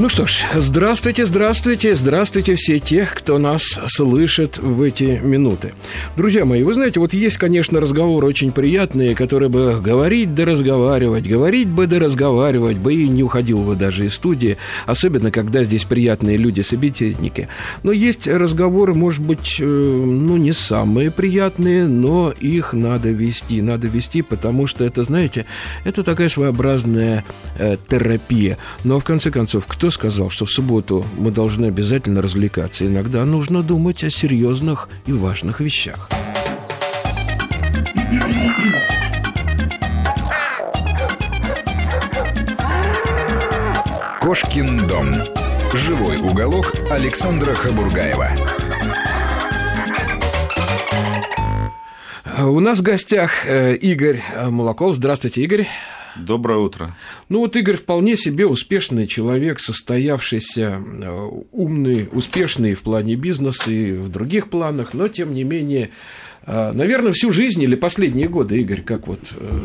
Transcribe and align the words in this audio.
Ну 0.00 0.08
что 0.08 0.26
ж, 0.26 0.46
здравствуйте, 0.54 1.26
здравствуйте, 1.26 1.94
здравствуйте 1.94 2.54
все 2.54 2.78
тех, 2.78 3.12
кто 3.12 3.36
нас 3.36 3.78
слышит 3.88 4.56
в 4.56 4.80
эти 4.80 5.20
минуты. 5.22 5.74
Друзья 6.16 6.46
мои, 6.46 6.62
вы 6.62 6.72
знаете, 6.72 7.00
вот 7.00 7.12
есть, 7.12 7.36
конечно, 7.36 7.80
разговоры 7.80 8.26
очень 8.26 8.50
приятные, 8.50 9.14
которые 9.14 9.50
бы 9.50 9.78
говорить 9.78 10.34
да 10.34 10.46
разговаривать, 10.46 11.28
говорить 11.28 11.68
бы 11.68 11.86
да 11.86 11.98
разговаривать 11.98 12.78
бы 12.78 12.94
и 12.94 13.08
не 13.08 13.22
уходил 13.22 13.58
бы 13.58 13.76
даже 13.76 14.06
из 14.06 14.14
студии, 14.14 14.56
особенно 14.86 15.30
когда 15.30 15.64
здесь 15.64 15.84
приятные 15.84 16.38
люди-собеседники. 16.38 17.48
Но 17.82 17.92
есть 17.92 18.26
разговоры, 18.26 18.94
может 18.94 19.20
быть, 19.20 19.58
э, 19.60 19.64
ну, 19.66 20.38
не 20.38 20.52
самые 20.52 21.10
приятные, 21.10 21.86
но 21.86 22.32
их 22.40 22.72
надо 22.72 23.10
вести, 23.10 23.60
надо 23.60 23.86
вести, 23.88 24.22
потому 24.22 24.66
что 24.66 24.82
это, 24.82 25.02
знаете, 25.02 25.44
это 25.84 26.02
такая 26.04 26.30
своеобразная 26.30 27.22
э, 27.58 27.76
терапия. 27.86 28.56
Но, 28.82 28.98
в 28.98 29.04
конце 29.04 29.30
концов, 29.30 29.66
кто 29.66 29.89
сказал, 29.90 30.30
что 30.30 30.44
в 30.44 30.50
субботу 30.50 31.04
мы 31.16 31.30
должны 31.30 31.66
обязательно 31.66 32.22
развлекаться. 32.22 32.86
Иногда 32.86 33.24
нужно 33.24 33.62
думать 33.62 34.02
о 34.04 34.10
серьезных 34.10 34.88
и 35.06 35.12
важных 35.12 35.60
вещах. 35.60 36.08
Кошкин 44.20 44.86
дом. 44.86 45.06
Живой 45.74 46.18
уголок 46.18 46.72
Александра 46.90 47.54
Хабургаева. 47.54 48.28
У 52.38 52.60
нас 52.60 52.78
в 52.78 52.82
гостях 52.82 53.46
э, 53.46 53.76
Игорь 53.76 54.22
Молоков. 54.50 54.96
Здравствуйте, 54.96 55.42
Игорь. 55.42 55.68
Доброе 56.16 56.58
утро. 56.58 56.96
Ну 57.28 57.40
вот 57.40 57.56
Игорь 57.56 57.76
вполне 57.76 58.16
себе 58.16 58.46
успешный 58.46 59.06
человек, 59.06 59.60
состоявшийся, 59.60 60.82
э, 61.02 61.28
умный, 61.52 62.08
успешный 62.12 62.74
в 62.74 62.82
плане 62.82 63.14
бизнеса 63.14 63.70
и 63.70 63.92
в 63.92 64.08
других 64.08 64.50
планах, 64.50 64.94
но 64.94 65.08
тем 65.08 65.34
не 65.34 65.44
менее, 65.44 65.90
э, 66.46 66.72
наверное, 66.72 67.12
всю 67.12 67.32
жизнь 67.32 67.62
или 67.62 67.74
последние 67.74 68.28
годы, 68.28 68.60
Игорь, 68.60 68.82
как 68.82 69.06
вот... 69.06 69.20
Э, 69.36 69.60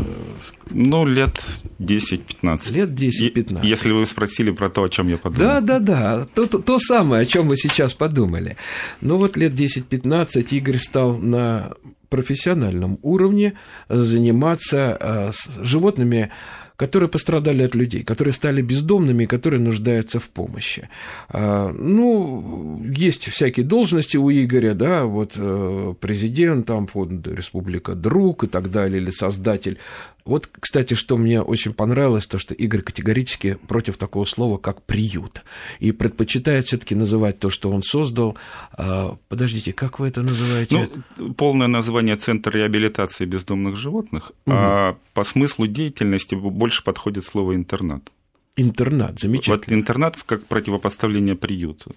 ну, 0.72 1.06
лет 1.06 1.42
10-15. 1.80 2.74
Лет 2.74 2.90
10-15. 2.90 3.66
Если 3.66 3.92
вы 3.92 4.06
спросили 4.06 4.52
про 4.52 4.70
то, 4.70 4.84
о 4.84 4.90
чем 4.90 5.08
я 5.08 5.18
подумал. 5.18 5.46
Да, 5.46 5.62
да, 5.62 5.80
да, 5.80 6.28
то, 6.34 6.46
то, 6.48 6.60
то 6.60 6.80
самое, 6.80 7.24
о 7.24 7.26
чем 7.26 7.48
вы 7.48 7.58
сейчас 7.58 7.94
подумали. 7.94 8.58
Ну 9.02 9.18
вот 9.18 9.38
лет 9.38 9.54
10-15 9.54 10.48
Игорь 10.52 10.78
стал 10.78 11.18
на 11.18 11.74
профессиональном 12.16 12.98
уровне 13.02 13.54
заниматься 13.90 14.98
э, 15.00 15.32
с 15.34 15.60
животными, 15.62 16.32
которые 16.78 17.10
пострадали 17.10 17.64
от 17.64 17.76
людей, 17.76 18.04
которые 18.04 18.34
стали 18.34 18.62
бездомными, 18.62 19.26
которые 19.26 19.60
нуждаются 19.60 20.20
в 20.20 20.28
помощи. 20.30 20.90
А, 21.30 21.72
ну, 21.72 22.82
есть 22.98 23.30
всякие 23.30 23.66
должности 23.66 24.18
у 24.18 24.32
Игоря, 24.32 24.74
да, 24.74 25.06
вот 25.06 25.34
э, 25.38 25.94
президент, 26.00 26.66
там, 26.66 26.88
фонд 26.88 27.28
Республика 27.28 27.96
Друг 27.96 28.44
и 28.44 28.48
так 28.48 28.70
далее, 28.70 29.02
или 29.02 29.12
создатель 29.12 29.78
вот, 30.26 30.50
кстати, 30.60 30.96
что 30.96 31.18
мне 31.18 31.42
очень 31.42 31.72
понравилось, 31.72 32.26
то, 32.26 32.40
что 32.40 32.56
Игорь 32.56 32.82
категорически 32.82 33.60
против 33.68 33.98
такого 33.98 34.26
слова, 34.26 34.58
как 34.58 34.82
приют. 34.82 35.44
И 35.80 35.92
предпочитает 35.92 36.66
все-таки 36.66 36.96
называть 36.96 37.38
то, 37.38 37.52
что 37.52 37.70
он 37.70 37.84
создал. 37.84 38.36
А, 38.72 39.18
подождите, 39.30 39.72
как 39.72 40.00
вы 40.00 40.08
это 40.08 40.24
называете? 40.24 40.90
Ну, 41.18 41.34
полное 41.36 41.68
название 41.68 42.16
Центр 42.16 42.56
реабилитации 42.56 43.26
бездомных 43.26 43.78
животных, 43.78 44.32
угу. 44.48 44.56
а 44.56 44.98
по 45.14 45.24
смыслу 45.24 45.68
деятельности 45.68 46.34
больше 46.34 46.84
подходит 46.84 47.24
слово 47.26 47.54
интернат. 47.54 48.12
Интернат, 48.56 49.20
замечательно. 49.20 49.76
Вот 49.76 49.80
интернат 49.80 50.18
как 50.26 50.46
противопоставление 50.48 51.36
приюту. 51.36 51.96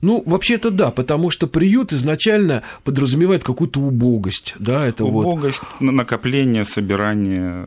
Ну, 0.00 0.22
вообще-то 0.26 0.70
да, 0.70 0.90
потому 0.90 1.30
что 1.30 1.46
приют 1.46 1.92
изначально 1.92 2.62
подразумевает 2.84 3.44
какую-то 3.44 3.80
убогость. 3.80 4.54
Да, 4.58 4.86
это 4.86 5.04
убогость, 5.04 5.62
вот... 5.80 5.92
накопление, 5.92 6.64
собирание. 6.64 7.66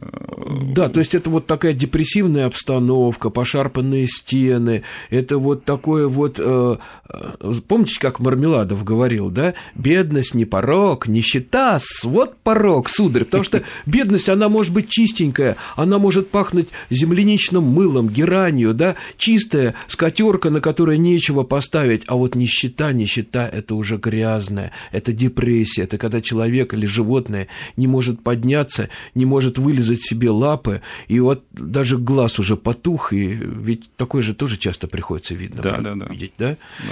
Да, 0.74 0.90
то 0.90 1.00
есть 1.00 1.16
это 1.16 1.30
вот 1.30 1.48
такая 1.48 1.74
депрессивная 1.74 2.46
обстановка, 2.46 3.30
пошарпанные 3.30 4.08
стены, 4.08 4.84
это 5.10 5.38
вот 5.38 5.66
такое 5.66 6.08
вот... 6.08 6.40
Э, 6.40 6.78
э, 7.10 7.54
помните, 7.68 8.00
как 8.00 8.20
Мармеладов 8.20 8.84
говорил, 8.84 9.30
да? 9.30 9.54
Бедность 9.76 10.34
не 10.34 10.46
порог, 10.46 11.08
нищета, 11.08 11.80
вот 12.04 12.38
порог, 12.44 12.90
сударь. 12.90 13.26
Потому 13.26 13.44
что 13.44 13.64
бедность, 13.86 14.30
она 14.30 14.50
может 14.50 14.74
быть 14.74 14.90
чистенькая, 14.90 15.58
она 15.76 15.98
может 15.98 16.30
пахнуть 16.30 16.70
земляничным 16.90 17.64
мылом, 17.64 18.10
геранью, 18.10 18.74
да? 18.74 18.96
Чистая 19.18 19.76
скатерка, 19.88 20.50
на 20.50 20.62
которой 20.62 20.98
нечего 20.98 21.44
поставить 21.44 21.87
представить, 21.88 22.04
а 22.08 22.16
вот 22.16 22.36
нищета, 22.36 22.92
нищета– 22.92 23.48
это 23.54 23.76
уже 23.76 23.98
грязная, 23.98 24.72
это 24.92 25.14
депрессия, 25.14 25.84
это 25.84 25.98
когда 25.98 26.22
человек 26.22 26.74
или 26.74 26.86
животное 26.86 27.48
не 27.78 27.88
может 27.88 28.22
подняться, 28.22 28.90
не 29.16 29.26
может 29.26 29.58
вылезать 29.58 30.02
себе 30.02 30.30
лапы, 30.30 30.82
и 31.08 31.20
вот 31.20 31.44
даже 31.52 31.98
глаз 31.98 32.40
уже 32.40 32.56
потух, 32.56 33.14
и 33.14 33.28
ведь 33.28 33.90
такое 33.96 34.22
же 34.22 34.34
тоже 34.34 34.58
часто 34.58 34.88
приходится 34.88 35.36
видно, 35.36 35.62
да, 35.62 35.78
да, 35.78 35.96
да. 35.96 36.06
видеть, 36.08 36.34
да? 36.38 36.58
да. 36.80 36.90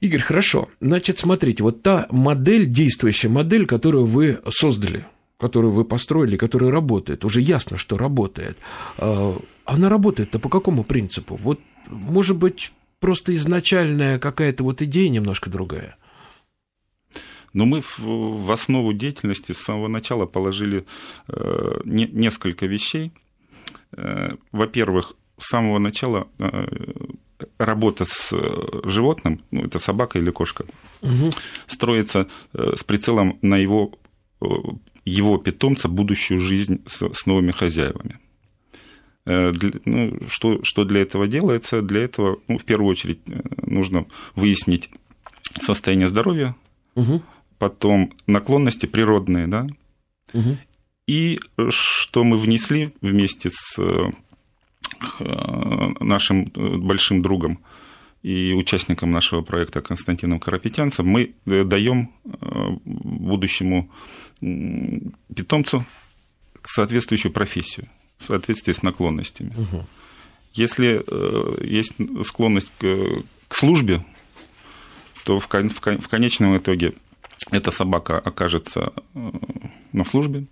Игорь, 0.00 0.22
хорошо. 0.22 0.68
Значит, 0.80 1.18
смотрите, 1.18 1.62
вот 1.62 1.82
та 1.82 2.06
модель, 2.10 2.66
действующая 2.66 3.28
модель, 3.28 3.66
которую 3.66 4.06
вы 4.06 4.40
создали, 4.50 5.04
которую 5.38 5.72
вы 5.72 5.84
построили, 5.84 6.36
которая 6.36 6.70
работает, 6.70 7.24
уже 7.24 7.40
ясно, 7.40 7.76
что 7.76 7.96
работает. 7.96 8.56
А, 8.98 9.36
она 9.64 9.88
работает-то 9.88 10.38
по 10.38 10.48
какому 10.48 10.84
принципу? 10.84 11.38
Вот, 11.42 11.60
может 11.88 12.36
быть, 12.36 12.72
просто 13.04 13.34
изначальная 13.34 14.18
какая-то 14.18 14.64
вот 14.64 14.80
идея 14.80 15.10
немножко 15.10 15.50
другая. 15.50 15.98
Но 17.52 17.66
мы 17.66 17.82
в, 17.98 18.50
основу 18.50 18.94
деятельности 18.94 19.52
с 19.52 19.58
самого 19.58 19.88
начала 19.88 20.24
положили 20.24 20.86
э, 21.28 21.80
не, 21.84 22.06
несколько 22.06 22.64
вещей. 22.64 23.12
Э, 23.92 24.30
во-первых, 24.52 25.12
с 25.36 25.50
самого 25.50 25.78
начала 25.78 26.28
э, 26.38 26.66
работа 27.58 28.06
с 28.06 28.32
животным, 28.84 29.42
ну, 29.50 29.66
это 29.66 29.78
собака 29.78 30.18
или 30.18 30.30
кошка, 30.30 30.64
угу. 31.02 31.30
строится 31.66 32.26
с 32.54 32.84
прицелом 32.84 33.38
на 33.42 33.58
его, 33.58 33.92
его 35.04 35.36
питомца 35.36 35.88
будущую 35.88 36.40
жизнь 36.40 36.82
с, 36.86 37.02
с 37.12 37.26
новыми 37.26 37.50
хозяевами. 37.50 38.18
Э, 39.26 39.52
ну, 39.84 40.18
что, 40.28 40.62
что 40.62 40.84
для 40.84 41.02
этого 41.02 41.26
делается? 41.26 41.82
Для 41.82 42.02
этого, 42.02 42.38
ну, 42.48 42.58
в 42.58 42.64
первую 42.64 42.90
очередь, 42.90 43.20
э, 43.26 43.40
нужно 43.66 44.06
выяснить 44.34 44.90
состояние 45.60 46.08
здоровья, 46.08 46.54
угу. 46.94 47.22
потом 47.58 48.12
наклонности 48.26 48.86
природные, 48.86 49.46
да, 49.46 49.66
угу. 50.32 50.56
и 51.06 51.40
что 51.70 52.24
мы 52.24 52.38
внесли 52.38 52.92
вместе 53.00 53.50
с 53.50 53.78
э, 53.78 54.10
нашим 56.00 56.44
большим 56.54 57.22
другом 57.22 57.60
и 58.22 58.52
участником 58.52 59.10
нашего 59.10 59.42
проекта 59.42 59.80
Константином 59.80 60.40
Карапетянцем, 60.40 61.06
мы 61.06 61.34
даем 61.44 62.10
будущему 62.84 63.90
питомцу 64.40 65.84
соответствующую 66.62 67.32
профессию 67.32 67.88
в 68.24 68.28
соответствии 68.28 68.72
с 68.72 68.82
наклонностями. 68.82 69.52
Угу. 69.56 69.86
Если 70.54 71.02
э, 71.06 71.64
есть 71.64 71.94
склонность 72.24 72.72
к, 72.78 72.86
к 73.48 73.54
службе, 73.54 74.04
то 75.24 75.40
в, 75.40 75.48
в, 75.48 75.80
в 75.80 76.08
конечном 76.08 76.56
итоге 76.56 76.94
эта 77.50 77.70
собака 77.70 78.18
окажется 78.18 78.92
э, 79.14 79.32
на 79.92 80.04
службе, 80.04 80.46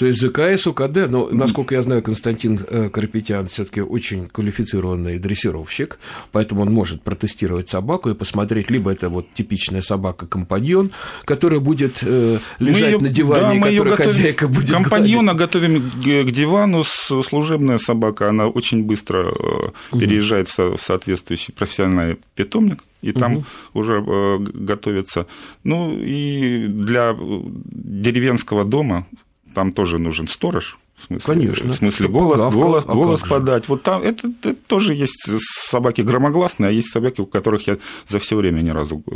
то 0.00 0.06
есть 0.06 0.18
ЗКС, 0.18 0.66
УКД, 0.66 1.10
но, 1.10 1.28
насколько 1.30 1.74
я 1.74 1.82
знаю, 1.82 2.02
Константин 2.02 2.58
э, 2.66 2.88
Карапетян 2.88 3.48
все 3.48 3.66
таки 3.66 3.82
очень 3.82 4.28
квалифицированный 4.28 5.18
дрессировщик, 5.18 5.98
поэтому 6.32 6.62
он 6.62 6.72
может 6.72 7.02
протестировать 7.02 7.68
собаку 7.68 8.08
и 8.08 8.14
посмотреть, 8.14 8.70
либо 8.70 8.90
это 8.90 9.10
вот 9.10 9.26
типичная 9.34 9.82
собака-компаньон, 9.82 10.92
которая 11.26 11.60
будет 11.60 11.98
э, 12.00 12.38
лежать 12.60 12.88
её, 12.92 13.00
на 13.00 13.10
диване, 13.10 13.60
да, 13.60 13.66
которую 13.66 13.90
готовим, 13.90 14.10
хозяйка 14.10 14.48
будет 14.48 14.70
Компаньона 14.74 15.34
гладить. 15.34 15.52
готовим 15.52 15.90
к 16.26 16.30
дивану, 16.30 16.82
служебная 16.82 17.76
собака, 17.76 18.30
она 18.30 18.46
очень 18.46 18.84
быстро 18.84 19.28
угу. 19.28 20.00
переезжает 20.00 20.48
в 20.48 20.78
соответствующий 20.80 21.52
профессиональный 21.52 22.16
питомник, 22.34 22.78
и 23.02 23.12
там 23.12 23.34
угу. 23.34 23.44
уже 23.74 24.00
готовится. 24.38 25.26
Ну 25.62 25.94
и 26.00 26.68
для 26.68 27.14
деревенского 27.20 28.64
дома 28.64 29.06
там 29.54 29.72
тоже 29.72 29.98
нужен 29.98 30.28
сторож, 30.28 30.78
В 31.00 31.04
смысле, 31.04 31.34
Конечно. 31.34 31.72
В 31.72 31.74
смысле 31.74 32.08
голос, 32.08 32.38
Погавка, 32.38 32.58
голос, 32.58 32.84
а 32.86 32.92
голос 32.92 33.20
подать. 33.22 33.68
Вот 33.68 33.82
там 33.82 34.02
это, 34.02 34.28
это 34.42 34.54
тоже 34.54 34.94
есть 34.94 35.24
собаки 35.40 36.02
громогласные, 36.02 36.68
а 36.68 36.70
есть 36.70 36.92
собаки, 36.92 37.22
у 37.22 37.26
которых 37.26 37.66
я 37.66 37.78
за 38.06 38.18
все 38.18 38.36
время 38.36 38.60
ни 38.60 38.68
разу 38.68 39.02
э, 39.06 39.12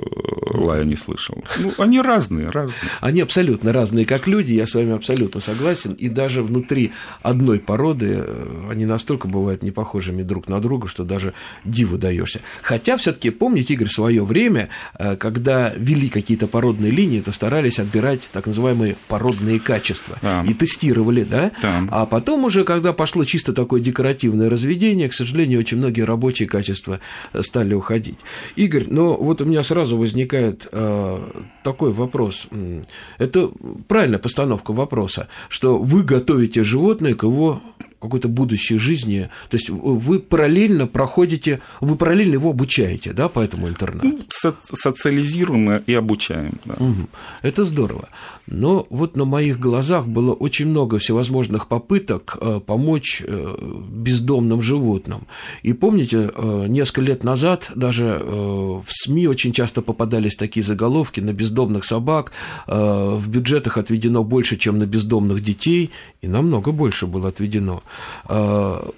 лая 0.57 0.85
не 0.85 0.97
слышал. 0.97 1.45
Ну, 1.59 1.73
они 1.77 2.01
разные, 2.01 2.49
разные. 2.49 2.75
Они 3.01 3.21
абсолютно 3.21 3.73
разные, 3.73 4.07
как 4.07 4.27
люди, 4.27 4.55
я 4.55 4.67
с 4.67 4.75
вами 4.75 4.93
абсолютно 4.93 5.41
согласен. 5.41 5.93
И 5.93 6.09
даже 6.09 6.43
внутри 6.43 6.93
одной 7.23 7.59
породы 7.59 8.25
э, 8.27 8.69
они 8.71 8.87
настолько 8.87 9.29
бывают 9.29 9.63
не 9.63 9.71
похожими 9.71 10.23
друг 10.23 10.49
на 10.49 10.61
друга, 10.61 10.89
что 10.89 11.05
даже 11.05 11.35
диву 11.65 11.99
даешься. 11.99 12.41
Хотя 12.63 12.97
все-таки 12.97 13.29
помните, 13.29 13.75
Игорь, 13.75 13.89
свое 13.89 14.25
время, 14.25 14.71
э, 14.99 15.17
когда 15.17 15.75
вели 15.77 16.09
какие-то 16.09 16.47
породные 16.47 16.91
линии, 16.91 17.21
то 17.21 17.31
старались 17.31 17.79
отбирать 17.79 18.31
так 18.33 18.47
называемые 18.47 18.97
породные 19.07 19.61
качества. 19.61 20.19
Да. 20.23 20.45
И 20.49 20.55
тестировали, 20.55 21.25
да? 21.25 21.51
да 21.61 21.74
а 21.91 22.07
потом 22.07 22.45
уже, 22.45 22.65
когда 22.65 22.93
пошло 22.93 23.25
чисто 23.25 23.53
такое 23.53 23.81
декоративное 23.81 24.51
разведение, 24.51 25.09
к 25.09 25.15
сожалению, 25.15 25.61
очень 25.61 25.79
многие 25.79 26.03
рабочие 26.03 26.49
качества 26.49 27.01
стали 27.41 27.75
уходить. 27.75 28.19
Игорь, 28.57 28.87
но 28.89 29.17
вот 29.17 29.41
у 29.41 29.45
меня 29.45 29.63
сразу 29.63 29.97
возникает 29.97 30.69
э, 30.71 31.31
такой 31.63 31.93
вопрос. 31.93 32.47
Это 33.19 33.51
правильная 33.89 34.19
постановка 34.19 34.73
вопроса, 34.73 35.29
что 35.49 35.79
вы 35.79 36.03
готовите 36.03 36.63
животное 36.63 37.15
к 37.15 37.23
его 37.23 37.63
какой-то 38.05 38.29
будущей 38.29 38.79
жизни. 38.79 39.29
То 39.51 39.57
есть 39.57 39.71
вы 39.71 40.21
параллельно 40.21 40.87
проходите, 40.87 41.61
вы 41.81 41.97
параллельно 41.97 42.35
его 42.35 42.51
обучаете, 42.51 43.13
да, 43.13 43.29
по 43.29 43.41
этому 43.41 43.69
интернату? 43.69 44.09
Ну, 44.09 44.19
со- 44.29 44.57
социализируем 44.73 45.83
и 45.87 45.95
обучаем, 45.95 46.59
да. 46.65 46.75
Угу. 46.75 47.09
Это 47.43 47.65
здорово. 47.65 48.09
Но 48.47 48.87
вот 48.91 49.17
на 49.17 49.25
моих 49.25 49.59
глазах 49.59 50.07
было 50.07 50.33
очень 50.33 50.67
много 50.67 50.99
всевозможных 50.99 51.67
попыток 51.67 52.37
э, 52.41 52.61
помочь 52.65 53.23
э, 53.27 53.57
бездомным 53.91 54.61
животным. 54.63 55.27
И 55.63 55.73
помните, 55.73 56.31
э, 56.35 56.67
несколько 56.69 57.01
лет 57.01 57.25
назад 57.25 57.71
даже 57.75 58.21
в 58.25 58.85
СМИ 58.87 59.27
очень 59.29 59.53
часто 59.53 59.83
попадались 59.83 60.37
такие 60.37 60.63
заголовки 60.63 61.21
на 61.21 61.33
бездомных 61.33 61.85
собак, 61.85 62.33
в 62.67 63.29
бюджетах 63.29 63.79
отведено 63.79 64.23
больше, 64.25 64.57
чем 64.57 64.79
на 64.79 64.87
бездомных 64.87 65.43
детей, 65.43 65.91
и 66.23 66.29
намного 66.29 66.73
больше 66.73 67.07
было 67.07 67.29
отведено. 67.29 67.83
А, 68.25 68.91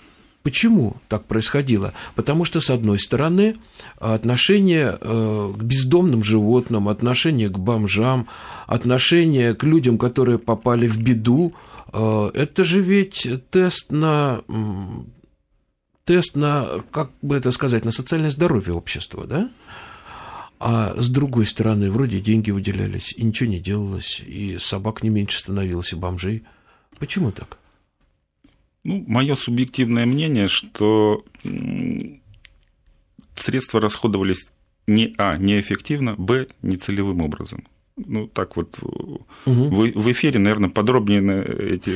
почему 0.43 0.97
так 1.09 1.25
происходило? 1.25 1.93
Потому 2.15 2.45
что, 2.45 2.61
с 2.61 2.71
одной 2.71 2.99
стороны, 2.99 3.57
отношение 3.99 4.97
э, 5.01 5.53
к 5.57 5.63
бездомным 5.63 6.23
животным, 6.23 6.89
отношение 6.89 7.49
к 7.49 7.59
бомжам, 7.59 8.29
отношение 8.67 9.55
к 9.55 9.65
людям, 9.65 9.99
которые 9.99 10.39
попали 10.39 10.87
в 10.87 11.03
беду, 11.03 11.55
э, 11.93 12.31
это 12.35 12.65
же 12.65 12.81
ведь 12.81 13.29
тест 13.51 13.91
на 13.91 14.43
тест 16.05 16.37
на, 16.37 16.85
как 16.93 17.11
бы 17.21 17.37
это 17.37 17.51
сказать, 17.51 17.85
на 17.85 17.91
социальное 17.91 18.31
здоровье 18.31 18.73
общества, 18.75 19.27
да? 19.27 19.51
А 20.59 20.95
с 20.97 21.11
другой 21.11 21.45
стороны, 21.45 21.91
вроде 21.91 22.21
деньги 22.21 22.51
выделялись, 22.51 23.13
и 23.13 23.23
ничего 23.23 23.51
не 23.51 23.59
делалось, 23.59 24.23
и 24.25 24.57
собак 24.59 25.03
не 25.03 25.11
меньше 25.11 25.39
становилось, 25.39 25.93
и 25.93 25.97
бомжей. 25.97 26.45
Почему 26.99 27.31
так? 27.31 27.59
Ну, 28.87 29.03
мое 29.09 29.35
субъективное 29.35 30.07
мнение, 30.07 30.47
что 30.47 31.25
средства 33.35 33.81
расходовались 33.81 34.53
не 34.87 35.13
а 35.19 35.37
неэффективно, 35.37 36.15
б 36.15 36.47
нецелевым 36.63 37.21
образом 37.21 37.67
ну, 37.97 38.27
так 38.27 38.57
вот, 38.57 38.79
угу. 38.83 39.23
в, 39.47 39.91
в 39.95 40.13
эфире, 40.13 40.39
наверное, 40.39 40.69
подробнее 40.69 41.23
на 41.23 41.41
эти 41.41 41.89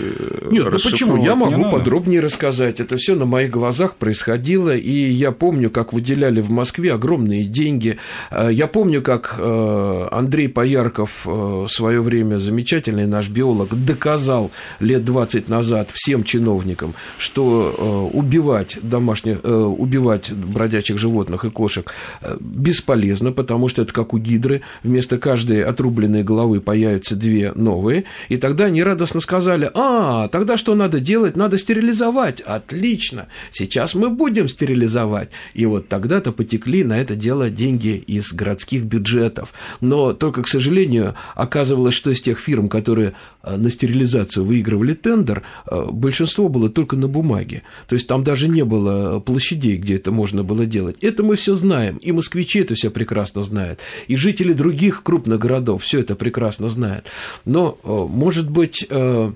Нет, 0.50 0.64
ну 0.72 0.78
почему? 0.78 1.22
Я 1.22 1.36
могу 1.36 1.58
надо. 1.58 1.76
подробнее 1.76 2.20
рассказать. 2.20 2.80
Это 2.80 2.96
все 2.96 3.14
на 3.14 3.26
моих 3.26 3.50
глазах 3.50 3.96
происходило, 3.96 4.74
и 4.74 4.90
я 4.90 5.30
помню, 5.30 5.68
как 5.68 5.92
выделяли 5.92 6.40
в 6.40 6.50
Москве 6.50 6.94
огромные 6.94 7.44
деньги. 7.44 7.98
Э, 8.30 8.48
я 8.50 8.66
помню, 8.66 9.02
как 9.02 9.34
э, 9.36 10.08
Андрей 10.10 10.48
Поярков 10.48 11.26
э, 11.26 11.30
в 11.30 11.68
свое 11.68 12.00
время, 12.00 12.38
замечательный 12.38 13.06
наш 13.06 13.28
биолог, 13.28 13.68
доказал 13.84 14.50
лет 14.80 15.04
20 15.04 15.50
назад 15.50 15.90
всем 15.92 16.24
чиновникам, 16.24 16.94
что 17.18 18.10
убивать 18.12 18.78
домашних, 18.82 19.40
убивать 19.44 20.32
бродячих 20.32 20.96
животных 20.96 21.44
и 21.44 21.50
кошек 21.50 21.92
бесполезно, 22.40 23.32
потому 23.32 23.68
что 23.68 23.82
это 23.82 23.92
как 23.92 24.14
у 24.14 24.18
гидры, 24.18 24.62
вместо 24.82 25.18
каждой 25.18 25.62
отрубленной 25.62 25.89
отрубленной 25.90 26.22
головы 26.22 26.60
появятся 26.60 27.16
две 27.16 27.52
новые, 27.54 28.04
и 28.28 28.36
тогда 28.36 28.66
они 28.66 28.82
радостно 28.82 29.20
сказали, 29.20 29.70
а, 29.74 30.28
тогда 30.28 30.56
что 30.56 30.74
надо 30.74 31.00
делать? 31.00 31.36
Надо 31.36 31.58
стерилизовать. 31.58 32.40
Отлично, 32.40 33.26
сейчас 33.50 33.94
мы 33.94 34.08
будем 34.08 34.48
стерилизовать. 34.48 35.30
И 35.54 35.66
вот 35.66 35.88
тогда-то 35.88 36.32
потекли 36.32 36.84
на 36.84 36.98
это 36.98 37.16
дело 37.16 37.50
деньги 37.50 38.02
из 38.06 38.32
городских 38.32 38.84
бюджетов. 38.84 39.52
Но 39.80 40.12
только, 40.12 40.42
к 40.42 40.48
сожалению, 40.48 41.14
оказывалось, 41.34 41.94
что 41.94 42.10
из 42.10 42.20
тех 42.20 42.38
фирм, 42.38 42.68
которые 42.68 43.14
э, 43.42 43.56
на 43.56 43.70
стерилизацию 43.70 44.44
выигрывали 44.44 44.94
тендер, 44.94 45.42
э, 45.66 45.86
большинство 45.90 46.48
было 46.48 46.68
только 46.68 46.96
на 46.96 47.08
бумаге. 47.08 47.62
То 47.88 47.94
есть 47.94 48.06
там 48.06 48.22
даже 48.22 48.48
не 48.48 48.64
было 48.64 49.18
площадей, 49.18 49.76
где 49.76 49.96
это 49.96 50.12
можно 50.12 50.44
было 50.44 50.66
делать. 50.66 50.96
Это 51.00 51.24
мы 51.24 51.34
все 51.34 51.54
знаем, 51.54 51.96
и 51.96 52.12
москвичи 52.12 52.60
это 52.60 52.74
все 52.74 52.90
прекрасно 52.90 53.42
знают, 53.42 53.80
и 54.06 54.16
жители 54.16 54.52
других 54.52 55.02
крупных 55.02 55.40
городов 55.40 55.79
все 55.80 56.00
это 56.00 56.14
прекрасно 56.14 56.68
знает. 56.68 57.06
Но, 57.44 57.78
э, 57.82 57.88
может 57.88 58.48
быть, 58.48 58.86
э, 58.88 59.32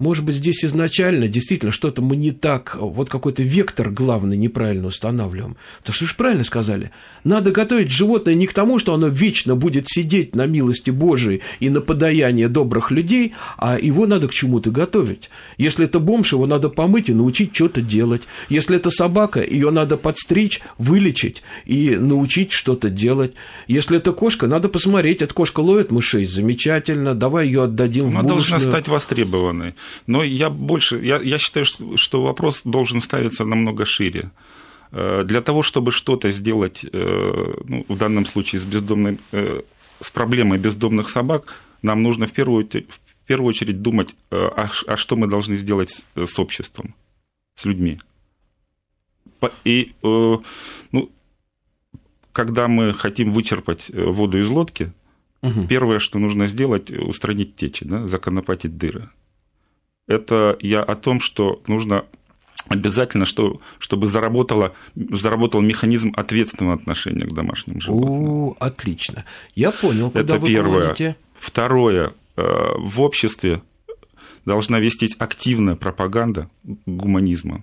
может 0.00 0.24
быть, 0.24 0.36
здесь 0.36 0.64
изначально 0.64 1.28
действительно 1.28 1.70
что-то 1.70 2.00
мы 2.00 2.16
не 2.16 2.32
так, 2.32 2.76
вот 2.80 3.10
какой-то 3.10 3.42
вектор 3.42 3.90
главный 3.90 4.38
неправильно 4.38 4.88
устанавливаем. 4.88 5.58
Потому 5.78 5.94
что 5.94 6.04
вы 6.04 6.08
же 6.08 6.16
правильно 6.16 6.44
сказали, 6.44 6.90
надо 7.22 7.50
готовить 7.50 7.90
животное 7.90 8.34
не 8.34 8.46
к 8.46 8.54
тому, 8.54 8.78
что 8.78 8.94
оно 8.94 9.08
вечно 9.08 9.56
будет 9.56 9.88
сидеть 9.88 10.34
на 10.34 10.46
милости 10.46 10.90
Божией 10.90 11.42
и 11.60 11.68
на 11.68 11.82
подаяние 11.82 12.48
добрых 12.48 12.90
людей, 12.90 13.34
а 13.58 13.78
его 13.78 14.06
надо 14.06 14.28
к 14.28 14.32
чему-то 14.32 14.70
готовить. 14.70 15.28
Если 15.58 15.84
это 15.84 16.00
бомж, 16.00 16.32
его 16.32 16.46
надо 16.46 16.70
помыть 16.70 17.10
и 17.10 17.14
научить 17.14 17.54
что-то 17.54 17.82
делать. 17.82 18.22
Если 18.48 18.76
это 18.76 18.90
собака, 18.90 19.44
ее 19.44 19.70
надо 19.70 19.98
подстричь, 19.98 20.62
вылечить 20.78 21.42
и 21.66 21.90
научить 21.96 22.52
что-то 22.52 22.88
делать. 22.88 23.34
Если 23.68 23.98
это 23.98 24.12
кошка, 24.12 24.46
надо 24.46 24.70
посмотреть, 24.70 25.20
эта 25.20 25.34
кошка 25.34 25.60
ловит 25.60 25.90
мышей, 25.90 26.24
замечательно, 26.24 27.14
давай 27.14 27.46
ее 27.48 27.64
отдадим 27.64 28.06
Она 28.06 28.14
в 28.14 28.18
Она 28.20 28.28
должна 28.30 28.58
стать 28.58 28.88
востребованной. 28.88 29.74
Но 30.06 30.22
я 30.22 30.50
больше, 30.50 31.00
я, 31.02 31.20
я 31.20 31.38
считаю, 31.38 31.66
что 31.96 32.22
вопрос 32.22 32.60
должен 32.64 33.00
ставиться 33.00 33.44
намного 33.44 33.84
шире. 33.84 34.30
Э, 34.92 35.22
для 35.24 35.40
того, 35.40 35.62
чтобы 35.62 35.92
что-то 35.92 36.30
сделать, 36.30 36.84
э, 36.92 37.54
ну, 37.68 37.84
в 37.88 37.96
данном 37.96 38.26
случае 38.26 38.60
с, 38.60 38.64
бездомным, 38.64 39.18
э, 39.32 39.62
с 40.00 40.10
проблемой 40.10 40.58
бездомных 40.58 41.08
собак, 41.08 41.54
нам 41.82 42.02
нужно 42.02 42.26
в 42.26 42.32
первую, 42.32 42.66
в 42.66 43.26
первую 43.26 43.48
очередь 43.48 43.82
думать, 43.82 44.14
а, 44.30 44.68
а 44.86 44.96
что 44.96 45.16
мы 45.16 45.28
должны 45.28 45.56
сделать 45.56 46.04
с 46.14 46.38
обществом, 46.38 46.94
с 47.54 47.64
людьми. 47.64 48.00
И 49.64 49.92
ну, 50.02 51.10
когда 52.32 52.68
мы 52.68 52.92
хотим 52.92 53.32
вычерпать 53.32 53.88
воду 53.88 54.38
из 54.38 54.48
лодки, 54.48 54.92
угу. 55.40 55.66
первое, 55.66 56.00
что 56.00 56.18
нужно 56.18 56.48
сделать, 56.48 56.90
устранить 56.90 57.56
течи, 57.56 57.86
да, 57.86 58.06
законопатить 58.08 58.76
дыры 58.76 59.08
это 60.10 60.58
я 60.60 60.82
о 60.82 60.96
том, 60.96 61.20
что 61.20 61.62
нужно 61.68 62.04
обязательно, 62.68 63.24
что, 63.24 63.60
чтобы 63.78 64.06
заработало, 64.06 64.74
заработал 64.94 65.60
механизм 65.60 66.12
ответственного 66.16 66.74
отношения 66.74 67.26
к 67.26 67.32
домашним 67.32 67.80
животным. 67.80 68.20
О, 68.20 68.56
отлично. 68.58 69.24
Я 69.54 69.70
понял, 69.70 70.10
куда 70.10 70.20
Это 70.20 70.38
вы 70.38 70.48
первое. 70.48 70.78
Говорите. 70.80 71.16
Второе. 71.36 72.12
Э, 72.36 72.72
в 72.76 73.00
обществе 73.00 73.62
должна 74.44 74.80
вестись 74.80 75.14
активная 75.18 75.76
пропаганда 75.76 76.50
гуманизма 76.86 77.62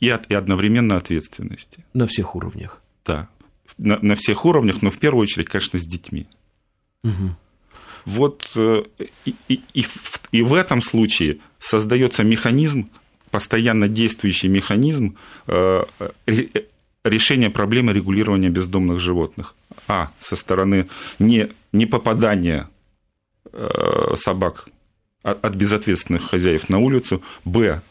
и, 0.00 0.10
от, 0.10 0.30
и 0.30 0.34
одновременно 0.34 0.96
ответственности. 0.96 1.84
На 1.94 2.06
всех 2.06 2.36
уровнях. 2.36 2.82
Да. 3.04 3.28
На, 3.78 3.98
на 4.02 4.16
всех 4.16 4.44
уровнях, 4.44 4.82
но 4.82 4.90
в 4.90 4.98
первую 4.98 5.22
очередь, 5.22 5.48
конечно, 5.48 5.78
с 5.78 5.86
детьми. 5.86 6.26
Угу. 7.04 7.36
Вот 8.06 8.48
э, 8.54 8.84
и, 9.24 9.34
и, 9.48 9.86
и, 10.32 10.42
в, 10.42 10.54
этом 10.54 10.80
случае 10.80 11.38
создается 11.58 12.22
механизм, 12.22 12.88
постоянно 13.32 13.88
действующий 13.88 14.46
механизм 14.48 15.16
э, 15.48 15.84
решения 17.04 17.50
проблемы 17.50 17.92
регулирования 17.92 18.48
бездомных 18.48 19.00
животных. 19.00 19.56
А, 19.88 20.12
со 20.18 20.36
стороны 20.36 20.88
не, 21.18 21.48
не 21.72 21.86
попадания 21.86 22.68
э, 23.52 24.14
собак 24.16 24.68
от 25.22 25.54
безответственных 25.56 26.30
хозяев 26.30 26.68
на 26.68 26.78
улицу, 26.78 27.20
б, 27.44 27.82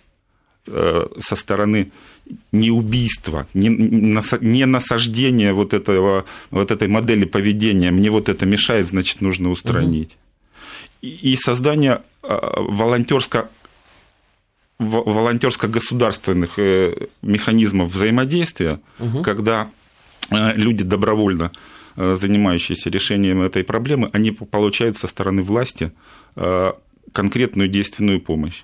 со 0.65 1.35
стороны 1.35 1.91
не 2.51 2.71
убийства, 2.71 3.47
не, 3.53 3.69
не 3.69 4.65
насаждения 4.65 5.53
вот, 5.53 5.73
этого, 5.73 6.25
вот 6.51 6.71
этой 6.71 6.87
модели 6.87 7.25
поведения, 7.25 7.91
мне 7.91 8.09
вот 8.09 8.29
это 8.29 8.45
мешает, 8.45 8.89
значит, 8.89 9.21
нужно 9.21 9.49
устранить. 9.49 10.17
Угу. 11.01 11.09
И, 11.09 11.33
и 11.33 11.37
создание 11.37 12.01
волонтерско 12.23 13.49
волонтерско-государственных 14.77 16.57
механизмов 17.21 17.93
взаимодействия, 17.93 18.81
угу. 18.99 19.21
когда 19.21 19.69
люди 20.29 20.83
добровольно 20.83 21.51
занимающиеся 21.95 22.89
решением 22.89 23.41
этой 23.41 23.63
проблемы, 23.63 24.09
они 24.11 24.31
получают 24.31 24.97
со 24.97 25.07
стороны 25.07 25.43
власти 25.43 25.93
конкретную 27.11 27.69
действенную 27.69 28.19
помощь. 28.19 28.63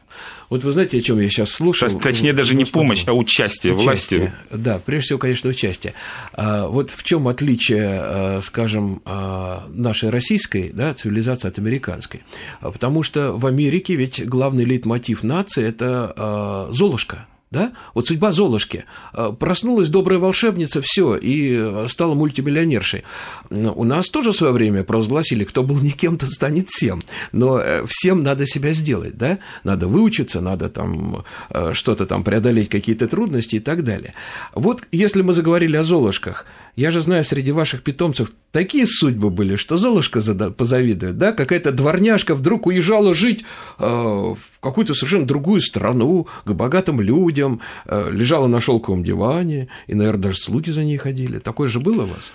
Вот 0.49 0.63
вы 0.63 0.71
знаете, 0.73 0.97
о 0.97 1.01
чем 1.01 1.19
я 1.19 1.29
сейчас 1.29 1.51
слушал? 1.51 1.89
Точнее, 1.99 2.33
даже 2.33 2.55
не 2.55 2.65
помощь, 2.65 3.03
а 3.07 3.13
участие, 3.13 3.73
участие 3.73 4.19
власти. 4.19 4.33
Да, 4.51 4.81
прежде 4.85 5.05
всего, 5.05 5.19
конечно, 5.19 5.49
участие. 5.49 5.93
А 6.33 6.67
вот 6.67 6.91
в 6.91 7.03
чем 7.03 7.27
отличие, 7.27 7.87
а, 7.87 8.39
скажем, 8.43 9.01
а, 9.05 9.67
нашей 9.69 10.09
российской 10.09 10.71
да, 10.73 10.93
цивилизации 10.93 11.47
от 11.47 11.57
американской? 11.57 12.23
Потому 12.59 13.03
что 13.03 13.31
в 13.31 13.45
Америке 13.45 13.95
ведь 13.95 14.25
главный 14.25 14.65
лейтмотив 14.65 15.23
нации– 15.23 15.63
это 15.65 16.67
Золушка– 16.71 17.27
да? 17.51 17.73
Вот 17.93 18.07
судьба 18.07 18.31
Золушки. 18.31 18.85
Э, 19.13 19.33
проснулась 19.37 19.89
добрая 19.89 20.19
волшебница, 20.19 20.81
все, 20.81 21.15
и 21.17 21.57
э, 21.57 21.85
стала 21.89 22.15
мультимиллионершей. 22.15 23.03
У 23.49 23.83
нас 23.83 24.09
тоже 24.09 24.31
в 24.31 24.35
свое 24.35 24.53
время 24.53 24.83
провозгласили, 24.83 25.43
кто 25.43 25.63
был 25.63 25.79
никем, 25.81 26.17
тот 26.17 26.29
станет 26.29 26.69
всем. 26.69 27.01
Но 27.33 27.59
э, 27.59 27.85
всем 27.85 28.23
надо 28.23 28.45
себя 28.45 28.71
сделать, 28.71 29.17
да? 29.17 29.39
Надо 29.65 29.87
выучиться, 29.87 30.39
надо 30.39 30.69
там 30.69 31.25
что-то 31.73 32.05
там 32.05 32.23
преодолеть, 32.23 32.69
какие-то 32.69 33.07
трудности 33.07 33.57
и 33.57 33.59
так 33.59 33.83
далее. 33.83 34.13
Вот 34.53 34.83
если 34.91 35.21
мы 35.21 35.33
заговорили 35.33 35.75
о 35.75 35.83
Золушках– 35.83 36.45
я 36.75 36.91
же 36.91 37.01
знаю, 37.01 37.23
среди 37.23 37.51
ваших 37.51 37.83
питомцев 37.83 38.31
такие 38.51 38.85
судьбы 38.87 39.29
были, 39.29 39.55
что 39.55 39.77
Золушка 39.77 40.21
позавидует, 40.51 41.17
да? 41.17 41.33
Какая-то 41.33 41.71
дворняжка 41.71 42.35
вдруг 42.35 42.67
уезжала 42.67 43.13
жить 43.13 43.43
э, 43.79 43.85
в 43.85 44.37
какую-то 44.61 44.93
совершенно 44.93 45.25
другую 45.25 45.61
страну, 45.61 46.27
к 46.45 46.51
богатым 46.51 47.01
людям, 47.01 47.61
э, 47.85 48.09
лежала 48.11 48.47
на 48.47 48.61
шелковом 48.61 49.03
диване, 49.03 49.67
и, 49.87 49.95
наверное, 49.95 50.23
даже 50.23 50.37
слуги 50.37 50.71
за 50.71 50.83
ней 50.83 50.97
ходили. 50.97 51.39
Такое 51.39 51.67
же 51.67 51.79
было 51.79 52.03
у 52.03 52.07
вас? 52.07 52.33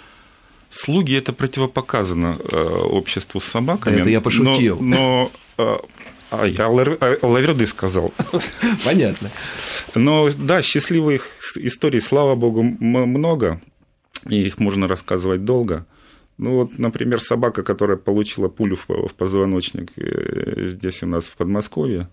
Слуги 0.71 1.15
это 1.15 1.33
противопоказано 1.33 2.37
э, 2.39 2.65
обществу 2.91 3.41
с 3.41 3.45
собаками. 3.45 3.97
Да, 3.97 4.01
это 4.03 4.11
я 4.11 4.21
пошутил. 4.21 4.79
Но, 4.81 5.31
но 5.57 5.81
а 6.31 6.45
я 6.45 6.69
Лаверды 6.69 7.67
сказал. 7.67 8.13
Понятно. 8.85 9.31
Но 9.95 10.29
да, 10.37 10.61
счастливых 10.61 11.29
историй, 11.57 12.01
слава 12.01 12.35
богу, 12.35 12.63
много 12.63 13.61
и 14.29 14.47
их 14.47 14.59
можно 14.59 14.89
рассказывать 14.89 15.45
долго. 15.45 15.87
Ну 16.39 16.55
вот, 16.57 16.79
например, 16.79 17.21
собака, 17.21 17.63
которая 17.63 17.97
получила 17.97 18.49
пулю 18.49 18.77
в 18.77 19.15
позвоночник 19.15 19.91
э, 19.97 20.67
здесь 20.67 21.03
у 21.03 21.07
нас 21.07 21.25
в 21.25 21.37
Подмосковье, 21.37 22.09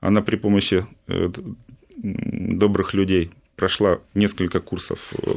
она 0.00 0.22
при 0.22 0.36
помощи 0.36 0.86
э, 1.08 1.30
добрых 1.96 2.94
людей 2.94 3.30
прошла 3.56 4.00
несколько 4.14 4.60
курсов, 4.60 5.12
э, 5.22 5.36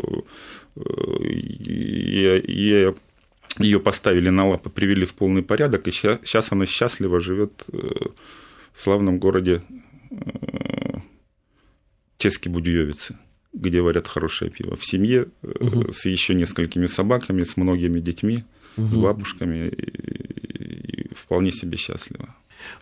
и 1.23 2.93
ее 3.59 3.79
поставили 3.79 4.29
на 4.29 4.47
лапы, 4.47 4.69
привели 4.69 5.05
в 5.05 5.13
полный 5.13 5.43
порядок, 5.43 5.87
и 5.87 5.91
сейчас 5.91 6.51
она 6.51 6.65
счастливо 6.65 7.19
живет 7.19 7.65
в 7.67 8.81
славном 8.81 9.17
городе 9.17 9.63
Чески 12.19 12.49
Будьевицы 12.49 13.17
где 13.53 13.81
варят 13.81 14.07
хорошее 14.07 14.51
пиво, 14.51 14.75
в 14.75 14.85
семье 14.85 15.27
угу. 15.41 15.91
с 15.91 16.05
еще 16.05 16.33
несколькими 16.33 16.85
собаками, 16.85 17.43
с 17.43 17.57
многими 17.57 17.99
детьми, 17.99 18.43
угу. 18.75 18.87
с 18.87 18.95
бабушками, 18.95 19.69
и, 19.69 21.09
и 21.09 21.13
вполне 21.15 21.51
себе 21.51 21.77
счастливо. 21.77 22.35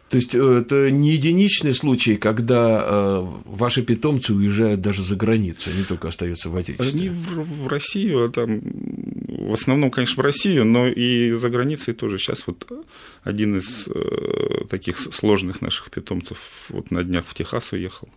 То 0.10 0.18
есть 0.18 0.36
э, 0.36 0.40
это 0.40 0.92
не 0.92 1.12
единичный 1.12 1.74
случай, 1.74 2.18
когда 2.18 2.84
э, 2.86 3.28
ваши 3.46 3.82
питомцы 3.82 4.34
уезжают 4.34 4.82
даже 4.82 5.04
за 5.04 5.16
границу, 5.16 5.70
они 5.74 5.84
только 5.84 6.08
остаются 6.08 6.50
в 6.50 6.56
Отечестве. 6.56 6.88
Они 6.88 7.10
в, 7.10 7.64
в 7.64 7.68
Россию, 7.68 8.26
а 8.26 8.30
там, 8.30 8.62
в 8.64 9.54
основном, 9.54 9.92
конечно, 9.92 10.22
в 10.22 10.26
Россию, 10.26 10.66
но 10.66 10.88
и 10.88 11.32
за 11.32 11.50
границей 11.50 11.94
тоже. 11.94 12.18
Сейчас 12.18 12.48
вот 12.48 12.66
один 13.24 13.58
из 13.58 13.88
таких 14.70 14.98
сложных 14.98 15.62
наших 15.62 15.90
питомцев 15.92 16.66
вот 16.70 16.92
на 16.92 17.04
днях 17.04 17.26
в 17.28 17.34
Техас 17.34 17.72
уехал. 17.72 18.10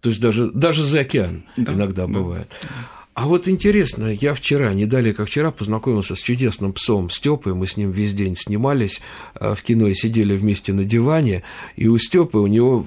То 0.00 0.10
есть 0.10 0.20
даже, 0.20 0.50
даже 0.52 0.84
за 0.84 1.00
океан 1.00 1.44
да, 1.56 1.72
иногда 1.72 2.06
да. 2.06 2.12
бывает. 2.12 2.48
А 3.14 3.26
вот 3.26 3.48
интересно, 3.48 4.06
я 4.12 4.32
вчера, 4.32 4.72
не 4.74 4.86
далее 4.86 5.12
как 5.12 5.26
вчера, 5.26 5.50
познакомился 5.50 6.14
с 6.14 6.20
чудесным 6.20 6.72
псом 6.72 7.10
Степой. 7.10 7.52
Мы 7.52 7.66
с 7.66 7.76
ним 7.76 7.90
весь 7.90 8.14
день 8.14 8.36
снимались 8.36 9.00
э, 9.34 9.56
в 9.56 9.62
кино 9.62 9.88
и 9.88 9.94
сидели 9.94 10.36
вместе 10.36 10.72
на 10.72 10.84
диване. 10.84 11.42
И 11.74 11.88
у 11.88 11.98
Степы 11.98 12.38
у 12.38 12.46
него 12.46 12.86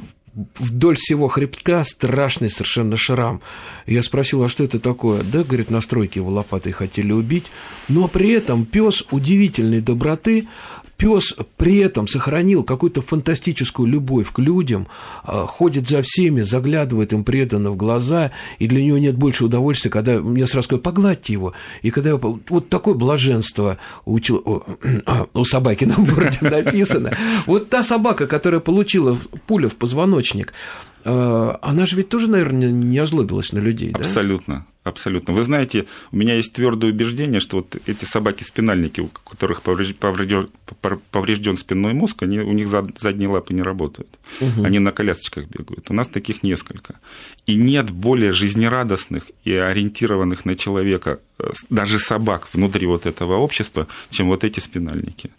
вдоль 0.58 0.96
всего 0.96 1.27
хребтка 1.27 1.84
страшный 1.84 2.50
совершенно 2.50 2.96
шрам. 2.96 3.41
Я 3.86 4.01
спросил, 4.03 4.41
а 4.44 4.48
что 4.48 4.63
это 4.63 4.80
такое? 4.80 5.24
Да, 5.24 5.44
говорит, 5.44 5.70
настройки 5.70 6.20
его 6.20 6.32
лопатой 6.32 6.72
хотели 6.72 7.12
убить. 7.12 7.48
Но 7.89 8.08
при 8.08 8.30
этом 8.30 8.65
пес 8.65 9.03
удивительной 9.12 9.82
доброты 9.82 10.48
пес 11.01 11.36
при 11.58 11.77
этом 11.77 12.08
сохранил 12.08 12.63
какую-то 12.63 13.01
фантастическую 13.01 13.88
любовь 13.88 14.31
к 14.31 14.38
людям, 14.38 14.88
а, 15.24 15.48
ходит 15.48 15.89
за 15.89 16.03
всеми, 16.03 16.41
заглядывает 16.41 17.12
им 17.12 17.24
преданно 17.24 17.72
в 17.72 17.75
глаза, 17.75 18.29
и 18.60 18.67
для 18.67 18.84
него 18.84 19.00
нет 19.00 19.15
больше 19.15 19.46
удовольствия, 19.46 19.89
когда 19.89 20.20
мне 20.20 20.46
сразу 20.46 20.65
сказали, 20.65 20.84
погладьте 20.84 21.34
его. 21.34 21.53
И 21.81 21.89
когда 21.89 22.12
я, 22.12 22.17
вот 22.17 22.70
такое 22.70 22.93
блаженство 22.93 23.79
у, 24.05 24.20
у 25.34 25.43
собаки 25.43 25.86
на 25.86 25.96
бороде 25.96 26.38
написано. 26.41 27.17
Вот 27.48 27.72
та 27.72 27.81
собака, 27.81 28.27
которая 28.27 28.60
получила 28.62 29.17
пулю 29.48 29.70
в 29.70 29.77
позвоночник, 29.77 30.53
она 31.03 31.86
же 31.86 31.96
ведь 31.96 32.10
тоже, 32.10 32.27
наверное, 32.27 32.72
не 32.72 32.98
озлобилась 33.00 33.51
на 33.53 33.60
людей, 33.60 33.91
да? 33.91 34.00
Абсолютно. 34.00 34.65
Абсолютно. 34.84 35.36
Вы 35.36 35.43
знаете, 35.43 35.86
у 36.12 36.17
меня 36.17 36.34
есть 36.34 36.53
твердое 36.53 36.89
убеждение, 36.89 37.39
что 37.39 37.58
вот 37.58 37.75
эти 37.86 38.03
собаки-спинальники, 38.03 39.01
у 39.01 39.10
которых 39.10 39.62
поврежден, 39.62 40.50
поврежден 41.12 41.55
спинной 41.58 41.93
мозг, 41.93 42.24
они, 42.24 42.39
у 42.39 42.51
них 42.51 42.67
задние 42.67 43.29
лапы 43.29 43.53
не 43.53 43.62
работают. 43.62 44.10
Угу. 44.39 44.63
Они 44.63 44.79
на 44.79 44.91
колясочках 44.91 45.46
бегают. 45.46 45.86
У 45.89 45.93
нас 45.93 46.08
таких 46.08 46.41
несколько. 46.41 46.96
И 47.46 47.58
нет 47.58 47.91
более 47.91 48.34
жизнерадостных 48.34 49.29
и 49.43 49.53
ориентированных 49.53 50.46
на 50.46 50.55
человека, 50.55 51.20
э, 51.38 51.51
даже 51.70 52.00
собак 52.00 52.48
внутри 52.51 52.88
вот 52.88 53.05
этого 53.05 53.36
общества, 53.36 53.86
чем 54.10 54.29
вот 54.29 54.43
эти 54.43 54.60
спинальники 54.60 55.29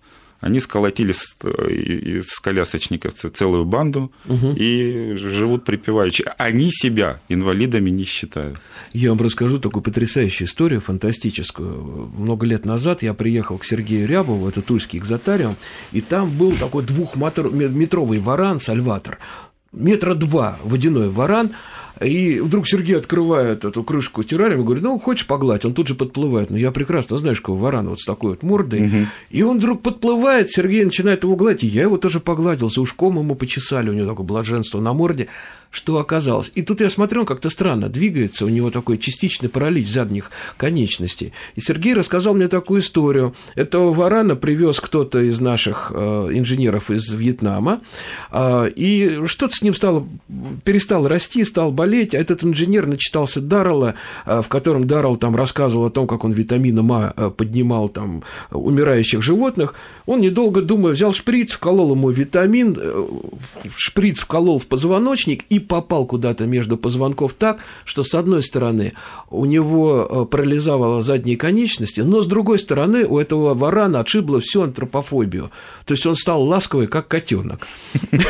они 0.43 0.59
сколотили 0.59 1.13
из 1.13 2.39
колясочников 2.41 3.15
целую 3.15 3.65
банду 3.65 4.13
угу. 4.27 4.53
и 4.57 5.15
живут 5.15 5.65
припеваючи. 5.65 6.25
Они 6.37 6.71
себя 6.73 7.21
инвалидами 7.29 7.91
не 7.91 8.03
считают. 8.03 8.59
Я 8.93 9.11
вам 9.11 9.21
расскажу 9.21 9.59
такую 9.59 9.85
потрясающую 9.85 10.49
историю, 10.49 10.81
фантастическую. 10.81 12.11
Много 12.19 12.45
лет 12.45 12.67
назад 12.67 13.05
я 13.05 13.15
приехал 13.15 13.57
к 13.57 13.65
Сергею 13.65 14.09
Рябову, 14.09 14.49
это 14.49 14.63
тульский 14.63 14.99
экзотариум, 14.99 15.57
и 15.93 16.01
там 16.01 16.29
был 16.29 16.51
такой 16.53 16.83
двухметровый 16.83 18.19
варан, 18.19 18.59
сальватор, 18.59 19.19
метра 19.71 20.15
два 20.15 20.59
водяной 20.65 21.09
варан, 21.09 21.53
и 22.01 22.41
вдруг 22.41 22.67
Сергей 22.69 22.97
открывает 22.97 23.65
эту 23.65 23.83
крышку 23.83 24.23
террариума 24.23 24.63
и 24.63 24.65
говорит, 24.65 24.85
ну, 24.85 24.99
хочешь 24.99 25.27
погладь? 25.27 25.65
Он 25.65 25.75
тут 25.75 25.89
же 25.89 25.95
подплывает. 25.95 26.51
Ну, 26.51 26.57
я 26.57 26.71
прекрасно 26.71 27.17
знаю, 27.17 27.35
что 27.35 27.55
варан 27.55 27.89
вот 27.89 28.01
с 28.01 28.05
такой 28.05 28.31
вот 28.31 28.43
мордой. 28.43 28.87
Угу. 28.87 28.97
И 29.31 29.43
он 29.43 29.59
вдруг 29.59 29.83
подплывает, 29.83 30.51
Сергей 30.51 30.85
начинает 30.85 31.25
его 31.25 31.37
гладить, 31.37 31.65
и 31.65 31.69
я 31.69 31.83
его 31.83 31.97
тоже 31.97 32.21
погладил, 32.21 32.69
за 32.69 32.81
ушком 32.81 33.19
ему 33.19 33.35
почесали, 33.35 33.91
у 33.91 33.93
него 33.93 34.09
такое 34.09 34.27
блаженство 34.27 34.81
на 34.81 34.93
морде 34.93 35.29
что 35.73 35.99
оказалось. 35.99 36.53
И 36.55 36.63
тут 36.63 36.81
я 36.81 36.91
смотрю, 36.91 37.23
он 37.23 37.27
как-то 37.27 37.49
странно 37.51 37.89
двигается, 37.89 38.45
у 38.45 38.49
него 38.49 38.71
такой 38.71 38.99
частичный 38.99 39.49
паралич 39.49 39.89
задних 39.89 40.31
конечностей. 40.59 41.33
И 41.57 41.61
Сергей 41.61 41.95
рассказал 41.95 42.35
мне 42.35 42.47
такую 42.47 42.83
историю. 42.83 43.35
Этого 43.55 43.93
варана 43.93 44.37
привез 44.37 44.81
кто-то 44.81 45.21
из 45.21 45.41
наших 45.41 45.91
э, 45.95 46.29
инженеров 46.35 46.91
из 46.91 47.11
Вьетнама, 47.11 47.81
э, 48.31 48.71
и 48.77 49.23
что-то 49.25 49.57
с 49.57 49.63
ним 49.63 49.75
стало, 49.75 50.07
перестал 50.63 51.09
расти, 51.09 51.43
стал 51.43 51.73
болеть, 51.83 52.15
а 52.15 52.19
этот 52.19 52.45
инженер 52.45 52.87
начитался 52.87 53.41
Даррелла, 53.41 53.95
э, 54.25 54.41
в 54.41 54.47
котором 54.47 54.87
Даррелл 54.87 55.17
там 55.17 55.35
рассказывал 55.35 55.87
о 55.87 55.91
том, 55.91 56.07
как 56.07 56.25
он 56.25 56.33
витамином 56.33 56.93
А 56.93 57.31
поднимал 57.31 57.89
там 57.89 58.23
умирающих 58.51 59.21
животных. 59.21 59.75
Он, 60.07 60.21
недолго 60.21 60.62
думая, 60.62 60.93
взял 60.93 61.12
шприц, 61.12 61.53
вколол 61.53 61.93
ему 61.93 62.11
витамин, 62.11 62.79
шприц 63.77 64.21
вколол 64.21 64.61
в 64.61 64.67
позвоночник 64.67 65.45
и 65.49 65.59
попал 65.59 66.07
куда-то 66.07 66.47
между 66.47 66.77
позвонков 66.77 67.33
так, 67.33 67.59
что 67.85 68.05
с 68.05 68.15
одной 68.15 68.43
стороны 68.45 68.93
у 69.31 69.45
него 69.45 70.09
э, 70.09 70.25
парализовало 70.31 71.03
задние 71.03 71.37
конечности, 71.37 72.01
но 72.03 72.23
с 72.23 72.27
другой 72.27 72.59
стороны 72.59 73.05
у 73.07 73.19
этого 73.19 73.55
варана 73.55 74.01
отшибло 74.01 74.39
всю 74.41 74.62
антропофобию. 74.62 75.51
То 75.85 75.95
есть 75.95 76.07
он 76.07 76.15
стал 76.15 76.43
ласковый, 76.45 76.87
как 76.87 77.09
котенок. 77.09 77.67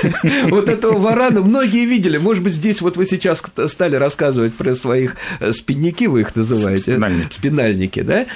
Вот 0.49 0.69
этого 0.69 0.99
варана 0.99 1.41
многие 1.41 1.85
видели. 1.85 2.19
Может 2.19 2.45
быть, 2.45 2.53
здесь 2.53 2.81
вот 2.81 2.97
вы 2.97 3.07
сейчас 3.07 3.42
рас... 3.57 3.73
стали 3.73 3.97
рассказывать 3.97 4.55
про 4.55 4.75
своих 4.75 5.17
э, 5.41 5.53
спинники, 5.53 6.05
вы 6.05 6.23
их 6.23 6.37
называете, 6.37 6.93
спинальники. 6.93 7.33
спинальники, 7.33 8.01
да? 8.01 8.27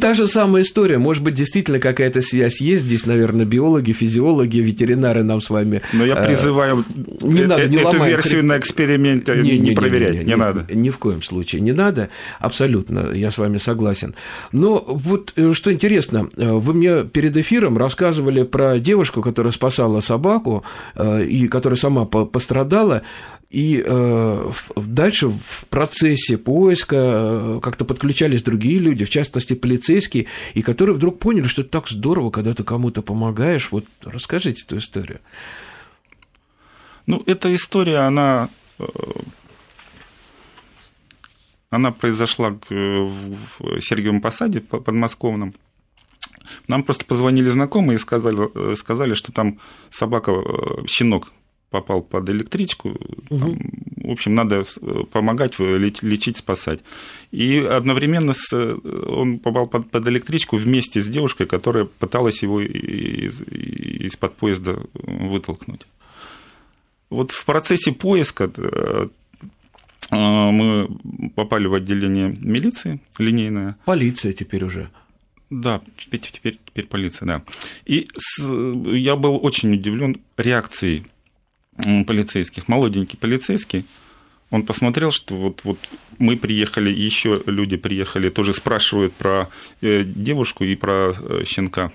Та 0.00 0.14
же 0.14 0.26
самая 0.26 0.62
история, 0.62 0.96
может 0.96 1.22
быть, 1.22 1.34
действительно 1.34 1.78
какая-то 1.78 2.22
связь 2.22 2.60
есть 2.60 2.84
здесь, 2.84 3.04
наверное, 3.04 3.44
биологи, 3.44 3.92
физиологи, 3.92 4.58
ветеринары 4.58 5.22
нам 5.22 5.42
с 5.42 5.50
вами. 5.50 5.82
Но 5.92 6.06
я 6.06 6.16
призываю 6.16 6.84
не 7.20 7.42
э, 7.42 7.46
надо, 7.46 7.68
не 7.68 7.76
эту 7.76 8.02
версию 8.02 8.38
хрен... 8.38 8.46
на 8.46 8.58
эксперименте 8.58 9.34
не, 9.36 9.58
не, 9.58 9.70
не 9.70 9.74
проверять, 9.74 10.12
не, 10.12 10.18
не, 10.18 10.24
не, 10.24 10.30
не 10.30 10.36
надо. 10.36 10.66
Ни 10.72 10.90
в 10.90 10.98
коем 10.98 11.22
случае 11.22 11.60
не 11.60 11.72
надо, 11.72 12.08
абсолютно, 12.40 13.12
я 13.12 13.30
с 13.30 13.36
вами 13.36 13.58
согласен. 13.58 14.14
Но 14.52 14.82
вот 14.86 15.34
что 15.52 15.72
интересно, 15.72 16.28
вы 16.34 16.74
мне 16.74 17.04
перед 17.04 17.36
эфиром 17.36 17.76
рассказывали 17.76 18.42
про 18.42 18.78
девушку, 18.78 19.20
которая 19.20 19.52
спасала 19.52 20.00
собаку 20.00 20.64
и 20.98 21.48
которая 21.48 21.76
сама 21.76 22.06
пострадала. 22.06 23.02
И 23.54 23.80
э, 23.86 24.52
дальше 24.74 25.28
в 25.28 25.66
процессе 25.70 26.36
поиска 26.38 26.96
э, 26.96 27.60
как-то 27.62 27.84
подключались 27.84 28.42
другие 28.42 28.80
люди, 28.80 29.04
в 29.04 29.10
частности 29.10 29.54
полицейские, 29.54 30.26
и 30.54 30.62
которые 30.62 30.96
вдруг 30.96 31.20
поняли, 31.20 31.46
что 31.46 31.62
это 31.62 31.70
так 31.70 31.88
здорово, 31.88 32.30
когда 32.30 32.52
ты 32.52 32.64
кому-то 32.64 33.00
помогаешь. 33.00 33.70
Вот 33.70 33.84
расскажите 34.02 34.64
эту 34.66 34.78
историю. 34.78 35.20
Ну, 37.06 37.22
эта 37.26 37.54
история, 37.54 37.98
она, 37.98 38.48
э, 38.80 38.86
она 41.70 41.92
произошла 41.92 42.58
в 42.68 43.36
Сергиевом 43.80 44.20
Посаде 44.20 44.62
подмосковном. 44.62 45.54
Нам 46.66 46.82
просто 46.82 47.04
позвонили 47.04 47.50
знакомые 47.50 47.98
и 47.98 48.00
сказали, 48.00 48.74
сказали, 48.74 49.14
что 49.14 49.30
там 49.30 49.60
собака, 49.90 50.32
щенок 50.88 51.30
попал 51.74 52.02
под 52.02 52.30
электричку. 52.30 52.90
Угу. 53.30 53.38
Там, 53.38 53.58
в 53.96 54.10
общем, 54.10 54.34
надо 54.36 54.62
помогать, 55.10 55.58
лечить, 55.58 56.36
спасать. 56.36 56.80
И 57.32 57.58
одновременно 57.58 58.32
с, 58.32 58.52
он 59.08 59.40
попал 59.40 59.66
под, 59.66 59.90
под 59.90 60.08
электричку 60.08 60.56
вместе 60.56 61.00
с 61.00 61.08
девушкой, 61.08 61.46
которая 61.46 61.84
пыталась 61.84 62.44
его 62.44 62.60
из, 62.60 63.40
из-под 64.06 64.36
поезда 64.36 64.78
вытолкнуть. 64.92 65.80
Вот 67.10 67.32
в 67.32 67.44
процессе 67.44 67.92
поиска 67.92 68.48
э, 68.56 69.08
мы 70.12 70.88
попали 71.34 71.66
в 71.66 71.74
отделение 71.74 72.36
милиции 72.40 73.00
линейное. 73.18 73.74
Полиция 73.84 74.32
теперь 74.32 74.62
уже. 74.64 74.90
Да, 75.50 75.80
теперь, 75.98 76.20
теперь, 76.20 76.58
теперь 76.64 76.86
полиция, 76.86 77.26
да. 77.26 77.42
И 77.84 78.06
с, 78.16 78.40
я 78.92 79.16
был 79.16 79.40
очень 79.42 79.74
удивлен 79.74 80.16
реакцией 80.36 81.06
полицейских, 81.76 82.68
молоденький 82.68 83.18
полицейский, 83.18 83.84
он 84.50 84.62
посмотрел, 84.62 85.10
что 85.10 85.34
вот, 85.34 85.60
вот 85.64 85.78
мы 86.18 86.36
приехали, 86.36 86.90
еще 86.90 87.42
люди 87.46 87.76
приехали, 87.76 88.30
тоже 88.30 88.52
спрашивают 88.52 89.12
про 89.14 89.48
э, 89.80 90.04
девушку 90.04 90.64
и 90.64 90.76
про 90.76 91.12
э, 91.12 91.44
щенка. 91.44 91.90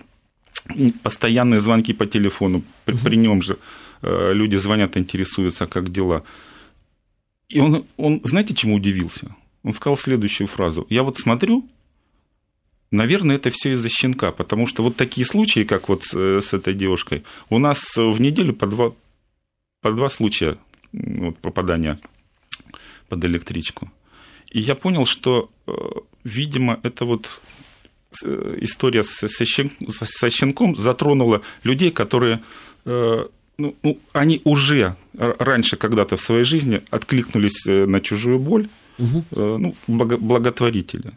Постоянные 1.04 1.62
звонки 1.62 1.94
по 1.94 2.06
телефону, 2.06 2.64
при, 2.86 2.98
при 2.98 3.16
нем 3.16 3.42
же 3.42 3.58
э, 4.02 4.34
люди 4.34 4.58
звонят, 4.58 4.98
интересуются, 4.98 5.68
как 5.68 5.92
дела. 5.92 6.24
И 7.48 7.62
он, 7.62 7.86
он, 7.98 8.20
знаете, 8.24 8.54
чему 8.54 8.76
удивился? 8.76 9.36
Он 9.64 9.74
сказал 9.74 9.98
следующую 9.98 10.48
фразу. 10.48 10.86
Я 10.90 11.04
вот 11.04 11.18
смотрю, 11.18 11.68
Наверное, 12.92 13.36
это 13.36 13.52
все 13.52 13.74
из-за 13.74 13.88
щенка, 13.88 14.32
потому 14.32 14.66
что 14.66 14.82
вот 14.82 14.96
такие 14.96 15.24
случаи, 15.24 15.64
как 15.64 15.90
вот 15.90 16.06
с 16.06 16.54
этой 16.54 16.74
девушкой, 16.74 17.24
у 17.52 17.60
нас 17.60 17.80
в 17.96 18.20
неделю 18.20 18.52
по 18.52 18.66
два, 18.66 18.94
по 19.82 19.92
два 19.92 20.10
случая 20.10 20.58
вот, 20.94 21.38
попадания 21.38 22.00
под 23.08 23.24
электричку. 23.26 23.92
И 24.52 24.60
я 24.60 24.76
понял, 24.76 25.06
что, 25.06 25.50
э, 25.68 25.72
видимо, 26.24 26.80
это 26.84 27.06
вот 27.06 27.42
э, 28.26 28.58
история 28.62 29.04
со, 29.04 30.30
щенком 30.30 30.76
затронула 30.76 31.42
людей, 31.64 31.92
которые 31.92 32.42
э, 32.86 33.26
ну, 33.58 33.76
ну, 33.84 34.00
они 34.14 34.42
уже 34.46 34.96
раньше 35.14 35.76
когда-то 35.76 36.16
в 36.16 36.22
своей 36.22 36.46
жизни 36.46 36.82
откликнулись 36.92 37.66
на 37.66 38.00
чужую 38.00 38.40
боль, 38.40 38.70
угу. 38.98 39.26
ну, 39.36 39.76
благотворители. 39.88 41.12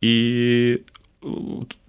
И 0.00 0.82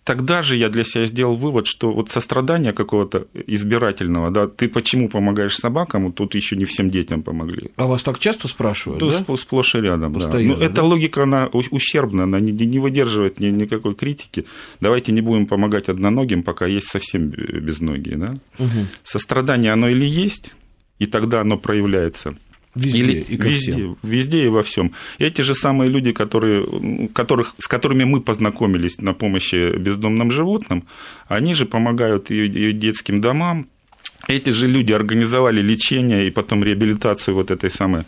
тогда 0.03 0.41
же 0.41 0.55
я 0.55 0.70
для 0.70 0.84
себя 0.84 1.05
сделал 1.05 1.36
вывод, 1.36 1.67
что 1.67 1.91
вот 1.91 2.10
сострадание 2.12 2.74
какого-то 2.74 3.27
избирательного, 3.48 4.31
да, 4.31 4.48
ты 4.48 4.67
почему 4.67 5.10
помогаешь 5.10 5.55
собакам, 5.55 6.05
вот 6.05 6.15
тут 6.15 6.36
еще 6.36 6.55
не 6.55 6.65
всем 6.65 6.89
детям 6.89 7.22
помогли. 7.24 7.72
А 7.75 7.88
вас 7.88 8.03
так 8.03 8.20
часто 8.20 8.48
спрашивают, 8.48 9.01
ну, 9.01 9.12
да? 9.12 9.38
Сплошь 9.38 9.75
и 9.75 9.81
рядом, 9.81 10.13
Постоянно, 10.13 10.55
да. 10.55 10.60
Ну, 10.60 10.65
эта 10.65 10.84
логика, 10.84 11.24
она 11.24 11.48
ущербна, 11.48 12.24
она 12.24 12.39
не, 12.39 12.51
не 12.51 12.79
выдерживает 12.79 13.39
ни, 13.39 13.48
никакой 13.48 13.96
критики. 13.96 14.46
Давайте 14.79 15.12
не 15.12 15.22
будем 15.22 15.46
помогать 15.46 15.89
одноногим, 15.89 16.43
пока 16.43 16.65
есть 16.65 16.88
совсем 16.88 17.30
безногие, 17.30 18.17
да. 18.17 18.38
Угу. 18.60 18.88
Сострадание, 19.04 19.73
оно 19.73 19.89
или 19.89 20.06
есть, 20.06 20.54
и 20.99 21.06
тогда 21.06 21.41
оно 21.41 21.58
проявляется– 21.58 22.36
Везде 22.75 22.99
Или 22.99 23.19
и 23.19 23.38
ко 23.38 23.47
везде, 23.47 23.71
всем. 23.71 23.97
везде 24.01 24.45
и 24.45 24.47
во 24.47 24.62
всем. 24.62 24.91
Эти 25.19 25.41
же 25.41 25.53
самые 25.53 25.89
люди, 25.89 26.13
которые, 26.13 26.65
которых, 27.13 27.53
с 27.57 27.67
которыми 27.67 28.05
мы 28.05 28.21
познакомились 28.21 28.97
на 28.97 29.13
помощи 29.13 29.77
бездомным 29.77 30.31
животным, 30.31 30.84
они 31.27 31.53
же 31.53 31.65
помогают 31.65 32.31
и, 32.31 32.45
и 32.45 32.71
детским 32.71 33.19
домам. 33.19 33.67
Эти 34.27 34.51
же 34.51 34.67
люди 34.67 34.93
организовали 34.93 35.62
лечение 35.62 36.27
и 36.27 36.31
потом 36.31 36.63
реабилитацию 36.63 37.36
вот 37.36 37.51
этой 37.51 37.69
самой 37.69 38.03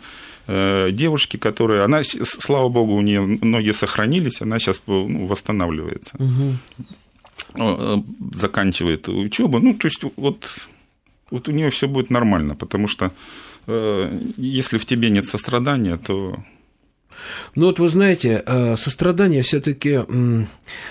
э, 0.46 0.90
девушки, 0.92 1.36
которая, 1.36 1.84
она, 1.84 2.02
слава 2.04 2.68
богу, 2.70 2.94
у 2.94 3.02
нее 3.02 3.20
ноги 3.20 3.72
сохранились, 3.72 4.40
она 4.40 4.58
сейчас 4.58 4.80
ну, 4.86 5.26
восстанавливается, 5.26 6.16
угу. 6.18 8.04
заканчивает 8.34 9.08
учебу. 9.08 9.58
Ну, 9.58 9.74
то 9.74 9.88
есть 9.88 10.04
вот, 10.16 10.48
вот 11.30 11.48
у 11.48 11.52
нее 11.52 11.68
все 11.68 11.86
будет 11.86 12.08
нормально, 12.08 12.54
потому 12.54 12.88
что 12.88 13.10
если 13.66 14.78
в 14.78 14.86
тебе 14.86 15.10
нет 15.10 15.26
сострадания, 15.26 15.96
то 15.96 16.36
ну 17.54 17.66
вот 17.66 17.78
вы 17.78 17.88
знаете, 17.88 18.42
э, 18.44 18.76
сострадание 18.76 19.42
все-таки, 19.42 20.00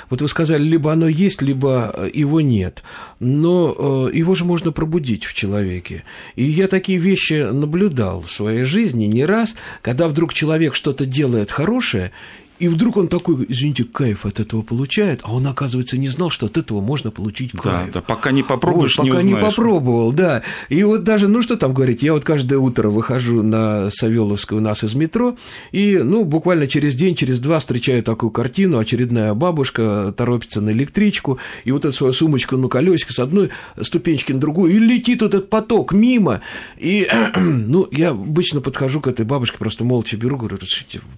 вот 0.09 0.21
вы 0.21 0.27
сказали, 0.27 0.63
либо 0.63 0.91
оно 0.91 1.07
есть, 1.07 1.41
либо 1.41 1.93
э, 1.93 2.09
его 2.13 2.41
нет, 2.41 2.83
но 3.19 4.09
его 4.11 4.35
же 4.35 4.45
можно 4.45 4.71
пробудить 4.71 5.25
в 5.25 5.33
человеке. 5.33 6.03
И 6.35 6.43
я 6.43 6.67
такие 6.67 6.97
вещи 6.97 7.49
наблюдал 7.51 8.21
в 8.21 8.31
своей 8.31 8.63
жизни 8.63 9.05
не 9.05 9.25
раз, 9.25 9.55
когда 9.81 10.07
вдруг 10.07 10.33
человек 10.33 10.75
что-то 10.75 11.05
делает 11.05 11.51
хорошее, 11.51 12.11
и 12.59 12.67
вдруг 12.67 12.97
он 12.97 13.07
такой, 13.07 13.45
извините, 13.49 13.83
кайф 13.83 14.25
от 14.25 14.39
этого 14.39 14.61
получает, 14.61 15.21
а 15.23 15.33
он, 15.33 15.47
оказывается, 15.47 15.97
не 15.97 16.07
знал, 16.07 16.29
что 16.29 16.45
от 16.45 16.57
этого 16.57 16.81
можно 16.81 17.11
получить 17.11 17.51
кайф. 17.51 17.87
Да, 17.87 17.91
да, 17.93 18.01
пока 18.01 18.31
не 18.31 18.43
попробуешь, 18.43 18.97
вот, 18.97 19.07
пока 19.07 19.21
не, 19.23 19.33
не 19.33 19.39
попробовал, 19.39 20.11
да. 20.11 20.43
И 20.69 20.83
вот 20.83 21.03
даже, 21.03 21.27
ну 21.27 21.41
что 21.41 21.57
там 21.57 21.73
говорить, 21.73 22.03
я 22.03 22.13
вот 22.13 22.23
каждое 22.23 22.59
утро 22.59 22.89
выхожу 22.89 23.41
на 23.41 23.89
Савеловскую 23.89 24.59
у 24.59 24.63
нас 24.63 24.83
из 24.83 24.93
метро, 24.93 25.35
и, 25.71 25.97
ну, 25.97 26.25
буквально 26.25 26.67
через 26.67 26.95
день, 26.95 27.15
через 27.15 27.39
два 27.39 27.59
встречаю 27.59 28.03
такую 28.03 28.29
картину, 28.29 28.77
очередная 28.77 29.33
бабушка 29.33 30.13
торопится 30.15 30.61
на 30.61 30.69
электричку, 30.69 31.39
и 31.63 31.71
вот 31.71 31.85
эту 31.85 31.95
свою 31.95 32.13
сумочку 32.13 32.57
на 32.57 32.67
колесике 32.67 33.13
с 33.13 33.19
одной 33.19 33.49
ступенечки 33.81 34.31
на 34.31 34.39
другую, 34.39 34.73
и 34.73 34.79
летит 34.79 35.21
вот 35.21 35.33
этот 35.33 35.49
поток 35.49 35.91
мимо, 35.91 36.41
и, 36.77 37.07
ну, 37.35 37.87
я 37.91 38.11
обычно 38.11 38.61
подхожу 38.61 39.01
к 39.01 39.07
этой 39.07 39.25
бабушке, 39.25 39.57
просто 39.57 39.83
молча 39.83 40.17
беру, 40.17 40.37
говорю, 40.37 40.57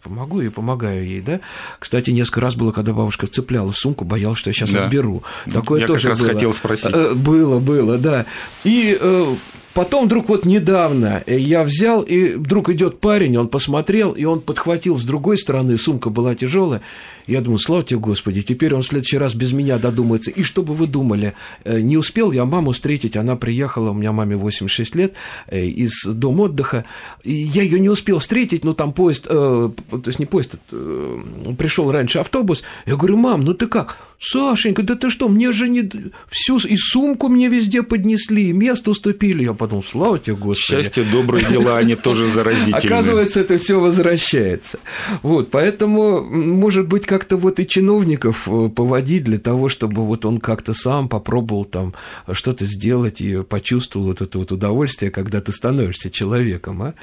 помогу 0.01 0.41
и 0.41 0.49
помогаю 0.49 1.05
ей, 1.05 1.21
да, 1.25 1.39
кстати, 1.79 2.11
несколько 2.11 2.41
раз 2.41 2.55
было, 2.55 2.71
когда 2.71 2.93
бабушка 2.93 3.27
цепляла 3.27 3.71
сумку, 3.71 4.05
боялась, 4.05 4.39
что 4.39 4.49
я 4.49 4.53
сейчас 4.53 4.71
да. 4.71 4.85
отберу. 4.85 5.23
Такое 5.51 5.81
я 5.81 5.87
тоже 5.87 6.03
как 6.03 6.09
раз 6.11 6.19
было. 6.19 6.33
хотел 6.33 6.53
спросить. 6.53 6.91
Э, 6.93 7.13
было, 7.13 7.59
было, 7.59 7.97
да. 7.97 8.25
И 8.63 8.97
э, 8.99 9.35
Потом 9.75 10.05
вдруг 10.05 10.29
вот 10.29 10.45
недавно 10.45 11.21
я 11.27 11.65
взял, 11.65 12.01
и 12.01 12.35
вдруг 12.35 12.69
идет 12.69 13.01
парень, 13.01 13.35
он 13.35 13.49
посмотрел, 13.49 14.13
и 14.13 14.23
он 14.23 14.39
подхватил 14.39 14.97
с 14.97 15.03
другой 15.03 15.37
стороны, 15.37 15.77
сумка 15.77 16.09
была 16.09 16.33
тяжелая. 16.33 16.81
Я 17.27 17.41
думаю, 17.41 17.59
слава 17.59 17.83
тебе, 17.83 17.99
Господи, 17.99 18.41
теперь 18.41 18.73
он 18.73 18.83
в 18.83 18.87
следующий 18.87 19.17
раз 19.17 19.35
без 19.35 19.51
меня 19.51 19.77
додумается. 19.77 20.31
И 20.31 20.43
что 20.43 20.63
бы 20.63 20.73
вы 20.73 20.87
думали, 20.87 21.33
э, 21.65 21.81
не 21.81 21.97
успел 21.97 22.31
я 22.31 22.45
маму 22.45 22.71
встретить, 22.71 23.17
она 23.17 23.35
приехала, 23.35 23.89
у 23.89 23.93
меня 23.93 24.13
маме 24.13 24.37
86 24.37 24.95
лет, 24.95 25.13
э, 25.47 25.65
из 25.65 26.05
дома 26.05 26.43
отдыха, 26.43 26.85
и 27.23 27.33
я 27.33 27.63
ее 27.63 27.81
не 27.81 27.89
успел 27.89 28.19
встретить, 28.19 28.63
ну 28.63 28.73
там 28.73 28.93
поезд, 28.93 29.27
э, 29.27 29.29
то 29.29 30.03
есть 30.05 30.19
не 30.19 30.25
поезд, 30.25 30.55
э, 30.71 31.19
пришел 31.57 31.91
раньше 31.91 32.19
автобус, 32.19 32.63
я 32.85 32.95
говорю, 32.95 33.17
мам, 33.17 33.43
ну 33.43 33.53
ты 33.53 33.67
как? 33.67 33.97
Сашенька, 34.27 34.81
да 34.81 34.95
ты 34.95 35.09
что, 35.09 35.29
мне 35.29 35.51
же 35.51 35.69
не... 35.69 35.89
Всю 36.29 36.57
и 36.57 36.75
сумку 36.77 37.29
мне 37.29 37.47
везде 37.47 37.83
поднесли, 37.83 38.49
и 38.49 38.53
место 38.53 38.91
уступили. 38.91 39.43
Я 39.43 39.53
подумал, 39.53 39.83
слава 39.83 40.17
тебе, 40.17 40.35
Господи. 40.35 40.81
Счастье, 40.81 41.03
добрые 41.03 41.45
дела, 41.45 41.77
они 41.77 41.95
тоже 42.07 42.27
заразительны. 42.27 42.75
Оказывается, 42.77 43.41
это 43.41 43.57
все 43.59 43.79
возвращается. 43.79 44.79
Вот, 45.21 45.51
поэтому, 45.51 46.23
может 46.23 46.87
быть, 46.87 47.05
как-то 47.05 47.37
вот 47.37 47.59
и 47.59 47.67
чиновников 47.67 48.47
э, 48.47 48.69
поводить 48.69 49.23
для 49.25 49.37
того, 49.37 49.69
чтобы 49.69 50.03
вот 50.05 50.25
он 50.25 50.39
как-то 50.39 50.73
сам 50.73 51.07
попробовал 51.07 51.65
там 51.65 51.93
что-то 52.31 52.65
сделать 52.65 53.21
и 53.21 53.43
почувствовал 53.43 54.07
вот 54.07 54.21
это 54.21 54.39
вот 54.39 54.51
удовольствие, 54.51 55.11
когда 55.11 55.39
ты 55.41 55.51
становишься 55.51 56.09
человеком, 56.09 56.81
а? 56.81 56.93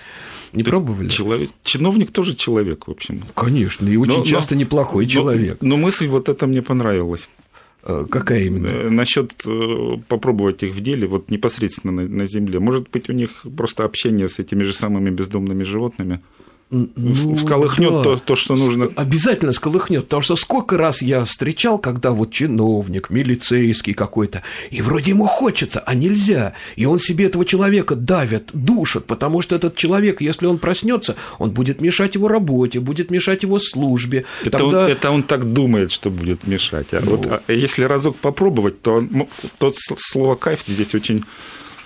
Не 0.53 0.65
пробовали? 0.65 1.09
Человек, 1.09 1.51
чиновник 1.63 2.11
тоже 2.11 2.35
человек, 2.35 2.87
в 2.87 2.91
общем. 2.91 3.23
Конечно, 3.35 3.89
и 3.89 3.97
очень 3.97 4.19
Но- 4.19 4.25
часто 4.25 4.55
но- 4.55 4.61
неплохой 4.63 5.05
но- 5.05 5.11
человек. 5.11 5.59
Но, 5.61 5.77
мысль 5.77 6.07
вот 6.09 6.29
эта 6.29 6.47
мне 6.47 6.63
понравилась. 6.63 7.12
Э, 7.83 8.05
Какая 8.09 8.45
именно? 8.45 8.91
Насчет 8.91 9.35
попробовать 10.09 10.63
их 10.63 10.73
в 10.73 10.81
деле, 10.81 11.07
вот 11.07 11.31
непосредственно 11.31 11.93
на, 11.93 12.09
на 12.09 12.27
земле. 12.27 12.61
Может 12.61 12.91
быть, 12.91 13.09
у 13.09 13.13
них 13.13 13.45
просто 13.57 13.85
общение 13.85 14.29
с 14.29 14.39
этими 14.39 14.63
же 14.63 14.73
самыми 14.73 15.11
бездомными 15.11 15.65
животными 15.65 16.21
Ну, 16.75 17.35
всколыхнет 17.35 17.91
да. 17.93 18.03
то, 18.03 18.17
то, 18.17 18.35
что 18.35 18.57
нужно. 18.57 18.89
Обязательно 18.97 19.53
сколыхнет, 19.53 20.05
потому 20.05 20.23
что 20.23 20.37
сколько 20.37 20.79
раз 20.79 21.03
я 21.03 21.23
встречал, 21.27 21.79
когда 21.79 22.13
вот 22.13 22.33
чиновник, 22.33 23.11
милицейский 23.11 23.93
какой-то, 23.93 24.43
и 24.71 24.81
вроде 24.81 25.11
ему 25.11 25.27
хочется, 25.27 25.81
а 25.81 25.95
нельзя, 25.95 26.55
и 26.77 26.87
он 26.87 26.99
себе 26.99 27.27
этого 27.27 27.45
человека 27.45 27.95
давит, 27.95 28.51
душит, 28.55 29.05
потому 29.05 29.43
что 29.43 29.55
этот 29.55 29.77
человек, 29.77 30.23
если 30.23 30.47
он 30.47 30.57
проснется, 30.59 31.15
он 31.39 31.51
будет 31.51 31.83
мешать 31.83 32.15
его 32.15 32.27
работе, 32.27 32.81
будет 32.81 33.11
мешать 33.11 33.43
его 33.43 33.59
службе. 33.59 34.25
Это, 34.41 34.59
Тогда... 34.59 34.85
он, 34.87 34.91
это 34.91 35.11
он 35.11 35.23
так 35.25 35.53
думает, 35.53 35.93
что 35.93 36.11
будет 36.11 36.47
мешать. 36.47 36.87
А, 36.93 37.03
Ну. 37.05 37.17
вот, 37.17 37.27
а 37.47 37.53
если 37.53 37.85
разок 37.85 38.17
попробовать, 38.17 38.81
то 38.81 38.95
он- 38.95 39.29
с- 39.61 39.95
слово 40.11 40.37
кайф 40.37 40.65
здесь 40.67 40.95
очень 40.95 41.23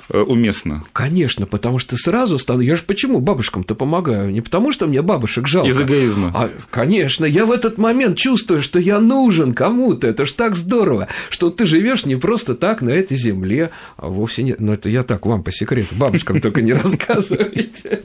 уместно. 0.08 0.84
Конечно, 0.92 1.46
потому 1.46 1.78
что 1.78 1.96
сразу 1.96 2.38
стану. 2.38 2.60
Я 2.60 2.76
же 2.76 2.82
почему 2.86 3.20
бабушкам-то 3.20 3.74
помогаю? 3.74 4.30
Не 4.30 4.40
потому, 4.40 4.72
что 4.72 4.86
мне 4.86 5.02
бабушек 5.02 5.48
жалко. 5.48 5.68
Из 5.68 5.80
эгоизма. 5.80 6.32
А, 6.34 6.50
конечно, 6.70 7.24
я 7.24 7.44
в 7.46 7.50
этот 7.50 7.78
момент 7.78 8.16
чувствую, 8.16 8.62
что 8.62 8.78
я 8.78 9.00
нужен 9.00 9.52
кому-то. 9.52 10.06
Это 10.06 10.26
ж 10.26 10.32
так 10.32 10.54
здорово, 10.54 11.08
что 11.30 11.50
ты 11.50 11.66
живешь 11.66 12.04
не 12.04 12.16
просто 12.16 12.54
так 12.54 12.82
на 12.82 12.90
этой 12.90 13.16
земле, 13.16 13.70
а 13.96 14.08
вовсе 14.08 14.42
нет. 14.42 14.60
Ну, 14.60 14.72
это 14.72 14.88
я 14.88 15.02
так 15.02 15.26
вам 15.26 15.42
по 15.42 15.50
секрету, 15.50 15.94
бабушкам 15.96 16.40
только 16.40 16.62
не 16.62 16.72
рассказывайте. 16.74 18.02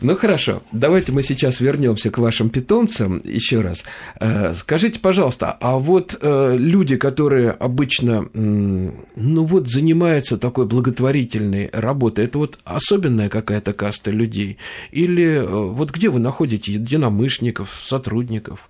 Ну 0.00 0.16
хорошо, 0.16 0.62
давайте 0.72 1.12
мы 1.12 1.22
сейчас 1.22 1.60
вернемся 1.60 2.10
к 2.10 2.18
вашим 2.18 2.50
питомцам 2.50 3.20
еще 3.24 3.60
раз. 3.60 3.84
Э, 4.20 4.54
Скажите, 4.54 4.98
пожалуйста, 4.98 5.56
а 5.60 5.76
вот 5.76 6.18
э, 6.20 6.56
люди, 6.58 6.96
которые 6.96 7.50
обычно, 7.50 8.28
ну 8.34 9.44
вот, 9.44 9.68
занимаются 9.68 10.07
такой 10.38 10.66
благотворительной 10.66 11.70
работой, 11.72 12.24
это 12.26 12.38
вот 12.38 12.58
особенная 12.64 13.28
какая-то 13.28 13.72
каста 13.72 14.10
людей? 14.10 14.56
Или 14.90 15.24
э, 15.24 15.46
вот 15.46 15.90
где 15.90 16.08
вы 16.08 16.18
находите 16.20 16.72
единомышленников, 16.72 17.82
сотрудников? 17.86 18.68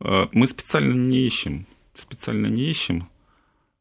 Э, 0.00 0.26
Мы 0.32 0.46
специально 0.48 0.94
не 0.94 1.18
ищем. 1.26 1.66
Специально 1.94 2.46
не 2.46 2.62
ищем. 2.70 3.08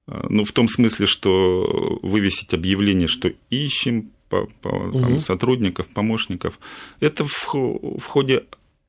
Э, 0.08 0.26
Ну, 0.30 0.44
в 0.44 0.52
том 0.52 0.68
смысле, 0.68 1.06
что 1.06 2.00
вывесить 2.04 2.54
объявление, 2.54 3.08
что 3.08 3.32
ищем 3.50 4.10
по, 4.30 4.48
по- 4.62 4.92
там, 4.92 5.12
Мгм. 5.12 5.20
сотрудников, 5.20 5.88
помощников. 5.88 6.60
Это 7.02 7.26
в, 7.26 7.54
в 7.54 8.06
ходе 8.06 8.44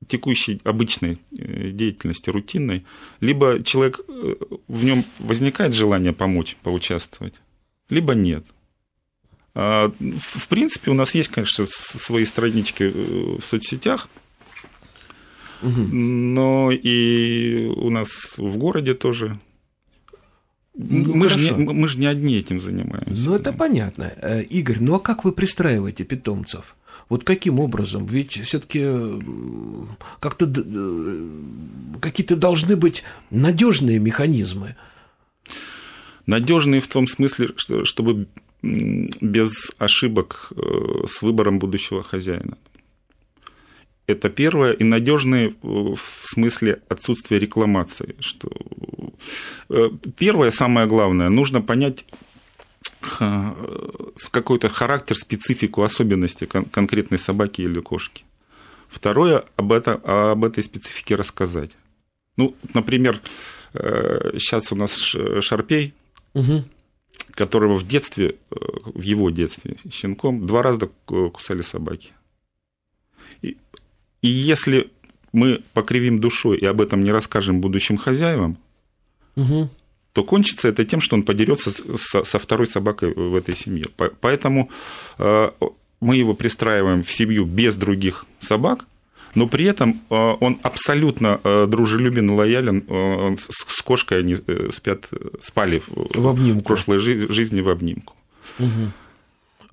текущей 0.09 0.61
обычной 0.65 1.19
э, 1.37 1.71
деятельности, 1.71 2.31
рутинной, 2.31 2.85
либо 3.21 3.63
человек, 3.63 4.01
э, 4.09 4.35
в 4.69 4.85
нем 4.85 5.05
возникает 5.19 5.75
желание 5.75 6.13
помочь, 6.13 6.57
поучаствовать, 6.63 7.35
либо 7.89 8.15
нет. 8.15 8.45
А, 9.55 9.93
В 10.01 10.49
принципе, 10.49 10.91
у 10.91 10.95
нас 10.95 11.15
есть, 11.15 11.29
конечно, 11.29 11.67
свои 11.67 12.25
странички 12.25 12.85
э, 12.85 13.39
в 13.39 13.45
соцсетях, 13.45 14.09
но 15.63 16.73
и 16.73 17.73
у 17.77 17.89
нас 17.91 18.09
в 18.37 18.57
городе 18.57 18.95
тоже. 18.95 19.39
Ну, 20.75 21.15
мы, 21.15 21.29
же 21.29 21.39
не, 21.39 21.51
хорошо. 21.51 21.73
мы 21.73 21.89
же 21.89 21.99
не 21.99 22.07
одни 22.07 22.37
этим 22.37 22.61
занимаемся. 22.61 23.29
Ну, 23.29 23.35
это 23.37 23.53
понятно. 23.53 24.07
Игорь, 24.51 24.79
ну 24.81 24.97
а 24.97 25.01
как 25.01 25.25
вы 25.25 25.31
пристраиваете 25.31 26.03
питомцев? 26.03 26.75
Вот 27.13 27.25
каким 27.25 27.61
образом? 27.61 28.07
Ведь 28.07 28.41
все-таки 28.43 28.81
как-то 30.19 30.47
д- 30.47 30.63
э, 30.65 31.29
какие-то 32.01 32.37
должны 32.37 32.75
быть 32.75 33.05
надежные 33.31 33.99
механизмы. 33.99 34.77
Надежные 36.27 36.81
в 36.81 36.87
том 36.87 37.07
смысле, 37.07 37.51
что, 37.57 37.85
чтобы 37.85 38.29
без 38.63 39.73
ошибок 39.77 40.53
э, 40.57 41.07
с 41.07 41.21
выбором 41.21 41.59
будущего 41.59 42.03
хозяина. 42.03 42.57
Это 44.07 44.31
первое. 44.31 44.73
И 44.73 44.85
надежные 44.85 45.49
э, 45.49 45.53
в 45.63 45.99
смысле 46.25 46.81
отсутствия 46.89 47.39
рекламации. 47.39 48.15
Что... 48.21 48.49
э, 49.69 49.91
Первое, 50.17 50.51
самое 50.51 50.87
главное, 50.87 51.29
нужно 51.29 51.61
понять 51.61 52.07
э, 52.11 52.15
какой-то 54.31 54.69
характер, 54.69 55.17
специфику, 55.17 55.83
особенности 55.83 56.45
кон- 56.47 56.65
конкретной 56.65 57.19
собаки 57.19 57.63
или 57.63 57.81
кошки. 57.81 58.25
Второе, 58.89 59.45
об, 59.57 59.73
это, 59.73 60.01
об 60.33 60.45
этой 60.45 60.63
специфике 60.63 61.15
рассказать. 61.17 61.71
Ну, 62.37 62.55
например, 62.75 63.21
сейчас 63.75 64.73
у 64.73 64.77
нас 64.77 64.93
шарпей, 65.41 65.95
Мгм. 66.35 66.65
которого 67.35 67.77
в 67.79 67.87
детстве, 67.87 68.37
э, 68.51 68.55
в 68.85 69.03
его 69.03 69.31
детстве, 69.31 69.77
щенком, 69.91 70.47
два 70.47 70.63
раза 70.63 70.89
ку- 71.05 71.31
кусали 71.31 71.63
собаки. 71.63 72.13
И, 73.43 73.57
и 74.23 74.29
если 74.29 74.91
мы 75.33 75.63
покривим 75.73 76.19
душой 76.21 76.59
и 76.59 76.67
об 76.67 76.81
этом 76.81 77.03
не 77.03 77.11
расскажем 77.13 77.61
будущим 77.61 77.97
хозяевам, 77.97 78.57
Мгм. 79.37 79.71
То 80.13 80.25
кончится 80.25 80.69
это 80.69 80.85
тем, 80.85 81.01
что 81.01 81.17
он 81.17 81.23
подерется 81.23 81.73
со, 81.97 82.23
второй 82.39 82.67
собакой 82.67 83.13
в 83.15 83.35
этой 83.35 83.57
семье. 83.57 83.87
По- 83.97 84.11
Поэтому 84.21 84.71
э, 85.19 85.51
мы 86.01 86.17
его 86.17 86.35
пристраиваем 86.35 87.03
в 87.03 87.11
семью 87.13 87.45
без 87.45 87.77
других 87.77 88.27
собак, 88.41 88.85
но 89.35 89.47
при 89.47 89.65
этом 89.65 90.03
э, 90.11 90.15
он 90.41 90.59
абсолютно 90.63 91.41
э, 91.43 91.67
дружелюбен, 91.67 92.31
лоялен. 92.31 92.85
с, 93.39 93.83
кошкой 93.83 94.21
они 94.21 94.37
спят, 94.73 95.09
спали 95.41 95.83
в, 95.87 96.21
В 96.21 96.29
в 96.61 96.63
прошлой 96.63 96.99
жи- 96.99 97.33
жизни 97.33 97.61
в 97.63 97.69
обнимку. 97.71 98.15
Мгм. 98.59 98.93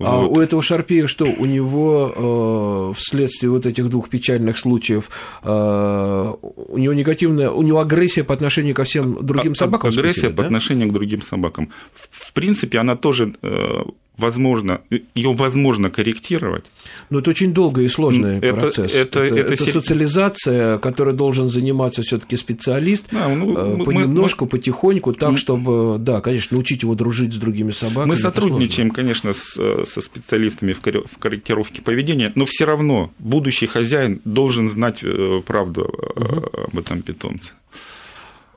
А 0.00 0.16
Вот. 0.20 0.36
у 0.36 0.40
этого 0.40 0.62
Шарпея 0.62 1.06
что? 1.06 1.26
У 1.26 1.44
него 1.44 2.92
э, 2.94 2.98
вследствие 2.98 3.50
вот 3.50 3.66
этих 3.66 3.88
двух 3.90 4.08
печальных 4.08 4.56
случаев 4.58 5.10
э, 5.42 6.34
у 6.42 6.78
него 6.78 6.94
негативная, 6.94 7.50
у 7.50 7.62
него 7.62 7.80
агрессия 7.80 8.24
по 8.24 8.32
отношению 8.34 8.74
ко 8.74 8.84
всем 8.84 9.18
другим 9.24 9.52
А- 9.52 9.56
собакам. 9.56 9.90
Агрессия 9.90 10.30
по 10.30 10.42
да? 10.42 10.46
отношению 10.46 10.88
к 10.88 10.92
другим 10.92 11.20
собакам. 11.22 11.70
В, 11.94 12.28
в 12.28 12.32
принципе, 12.32 12.78
она 12.78 12.96
тоже 12.96 13.34
э, 13.42 13.82
возможно, 14.16 14.80
ее 15.14 15.32
возможно 15.32 15.90
корректировать. 15.90 16.64
Но 17.10 17.18
это 17.20 17.30
очень 17.30 17.52
долгий 17.54 17.84
и 17.84 17.88
сложный 17.88 18.38
Это- 18.38 18.56
процесс. 18.60 18.94
это- 18.94 19.20
это, 19.20 19.34
это 19.40 19.52
это 19.52 19.64
се- 19.64 19.72
социализация, 19.72 20.78
которой 20.78 21.14
должен 21.14 21.48
заниматься 21.48 22.02
все-таки 22.02 22.36
специалист. 22.36 23.06
Да, 23.12 23.28
ну, 23.28 23.56
э, 23.56 23.64
мы- 23.64 23.76
мы- 23.78 23.84
понемножку, 23.84 24.46
потихоньку, 24.46 25.12
так, 25.12 25.30
мы- 25.30 25.36
чтобы, 25.38 25.96
да, 25.98 26.20
конечно, 26.20 26.56
научить 26.56 26.82
его 26.82 26.94
дружить 26.94 27.32
с 27.32 27.36
другими 27.36 27.72
собаками. 27.72 28.08
Мы 28.10 28.16
сотрудничаем, 28.16 28.90
конечно, 28.90 29.32
с, 29.32 29.56
э, 29.58 29.84
со 29.86 30.00
специалистами 30.00 30.72
в 30.72 30.80
корре- 30.80 31.06
в 31.10 31.18
корректировке 31.18 31.82
поведения, 31.82 32.32
но 32.34 32.44
все 32.44 32.66
равно 32.66 33.10
будущий 33.18 33.66
хозяин 33.66 34.20
должен 34.24 34.68
знать 34.70 35.00
э, 35.02 35.40
правду 35.46 35.82
э, 36.16 36.66
об 36.72 36.78
этом 36.78 37.02
питомце. 37.02 37.52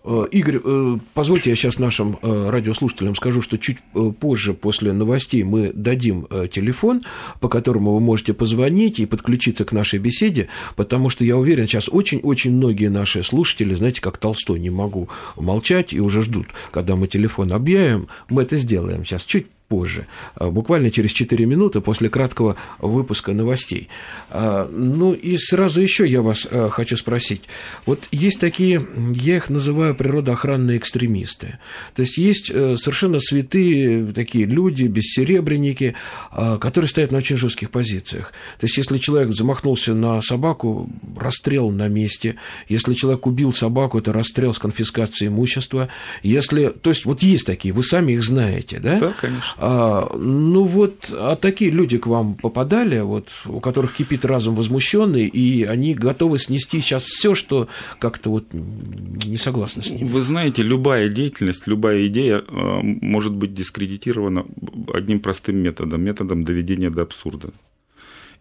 Э, 0.05 0.25
Игорь, 0.31 0.59
э, 0.61 0.97
позвольте 1.13 1.49
я 1.49 1.55
сейчас 1.55 1.79
нашим 1.79 2.17
э, 2.21 2.49
радиослушателям 2.49 3.15
скажу, 3.15 3.41
что 3.41 3.57
чуть 3.57 3.77
позже, 4.19 4.53
после 4.53 4.91
новостей, 4.91 5.43
мы 5.43 5.71
дадим 5.73 6.27
телефон, 6.51 7.01
по 7.39 7.47
которому 7.47 7.93
вы 7.93 7.99
можете 7.99 8.33
позвонить 8.33 8.99
и 8.99 9.05
подключиться 9.05 9.65
к 9.65 9.71
нашей 9.71 9.99
беседе, 9.99 10.49
потому 10.75 11.09
что 11.09 11.23
я 11.23 11.37
уверен, 11.37 11.67
сейчас 11.67 11.87
очень-очень 11.89 12.51
многие 12.51 12.89
наши 12.89 13.23
слушатели, 13.23 13.75
знаете, 13.75 14.01
как 14.01 14.17
Толстой, 14.17 14.59
не 14.59 14.69
могу 14.69 15.09
молчать 15.35 15.93
и 15.93 15.99
уже 15.99 16.21
ждут, 16.21 16.47
когда 16.71 16.95
мы 16.95 17.07
телефон 17.07 17.51
объявим. 17.53 18.07
Мы 18.29 18.43
это 18.43 18.57
сделаем 18.57 19.05
сейчас 19.05 19.23
чуть 19.23 19.47
позже, 19.67 20.07
а, 20.35 20.49
буквально 20.49 20.91
через 20.91 21.11
4 21.11 21.45
минуты 21.45 21.81
после 21.81 22.09
краткого 22.09 22.55
выпуска 22.79 23.33
новостей. 23.33 23.89
А, 24.29 24.69
ну 24.71 25.13
и 25.13 25.37
сразу 25.37 25.81
еще 25.81 26.07
я 26.07 26.21
вас 26.21 26.47
а, 26.49 26.69
хочу 26.69 26.97
спросить. 26.97 27.43
Вот 27.85 28.07
есть 28.11 28.39
такие, 28.39 28.85
я 29.13 29.37
их 29.37 29.49
называю 29.49 29.95
природоохранные 29.95 30.77
экстремисты. 30.77 31.59
То 31.95 32.01
есть 32.01 32.17
есть 32.17 32.51
э, 32.53 32.75
совершенно 32.77 33.19
святые 33.19 34.13
такие 34.13 34.45
люди, 34.45 34.85
бессеребренники, 34.85 35.95
которые 36.31 36.87
стоят 36.87 37.11
на 37.11 37.19
очень 37.19 37.37
жестких 37.37 37.69
позициях. 37.69 38.33
То 38.59 38.65
есть 38.65 38.77
если 38.77 38.97
человек 38.97 39.33
замахнулся 39.33 39.93
на 39.93 40.21
собаку, 40.21 40.89
расстрел 41.17 41.69
на 41.71 41.87
месте. 41.87 42.35
Если 42.67 42.93
человек 42.93 43.25
убил 43.25 43.53
собаку, 43.53 43.99
это 43.99 44.13
расстрел 44.13 44.53
с 44.53 44.59
конфискацией 44.59 45.29
имущества. 45.29 45.89
Если, 46.21 46.69
то 46.69 46.89
есть 46.89 47.05
вот 47.05 47.23
есть 47.23 47.45
такие, 47.45 47.73
вы 47.73 47.83
сами 47.83 48.13
их 48.13 48.23
знаете, 48.23 48.79
да? 48.79 48.99
Да, 48.99 49.13
конечно. 49.19 49.52
А, 49.57 50.15
ну 50.17 50.63
вот, 50.63 51.09
а 51.11 51.35
такие 51.35 51.71
люди 51.71 51.97
к 51.97 52.07
вам 52.07 52.35
попадали, 52.35 52.99
вот, 53.01 53.29
у 53.45 53.59
которых 53.59 53.93
кипит 53.93 54.25
разум 54.25 54.55
возмущенный, 54.55 55.27
и 55.27 55.63
они 55.63 55.93
готовы 55.93 56.39
снести 56.39 56.81
сейчас 56.81 57.03
все, 57.03 57.35
что 57.35 57.67
как-то 57.99 58.29
вот 58.29 58.45
не 58.51 59.37
согласны 59.37 59.83
с 59.83 59.89
ним. 59.89 60.07
Вы 60.07 60.21
знаете, 60.21 60.63
любая 60.63 61.09
деятельность, 61.09 61.67
любая 61.67 62.07
идея 62.07 62.39
э, 62.39 62.79
может 62.81 63.33
быть 63.33 63.53
дискредитирована 63.53 64.45
одним 64.93 65.19
простым 65.19 65.57
методом, 65.57 66.01
методом 66.01 66.43
доведения 66.43 66.89
до 66.89 67.03
абсурда. 67.03 67.49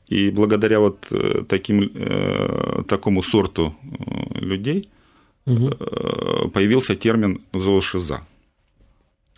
И 0.09 0.31
благодаря 0.31 0.81
вот 0.81 1.07
э, 1.11 1.45
таким, 1.49 1.91
э, 1.95 2.83
такому 2.89 3.23
сорту 3.23 3.75
людей 4.35 4.89
угу. 5.47 5.71
появился 6.53 6.97
термин 6.97 7.41
зоошиза. 7.53 8.23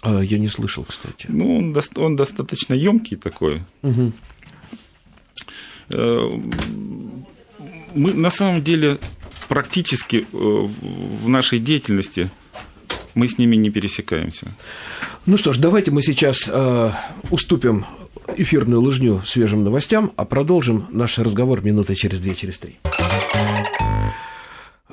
А, 0.05 0.21
я 0.21 0.39
не 0.39 0.49
слышал, 0.49 0.85
кстати. 0.85 1.27
Ну, 1.29 1.59
он, 1.59 1.77
он 1.97 2.17
достаточно 2.17 2.75
емкий 2.75 3.17
такой. 3.17 3.63
Угу. 3.83 4.13
Мы 7.95 8.13
на 8.13 8.31
самом 8.31 8.63
деле 8.63 8.99
практически 9.49 10.17
э, 10.17 10.27
в 10.33 11.29
нашей 11.29 11.59
деятельности 11.59 12.31
мы 13.15 13.29
с 13.29 13.39
ними 13.39 13.57
не 13.57 13.71
пересекаемся. 13.71 14.47
Ну 15.27 15.37
что 15.37 15.53
ж, 15.53 15.59
давайте 15.59 15.91
мы 15.91 16.03
сейчас 16.03 16.49
э, 16.49 16.91
уступим 17.31 17.87
эфирную 18.37 18.81
лыжню 18.81 19.23
свежим 19.25 19.65
новостям, 19.65 20.13
а 20.17 20.25
продолжим 20.25 20.87
наш 20.91 21.19
разговор 21.19 21.63
минуты 21.63 21.95
через 21.95 22.21
две, 22.21 22.35
через 22.35 22.59
три. 22.59 22.79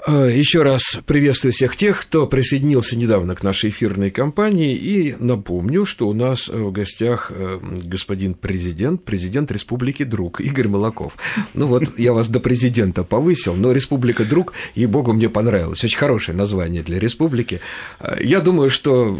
Э, 0.07 0.31
Еще 0.33 0.63
раз 0.63 0.99
приветствую 1.05 1.51
всех 1.53 1.75
тех, 1.75 2.01
кто 2.01 2.25
присоединился 2.25 2.97
недавно 2.97 3.35
к 3.35 3.43
нашей 3.43 3.69
эфирной 3.69 4.09
кампании. 4.09 4.75
И 4.75 5.15
напомню, 5.19 5.85
что 5.85 6.07
у 6.07 6.13
нас 6.13 6.47
в 6.47 6.71
гостях 6.71 7.31
э, 7.33 7.59
господин 7.83 8.33
президент, 8.33 9.03
президент 9.03 9.51
Республики 9.51 10.03
Друг 10.03 10.41
Игорь 10.41 10.67
Молоков. 10.67 11.13
Ну 11.53 11.67
вот, 11.67 11.99
я 11.99 12.13
вас 12.13 12.29
до 12.29 12.39
президента 12.39 13.03
повысил, 13.03 13.53
но 13.53 13.71
Республика 13.71 14.25
Друг, 14.25 14.53
и 14.73 14.85
богу, 14.87 15.13
мне 15.13 15.29
понравилось. 15.29 15.83
Очень 15.83 15.99
хорошее 15.99 16.37
название 16.37 16.81
для 16.81 16.97
республики. 16.97 17.61
Э, 17.99 18.17
я 18.21 18.41
думаю, 18.41 18.71
что 18.71 19.19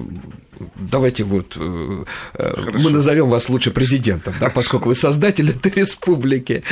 давайте 0.76 1.24
вот 1.24 1.58
э, 1.58 2.04
э, 2.34 2.54
Хорошо. 2.56 2.80
мы 2.80 2.90
назовем 2.92 3.30
вас 3.30 3.50
лучше 3.50 3.72
президентом, 3.72 4.34
да, 4.40 4.50
поскольку 4.50 4.90
вы 4.90 4.96
создатель 4.96 5.50
этой 5.50 5.72
республики. 5.72 6.64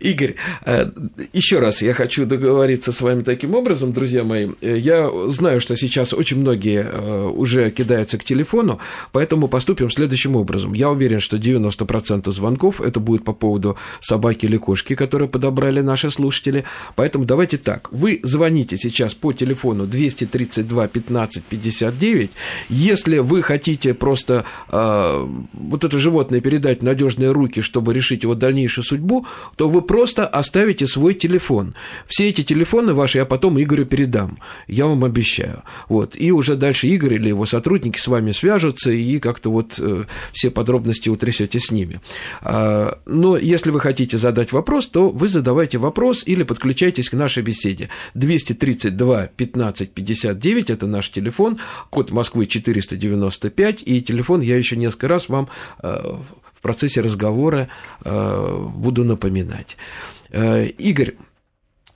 Игорь, 0.00 0.34
э, 0.64 0.90
еще 1.32 1.58
раз 1.60 1.82
я 1.82 1.94
хочу 1.94 2.26
договориться 2.26 2.92
с 2.92 3.00
вами 3.00 3.22
таким 3.22 3.54
образом, 3.54 3.92
друзья 3.92 4.24
мои. 4.24 4.48
Я 4.60 5.10
знаю, 5.28 5.60
что 5.60 5.76
сейчас 5.76 6.12
очень 6.12 6.38
многие 6.40 6.86
уже 7.30 7.70
кидаются 7.70 8.18
к 8.18 8.24
телефону, 8.24 8.78
поэтому 9.12 9.48
поступим 9.48 9.90
следующим 9.90 10.36
образом. 10.36 10.72
Я 10.74 10.90
уверен, 10.90 11.20
что 11.20 11.36
90% 11.36 12.32
звонков 12.32 12.80
это 12.80 13.00
будет 13.00 13.24
по 13.24 13.32
поводу 13.32 13.76
собаки 14.00 14.46
или 14.46 14.56
кошки, 14.56 14.94
которые 14.94 15.28
подобрали 15.28 15.80
наши 15.80 16.10
слушатели. 16.10 16.64
Поэтому 16.96 17.24
давайте 17.24 17.58
так. 17.58 17.92
Вы 17.92 18.20
звоните 18.22 18.76
сейчас 18.76 19.14
по 19.14 19.32
телефону 19.32 19.86
232 19.86 20.88
15 20.88 21.44
59. 21.44 22.30
Если 22.68 23.18
вы 23.32 23.42
хотите 23.42 23.94
просто 23.94 24.44
э, 24.68 25.28
вот 25.54 25.84
это 25.84 25.98
животное 25.98 26.42
передать 26.42 26.80
в 26.80 26.84
надежные 26.84 27.32
руки, 27.32 27.62
чтобы 27.62 27.94
решить 27.94 28.24
его 28.24 28.34
дальнейшую 28.34 28.84
судьбу, 28.84 29.26
то 29.56 29.70
вы 29.70 29.80
просто 29.80 30.26
оставите 30.26 30.86
свой 30.86 31.14
телефон. 31.14 31.74
Все 32.06 32.28
эти 32.28 32.42
телефоны 32.42 32.92
ваши 32.92 33.18
я 33.18 33.24
потом 33.24 33.58
Игорю 33.58 33.86
передам, 33.86 34.38
я 34.68 34.84
вам 34.84 35.02
обещаю. 35.04 35.62
Вот. 35.88 36.14
И 36.14 36.30
уже 36.30 36.56
дальше 36.56 36.88
Игорь 36.88 37.14
или 37.14 37.28
его 37.28 37.46
сотрудники 37.46 37.98
с 37.98 38.06
вами 38.06 38.32
свяжутся 38.32 38.90
и 38.90 39.18
как-то 39.18 39.50
вот 39.50 39.76
э, 39.78 40.04
все 40.32 40.50
подробности 40.50 41.08
утрясете 41.08 41.58
с 41.58 41.70
ними. 41.70 42.02
А, 42.42 42.98
но 43.06 43.38
если 43.38 43.70
вы 43.70 43.80
хотите 43.80 44.18
задать 44.18 44.52
вопрос, 44.52 44.88
то 44.88 45.08
вы 45.08 45.28
задавайте 45.28 45.78
вопрос 45.78 46.22
или 46.26 46.42
подключайтесь 46.42 47.08
к 47.08 47.14
нашей 47.14 47.42
беседе. 47.42 47.88
232 48.12 49.28
15 49.28 49.90
59– 49.90 50.70
это 50.74 50.86
наш 50.86 51.10
телефон, 51.10 51.58
код 51.88 52.10
Москвы 52.10 52.44
490 52.44 53.21
95, 53.30 53.82
и 53.84 54.02
телефон 54.02 54.40
я 54.40 54.56
еще 54.56 54.76
несколько 54.76 55.08
раз 55.08 55.28
вам 55.28 55.48
э, 55.82 55.88
в 55.88 56.60
процессе 56.60 57.00
разговора 57.00 57.68
э, 58.04 58.68
буду 58.74 59.04
напоминать. 59.04 59.76
Э, 60.30 60.66
Игорь, 60.66 61.14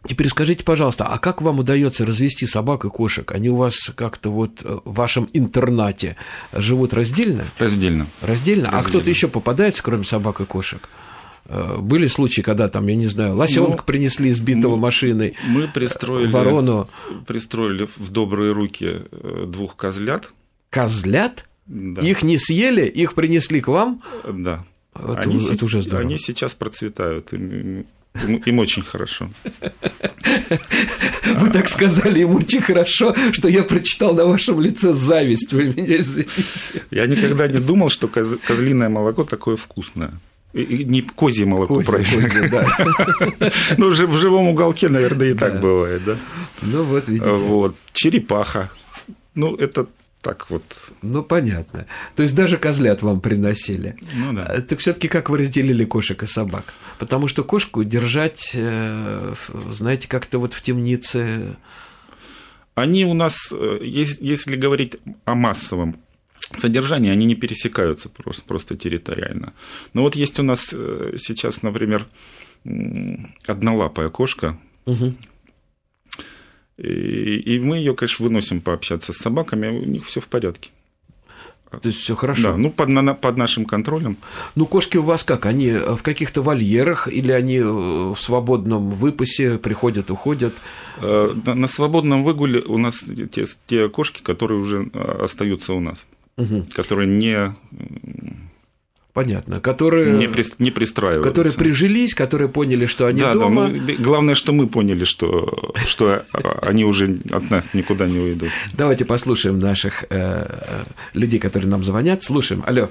Теперь 0.09 0.29
скажите, 0.29 0.63
пожалуйста, 0.63 1.05
а 1.05 1.19
как 1.19 1.43
вам 1.43 1.59
удается 1.59 2.07
развести 2.07 2.47
собак 2.47 2.85
и 2.85 2.89
кошек? 2.89 3.29
Они 3.33 3.51
у 3.51 3.57
вас 3.57 3.91
как-то 3.97 4.31
вот 4.31 4.63
в 4.63 4.95
вашем 4.95 5.29
интернате 5.33 6.15
живут 6.53 6.95
раздельно? 6.95 7.45
Раздельно. 7.59 8.07
Раздельно? 8.21 8.67
раздельно. 8.67 8.69
А 8.71 8.85
кто-то 8.85 9.11
еще 9.11 9.27
попадается, 9.27 9.83
кроме 9.83 10.05
собак 10.05 10.41
и 10.41 10.45
кошек? 10.45 10.89
Были 11.79 12.07
случаи, 12.07 12.43
когда 12.43 12.69
там, 12.69 12.87
я 12.87 12.95
не 12.95 13.07
знаю, 13.07 13.35
лосенка 13.35 13.79
ну, 13.79 13.83
принесли 13.85 14.31
сбитого 14.31 14.77
мы, 14.77 14.83
машиной, 14.83 15.35
мы 15.49 15.67
пристроили, 15.67 16.31
ворону. 16.31 16.89
Пристроили 17.27 17.89
в 17.97 18.11
добрые 18.11 18.53
руки 18.53 19.03
двух 19.47 19.75
козлят, 19.75 20.31
козлят? 20.71 21.47
Да. 21.67 22.01
Их 22.03 22.23
не 22.23 22.39
съели, 22.39 22.87
их 22.87 23.15
принесли 23.15 23.61
к 23.61 23.69
вам? 23.69 24.03
Да. 24.25 24.65
Это, 24.95 25.21
они, 25.21 25.45
это 25.45 25.65
уже 25.65 25.83
здорово. 25.83 26.03
Они 26.03 26.19
сейчас 26.19 26.55
процветают. 26.55 27.33
Им, 27.33 27.87
им 28.47 28.59
очень 28.59 28.83
хорошо. 28.83 29.31
Вы 31.25 31.51
так 31.51 31.69
сказали, 31.69 32.21
им 32.21 32.35
очень 32.35 32.63
хорошо, 32.63 33.15
что 33.33 33.49
я 33.49 33.63
прочитал 33.63 34.15
на 34.15 34.25
вашем 34.27 34.61
лице 34.61 34.93
зависть. 34.93 35.53
Вы 35.53 35.65
меня 35.65 35.97
извините. 35.97 36.83
Я 36.91 37.07
никогда 37.07 37.47
не 37.49 37.59
думал, 37.59 37.91
что 37.91 38.09
козлиное 38.09 38.89
молоко 38.89 39.25
такое 39.25 39.57
вкусное. 39.57 40.13
И 40.53 40.85
не 40.85 41.03
козье 41.03 41.45
молоко, 41.45 41.77
козье, 41.77 41.91
правильно. 41.93 42.29
Козье, 42.29 42.49
да. 42.49 43.51
ну, 43.77 43.91
в 43.91 44.19
живом 44.19 44.49
уголке, 44.49 44.89
наверное, 44.89 45.29
и 45.29 45.35
да. 45.35 45.51
так 45.51 45.61
бывает, 45.61 46.03
да? 46.05 46.17
Ну, 46.63 46.85
вот 46.85 47.09
видите. 47.11 47.31
Вот. 47.31 47.77
Черепаха. 47.93 48.71
Ну, 49.35 49.55
это 49.55 49.87
так 50.27 50.51
вот. 50.51 50.65
Ну, 51.03 51.23
понятно. 51.23 51.87
То 52.17 52.25
есть 52.25 52.35
даже 52.35 52.59
козлят 52.59 53.01
вам 53.01 53.21
приносили. 53.21 53.95
Ну 54.13 54.33
да. 54.33 54.43
А, 54.43 54.61
так 54.61 54.81
все-таки 54.81 55.07
как 55.07 55.31
вы 55.31 55.39
разделили 55.39 55.85
кошек 55.85 56.21
и 56.21 56.27
собак? 56.27 56.75
Потому 56.99 57.29
что 57.29 57.45
кошку 57.45 57.85
держать, 57.85 58.51
э, 58.55 59.35
знаете, 59.71 60.09
как-то 60.09 60.41
вот 60.41 60.53
в 60.53 60.63
темнице. 60.63 61.57
Они 62.75 63.05
у 63.05 63.15
нас, 63.15 63.37
э, 63.53 63.79
если 63.83 64.57
говорить 64.57 64.97
о 65.27 65.37
массовом 65.37 65.95
содержании, 66.59 67.13
они 67.13 67.25
не 67.25 67.37
пересекаются 67.37 68.09
просто, 68.09 68.43
просто 68.43 68.77
территориально. 68.77 69.53
Но 69.95 70.03
вот 70.03 70.17
есть 70.17 70.41
у 70.41 70.43
нас 70.43 70.71
э, 70.73 71.19
сейчас, 71.19 71.63
например, 71.63 72.09
однолапая 73.47 74.11
кошка, 74.11 74.59
угу. 74.87 75.15
И, 76.79 77.37
и 77.37 77.59
мы 77.59 77.79
ее, 77.79 77.95
конечно, 77.95 78.25
выносим 78.25 78.61
пообщаться 78.61 79.13
с 79.13 79.17
собаками, 79.17 79.69
у 79.69 79.85
них 79.85 80.05
все 80.07 80.21
в 80.21 80.27
порядке. 80.27 80.71
То 81.71 81.89
есть 81.89 82.01
все 82.01 82.15
хорошо. 82.15 82.53
Да, 82.53 82.57
ну 82.57 82.71
под, 82.71 82.89
на, 82.89 83.15
под 83.15 83.37
нашим 83.37 83.65
контролем. 83.65 84.17
Ну, 84.55 84.67
кошки 84.67 84.97
у 84.97 85.03
вас 85.03 85.25
как? 85.25 85.47
Они 85.47 85.73
в 85.73 86.03
каких-то 86.03 86.43
вольерах 86.43 87.09
или 87.09 87.33
они 87.33 87.61
в 87.61 88.17
свободном 88.17 88.91
выпасе 88.91 89.59
приходят, 89.59 90.11
уходят? 90.11 90.55
Э, 91.03 91.35
на, 91.45 91.55
на 91.55 91.69
свободном 91.69 92.25
выгуле 92.25 92.61
у 92.61 92.79
нас 92.79 93.03
те, 93.33 93.47
те 93.67 93.89
кошки, 93.89 94.23
которые 94.23 94.61
уже 94.61 94.89
э, 94.93 95.19
остаются 95.25 95.73
у 95.73 95.81
нас, 95.81 96.07
угу. 96.37 96.67
которые 96.75 97.09
не 97.09 97.55
Понятно, 99.17 99.63
которые 99.63 100.11
не, 100.11 100.29
при, 100.29 100.45
не 100.59 100.71
пристраиваются. 100.71 101.31
Которые 101.31 101.55
прижились, 101.55 102.15
которые 102.15 102.51
поняли, 102.51 102.85
что 102.85 103.07
они 103.07 103.23
да, 103.23 103.33
дома. 103.33 103.69
Да, 103.69 103.71
мы, 103.71 103.95
главное, 103.95 104.35
что 104.35 104.53
мы 104.53 104.67
поняли, 104.67 105.05
что, 105.05 105.73
что 105.87 106.27
они 106.61 106.85
уже 106.85 107.21
от 107.33 107.51
нас 107.51 107.65
никуда 107.73 108.05
не 108.05 108.19
уйдут. 108.19 108.51
Давайте 108.75 109.07
послушаем 109.07 109.59
наших 109.59 110.05
э, 110.11 110.85
людей, 111.15 111.41
которые 111.41 111.71
нам 111.71 111.83
звонят. 111.83 112.25
Слушаем. 112.25 112.63
Алло. 112.67 112.91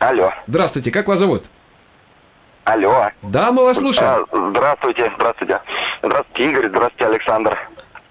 Алло. 0.00 0.34
Здравствуйте, 0.48 0.90
как 0.90 1.08
вас 1.08 1.20
зовут? 1.20 1.44
Алло. 2.64 3.08
Да, 3.22 3.52
мы 3.52 3.64
вас 3.64 3.78
слушаем. 3.78 4.26
Здравствуйте, 4.50 5.10
здравствуйте. 5.16 5.60
Здравствуйте, 6.02 6.50
Игорь, 6.50 6.68
здравствуйте, 6.68 7.06
Александр. 7.06 7.58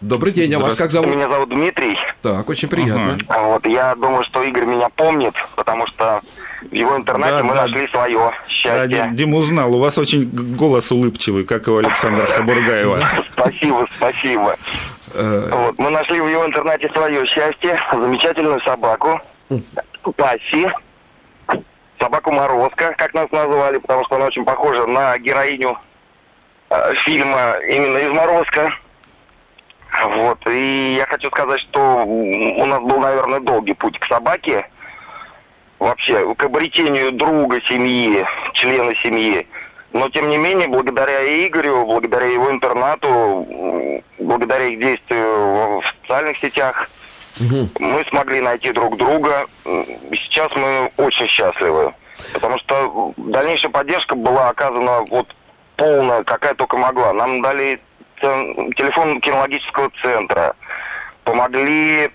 Добрый 0.01 0.33
день, 0.33 0.51
а 0.55 0.59
вас 0.59 0.75
как 0.75 0.89
зовут? 0.89 1.13
Меня 1.13 1.29
зовут 1.29 1.49
Дмитрий. 1.49 1.95
Так, 2.23 2.49
очень 2.49 2.67
приятно. 2.67 3.19
Ага. 3.27 3.43
Вот, 3.43 3.67
я 3.67 3.93
думаю, 3.93 4.23
что 4.25 4.41
Игорь 4.41 4.65
меня 4.65 4.89
помнит, 4.89 5.33
потому 5.55 5.85
что 5.87 6.21
в 6.61 6.73
его 6.73 6.97
интернете 6.97 7.37
да, 7.37 7.43
мы 7.43 7.53
да. 7.53 7.67
нашли 7.67 7.87
свое 7.89 8.31
счастье. 8.47 8.87
Да, 8.87 9.07
Дима 9.09 9.37
узнал, 9.37 9.75
у 9.75 9.79
вас 9.79 9.99
очень 9.99 10.27
голос 10.55 10.91
улыбчивый, 10.91 11.43
как 11.43 11.67
у 11.67 11.77
Александра 11.77 12.25
Хабургаева. 12.25 12.99
Спасибо, 13.33 13.87
спасибо. 13.95 14.55
Э. 15.13 15.49
Вот, 15.51 15.77
мы 15.77 15.91
нашли 15.91 16.19
в 16.19 16.27
его 16.27 16.45
интернете 16.47 16.89
свое 16.93 17.23
счастье, 17.27 17.79
замечательную 17.91 18.59
собаку, 18.61 19.21
Пасси, 20.15 20.67
собаку 21.99 22.31
Морозко, 22.31 22.95
как 22.97 23.13
нас 23.13 23.29
назвали, 23.31 23.77
потому 23.77 24.03
что 24.05 24.15
она 24.15 24.25
очень 24.25 24.45
похожа 24.45 24.87
на 24.87 25.15
героиню 25.19 25.77
э, 26.71 26.93
фильма 27.05 27.57
именно 27.69 27.97
из 27.97 28.11
Морозко. 28.11 28.73
Вот. 29.99 30.39
И 30.47 30.95
я 30.97 31.06
хочу 31.06 31.27
сказать, 31.30 31.62
что 31.62 32.04
у 32.06 32.65
нас 32.65 32.80
был, 32.82 32.99
наверное, 32.99 33.39
долгий 33.39 33.73
путь 33.73 33.99
к 33.99 34.06
собаке. 34.08 34.67
Вообще, 35.80 36.36
к 36.36 36.43
обретению 36.43 37.12
друга 37.12 37.60
семьи, 37.67 38.25
члена 38.54 38.93
семьи. 39.04 39.47
Но, 39.93 40.10
тем 40.10 40.30
не 40.30 40.38
менее, 40.38 40.67
благодаря 40.67 41.23
Игорю, 41.47 41.86
благодаря 41.86 42.27
его 42.27 42.51
интернату, 42.51 43.45
благодаря 44.19 44.67
их 44.67 44.80
действию 44.80 45.80
в 45.80 45.84
социальных 46.01 46.38
сетях, 46.38 46.89
угу. 47.39 47.67
мы 47.80 48.06
смогли 48.10 48.41
найти 48.41 48.71
друг 48.71 48.95
друга. 48.97 49.47
Сейчас 49.65 50.49
мы 50.56 50.91
очень 50.97 51.27
счастливы. 51.27 51.93
Потому 52.34 52.60
что 52.60 53.13
дальнейшая 53.17 53.71
поддержка 53.71 54.15
была 54.15 54.49
оказана 54.49 55.01
вот 55.10 55.27
полная, 55.75 56.23
какая 56.23 56.54
только 56.54 56.77
могла. 56.77 57.12
Нам 57.13 57.41
дали 57.41 57.82
телефон 58.21 59.19
кинологического 59.21 59.91
центра, 60.01 60.55
помогли, 61.23 62.12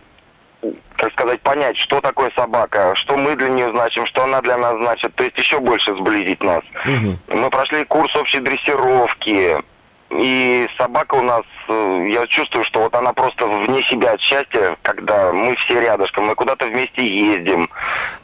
как 0.97 1.13
сказать, 1.13 1.41
понять, 1.43 1.77
что 1.79 2.01
такое 2.01 2.31
собака, 2.37 2.95
что 2.97 3.17
мы 3.17 3.37
для 3.37 3.49
нее 3.49 3.71
значим, 3.71 4.07
что 4.07 4.25
она 4.25 4.41
для 4.41 4.57
нас 4.59 4.77
значит, 4.79 5.15
то 5.15 5.25
есть 5.25 5.39
еще 5.39 5.61
больше 5.61 5.95
сблизить 5.97 6.43
нас. 6.43 6.63
Угу. 6.85 7.39
Мы 7.39 7.51
прошли 7.51 7.85
курс 7.85 8.15
общей 8.17 8.41
дрессировки, 8.41 9.57
и 10.11 10.69
собака 10.79 11.17
у 11.17 11.23
нас, 11.23 11.43
э, 11.69 12.07
я 12.11 12.27
чувствую, 12.29 12.65
что 12.65 12.81
вот 12.81 12.95
она 12.95 13.13
просто 13.13 13.47
вне 13.47 13.83
себя 13.85 14.13
от 14.13 14.21
счастья, 14.21 14.77
когда 14.83 15.33
мы 15.33 15.57
все 15.57 15.81
рядышком, 15.81 16.27
мы 16.27 16.35
куда-то 16.37 16.67
вместе 16.67 17.05
ездим, 17.05 17.69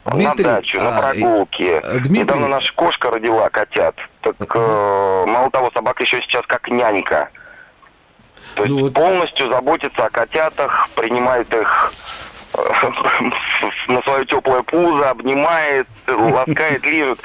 Дмитрий, 0.05 0.43
на 0.45 0.53
дачу, 0.55 0.79
на 0.79 0.97
а, 0.97 1.01
прогулки. 1.01 1.81
А, 1.83 1.91
Дмитрий... 1.99 2.19
Недавно 2.19 2.47
наша 2.47 2.73
кошка 2.73 3.11
родила 3.11 3.49
котят. 3.49 3.95
Так 4.21 4.35
э, 4.55 5.25
мало 5.27 5.51
того, 5.51 5.71
собака 5.73 6.03
еще 6.03 6.21
сейчас 6.21 6.43
как 6.47 6.69
нянька. 6.69 7.29
То 8.55 8.65
ну 8.65 8.79
есть 8.79 8.81
вот... 8.81 8.93
полностью 8.93 9.51
заботится 9.51 10.05
о 10.05 10.09
котятах, 10.09 10.89
принимает 10.95 11.53
их 11.53 11.93
э, 12.53 12.59
на 13.87 14.01
свое 14.03 14.25
теплое 14.25 14.63
пузо, 14.63 15.09
обнимает, 15.09 15.87
ласкает, 16.07 16.83
лижет. 16.85 17.19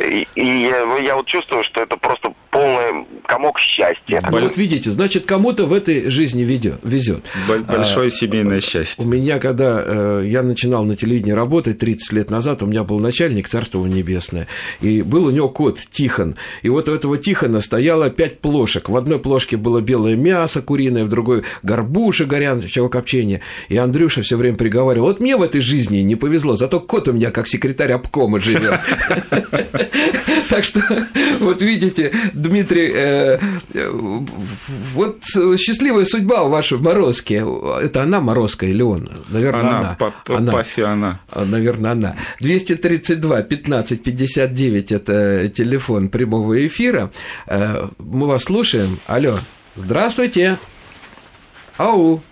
И, 0.00 0.28
и 0.34 0.46
я, 0.68 0.82
я 0.98 1.16
вот 1.16 1.26
чувствую, 1.26 1.64
что 1.64 1.82
это 1.82 1.96
просто 1.96 2.32
полный 2.54 3.04
комок 3.26 3.58
счастья. 3.58 4.22
Вот 4.30 4.56
видите, 4.56 4.90
значит, 4.90 5.26
кому-то 5.26 5.66
в 5.66 5.72
этой 5.72 6.08
жизни 6.08 6.42
ведет, 6.42 6.78
везет. 6.84 7.24
Большое 7.48 8.08
а, 8.08 8.10
семейное 8.10 8.60
счастье. 8.60 9.04
У 9.04 9.08
меня, 9.08 9.40
когда 9.40 9.82
э, 9.84 10.22
я 10.26 10.44
начинал 10.44 10.84
на 10.84 10.94
телевидении 10.94 11.32
работать 11.32 11.78
30 11.80 12.12
лет 12.12 12.30
назад, 12.30 12.62
у 12.62 12.66
меня 12.66 12.84
был 12.84 13.00
начальник, 13.00 13.48
царство 13.48 13.84
небесное, 13.84 14.46
и 14.80 15.02
был 15.02 15.26
у 15.26 15.30
него 15.30 15.48
кот 15.48 15.80
Тихон. 15.90 16.36
И 16.62 16.68
вот 16.68 16.88
у 16.88 16.94
этого 16.94 17.18
Тихона 17.18 17.60
стояло 17.60 18.08
пять 18.08 18.38
плошек. 18.38 18.88
В 18.88 18.96
одной 18.96 19.18
плошке 19.18 19.56
было 19.56 19.80
белое 19.80 20.14
мясо 20.14 20.62
куриное, 20.62 21.04
в 21.04 21.08
другой 21.08 21.42
горбуша 21.64 22.24
горячего 22.24 22.88
копчения. 22.88 23.40
И 23.68 23.76
Андрюша 23.76 24.22
все 24.22 24.36
время 24.36 24.56
приговаривал, 24.56 25.08
вот 25.08 25.18
мне 25.18 25.36
в 25.36 25.42
этой 25.42 25.60
жизни 25.60 25.98
не 25.98 26.14
повезло, 26.14 26.54
зато 26.54 26.78
кот 26.78 27.08
у 27.08 27.12
меня 27.12 27.32
как 27.32 27.48
секретарь 27.48 27.92
обкома 27.92 28.38
живет. 28.38 28.78
Так 30.48 30.64
что, 30.64 30.80
вот 31.40 31.62
видите, 31.62 32.12
Дмитрий, 32.44 32.92
э, 32.94 33.38
э, 33.72 33.90
вот 34.92 35.22
счастливая 35.58 36.04
судьба 36.04 36.44
ваша 36.44 36.76
Морозки. 36.76 37.42
Это 37.82 38.02
она 38.02 38.20
Морозка 38.20 38.66
или 38.66 38.82
он? 38.82 39.08
Наверное, 39.28 39.60
она. 39.60 39.78
она. 39.78 39.96
По, 39.98 40.14
по, 40.24 40.36
она. 40.36 40.52
Пафи 40.52 40.82
она. 40.82 41.20
А, 41.30 41.44
наверное, 41.44 41.92
она. 41.92 42.16
232 42.40 43.42
15 43.42 44.02
59– 44.02 44.92
это 44.92 45.48
телефон 45.48 46.08
прямого 46.08 46.66
эфира. 46.66 47.10
Э, 47.46 47.88
мы 47.98 48.26
вас 48.26 48.44
слушаем. 48.44 48.98
Алло, 49.06 49.38
здравствуйте. 49.76 50.58
Ау. 51.78 52.22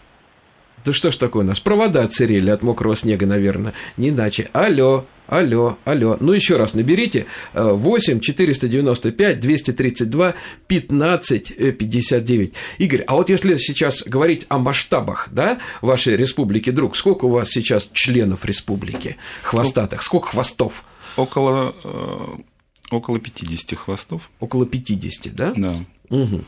Да 0.85 0.93
что 0.93 1.11
ж 1.11 1.17
такое 1.17 1.45
у 1.45 1.47
нас? 1.47 1.61
Провода 1.61 2.03
отсырели 2.03 2.51
от 2.51 2.63
мокрого 2.63 2.97
снега, 2.97 3.27
наверное. 3.27 3.73
Не 3.97 4.09
иначе. 4.09 4.49
Алло. 4.53 5.07
Алло, 5.29 5.79
алло. 5.85 6.19
Ну, 6.21 6.33
еще 6.33 6.59
раз 6.59 6.75
наберите 6.75 7.27
8 7.55 8.21
495 8.21 9.41
232 9.41 10.35
15 10.67 11.79
59. 11.79 12.53
Игорь, 12.79 13.01
а 13.07 13.15
вот 13.15 13.31
если 13.31 13.57
сейчас 13.57 14.03
говорить 14.03 14.45
о 14.51 14.59
масштабах, 14.59 15.29
да, 15.31 15.59
вашей 15.81 16.17
республики, 16.17 16.71
друг, 16.71 16.97
сколько 16.97 17.25
у 17.25 17.31
вас 17.31 17.49
сейчас 17.49 17.89
членов 17.95 18.45
республики 18.45 19.17
хвостатых? 19.43 20.03
Сколько 20.03 20.29
хвостов? 20.29 20.85
Около, 21.17 21.75
э, 21.83 22.95
около 22.95 23.19
50 23.19 23.79
хвостов. 23.79 24.31
Около 24.41 24.67
50, 24.67 25.35
да? 25.35 25.53
Да. 25.57 25.77
Угу. 26.11 26.45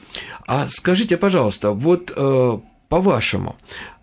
А 0.46 0.68
скажите, 0.68 1.16
пожалуйста, 1.16 1.70
вот 1.70 2.12
э, 2.14 2.58
по-вашему, 2.90 3.56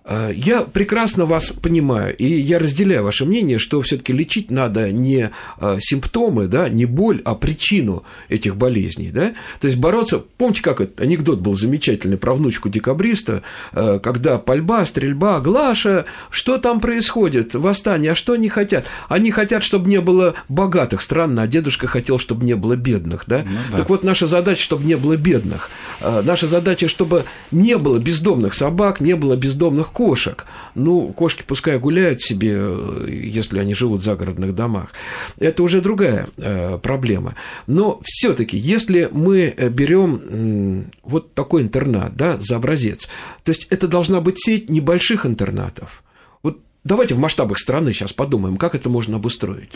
я 0.05 0.61
прекрасно 0.61 1.25
вас 1.25 1.51
понимаю, 1.51 2.15
и 2.17 2.25
я 2.25 2.57
разделяю 2.57 3.03
ваше 3.03 3.25
мнение, 3.25 3.59
что 3.59 3.81
все-таки 3.81 4.11
лечить 4.11 4.49
надо 4.49 4.91
не 4.91 5.29
э, 5.59 5.77
симптомы, 5.79 6.47
да, 6.47 6.69
не 6.69 6.85
боль, 6.85 7.21
а 7.23 7.35
причину 7.35 8.03
этих 8.27 8.55
болезней, 8.55 9.11
да. 9.11 9.33
То 9.59 9.67
есть 9.67 9.77
бороться. 9.77 10.23
Помните, 10.37 10.63
как 10.63 10.81
этот 10.81 11.01
анекдот 11.01 11.39
был 11.39 11.55
замечательный 11.55 12.17
про 12.17 12.33
внучку 12.33 12.67
декабриста, 12.67 13.43
э, 13.73 13.99
когда 14.01 14.39
пальба, 14.39 14.85
стрельба, 14.85 15.39
Глаша, 15.39 16.05
что 16.31 16.57
там 16.57 16.79
происходит? 16.79 17.53
Восстание, 17.53 18.13
а 18.13 18.15
что 18.15 18.33
они 18.33 18.49
хотят? 18.49 18.87
Они 19.07 19.29
хотят, 19.29 19.63
чтобы 19.63 19.87
не 19.87 20.01
было 20.01 20.33
богатых, 20.49 21.01
странно, 21.01 21.43
а 21.43 21.47
дедушка 21.47 21.85
хотел, 21.85 22.17
чтобы 22.17 22.43
не 22.43 22.55
было 22.55 22.75
бедных, 22.75 23.25
да. 23.27 23.43
Ну, 23.45 23.57
да. 23.71 23.77
Так 23.77 23.89
вот, 23.89 24.03
наша 24.03 24.25
задача, 24.25 24.63
чтобы 24.63 24.83
не 24.85 24.97
было 24.97 25.15
бедных. 25.15 25.69
Наша 26.01 26.47
задача, 26.47 26.87
чтобы 26.87 27.25
не 27.51 27.77
было 27.77 27.99
бездомных 27.99 28.55
собак, 28.55 28.99
не 28.99 29.15
было 29.15 29.35
бездомных 29.35 29.90
кошек. 29.91 30.45
Ну, 30.75 31.13
кошки 31.13 31.43
пускай 31.45 31.77
гуляют 31.77 32.21
себе, 32.21 32.59
если 33.07 33.59
они 33.59 33.73
живут 33.73 34.01
в 34.01 34.03
загородных 34.03 34.55
домах. 34.55 34.91
Это 35.37 35.63
уже 35.63 35.81
другая 35.81 36.29
э, 36.37 36.77
проблема. 36.81 37.35
Но 37.67 38.01
все-таки, 38.03 38.57
если 38.57 39.09
мы 39.11 39.53
э, 39.55 39.69
берем 39.69 40.21
э, 40.23 40.83
вот 41.03 41.33
такой 41.33 41.61
интернат, 41.61 42.15
да, 42.15 42.37
за 42.39 42.55
образец, 42.55 43.09
то 43.43 43.51
есть 43.51 43.67
это 43.69 43.87
должна 43.87 44.21
быть 44.21 44.39
сеть 44.39 44.69
небольших 44.69 45.25
интернатов. 45.25 46.03
Вот 46.43 46.59
давайте 46.83 47.15
в 47.15 47.19
масштабах 47.19 47.59
страны 47.59 47.93
сейчас 47.93 48.13
подумаем, 48.13 48.57
как 48.57 48.75
это 48.75 48.89
можно 48.89 49.17
обустроить. 49.17 49.71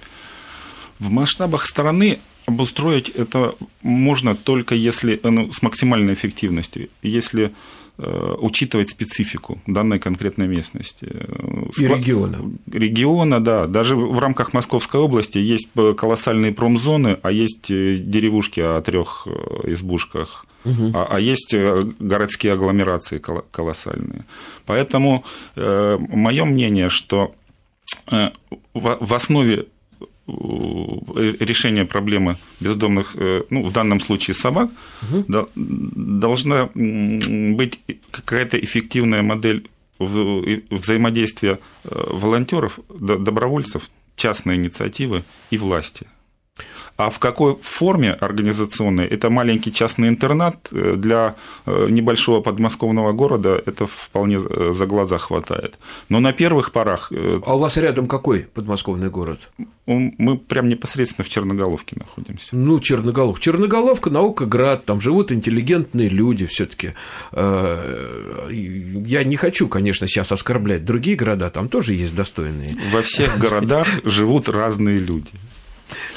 В 1.00 1.10
масштабах 1.10 1.66
страны 1.66 2.20
обустроить 2.46 3.10
это 3.10 3.56
можно 3.82 4.36
только 4.36 4.76
если 4.76 5.20
ну, 5.24 5.52
с 5.52 5.62
максимальной 5.62 6.14
эффективностью. 6.14 6.90
Если 7.02 7.46
Э, 7.46 7.52
учитывать 7.98 8.90
специфику 8.90 9.60
данной 9.68 10.00
конкретной 10.00 10.48
местности. 10.48 11.06
И 11.80 11.86
региона. 11.86 12.52
Региона, 12.72 13.44
да. 13.44 13.68
Даже 13.68 13.96
в 13.96 14.20
рамках 14.20 14.54
Московской 14.54 15.00
области 15.00 15.38
есть 15.38 15.70
колоссальные 15.98 16.52
промзоны, 16.52 17.18
а 17.22 17.32
есть 17.32 17.72
э, 17.72 17.98
деревушки 17.98 18.60
о 18.60 18.82
трех 18.82 19.28
э, 19.28 19.72
избушках. 19.74 20.46
Угу. 20.66 20.92
А, 20.94 21.08
а 21.12 21.20
есть 21.20 21.54
городские 22.00 22.54
агломерации 22.54 23.22
колоссальные. 23.52 24.26
Поэтому 24.66 25.24
э, 25.56 25.98
мое 26.10 26.46
мнение, 26.46 26.90
что 26.90 27.36
в 28.74 29.14
основе 29.14 29.66
Э, 30.28 31.36
решения 31.40 31.86
проблемы 31.86 32.38
бездомных, 32.60 33.16
э, 33.16 33.44
ну, 33.52 33.64
в 33.64 33.72
данном 33.72 34.00
случае 34.00 34.34
собак, 34.34 34.72
угу. 35.04 35.48
должна 35.56 36.70
быть 36.74 37.80
какая-то 38.10 38.60
эффективная 38.60 39.22
модель 39.22 39.68
взаимодействия 40.00 41.60
э, 41.84 41.90
волонтеров, 42.10 42.80
добровольцев, 42.90 43.84
частной 44.16 44.56
инициативы 44.56 45.24
и 45.52 45.60
власти. 45.60 46.08
А 46.98 47.10
в 47.10 47.20
какой 47.20 47.58
форме 47.62 48.12
организационной? 48.12 49.06
Это 49.06 49.30
маленький 49.30 49.74
частный 49.74 50.08
интернат 50.08 50.70
э, 50.72 50.96
для 50.96 51.36
э, 51.66 51.88
небольшого 51.90 52.42
подмосковного 52.42 53.12
города, 53.12 53.62
это 53.66 53.86
вполне 53.86 54.40
за 54.40 54.86
глаза 54.86 55.18
хватает. 55.18 55.78
Но 56.10 56.20
на 56.20 56.32
первых 56.32 56.72
порах... 56.72 57.12
А 57.46 57.56
у 57.56 57.60
вас 57.60 57.78
рядом 57.78 58.08
какой 58.08 58.42
подмосковный 58.42 59.10
город? 59.10 59.40
Мы 59.86 60.38
прям 60.38 60.70
непосредственно 60.70 61.26
в 61.26 61.30
Черноголовке 61.30 61.98
находимся. 62.00 62.56
Ну, 62.56 62.80
Черноголовка. 62.80 63.42
Черноголовка, 63.42 64.10
Наукоград, 64.10 64.86
там 64.86 65.02
живут 65.02 65.32
интеллигентные 65.32 66.10
люди 66.10 66.46
все 66.46 66.66
таки 66.66 66.94
Я 67.34 69.24
не 69.24 69.36
хочу, 69.36 69.68
конечно, 69.68 70.08
сейчас 70.08 70.32
оскорблять 70.32 70.86
другие 70.86 71.18
города, 71.18 71.50
там 71.50 71.70
тоже 71.70 71.94
есть 71.94 72.16
достойные. 72.16 72.78
Во 72.92 73.02
всех 73.02 73.38
городах 73.38 73.88
живут 74.06 74.50
разные 74.50 75.00
люди. 75.00 75.32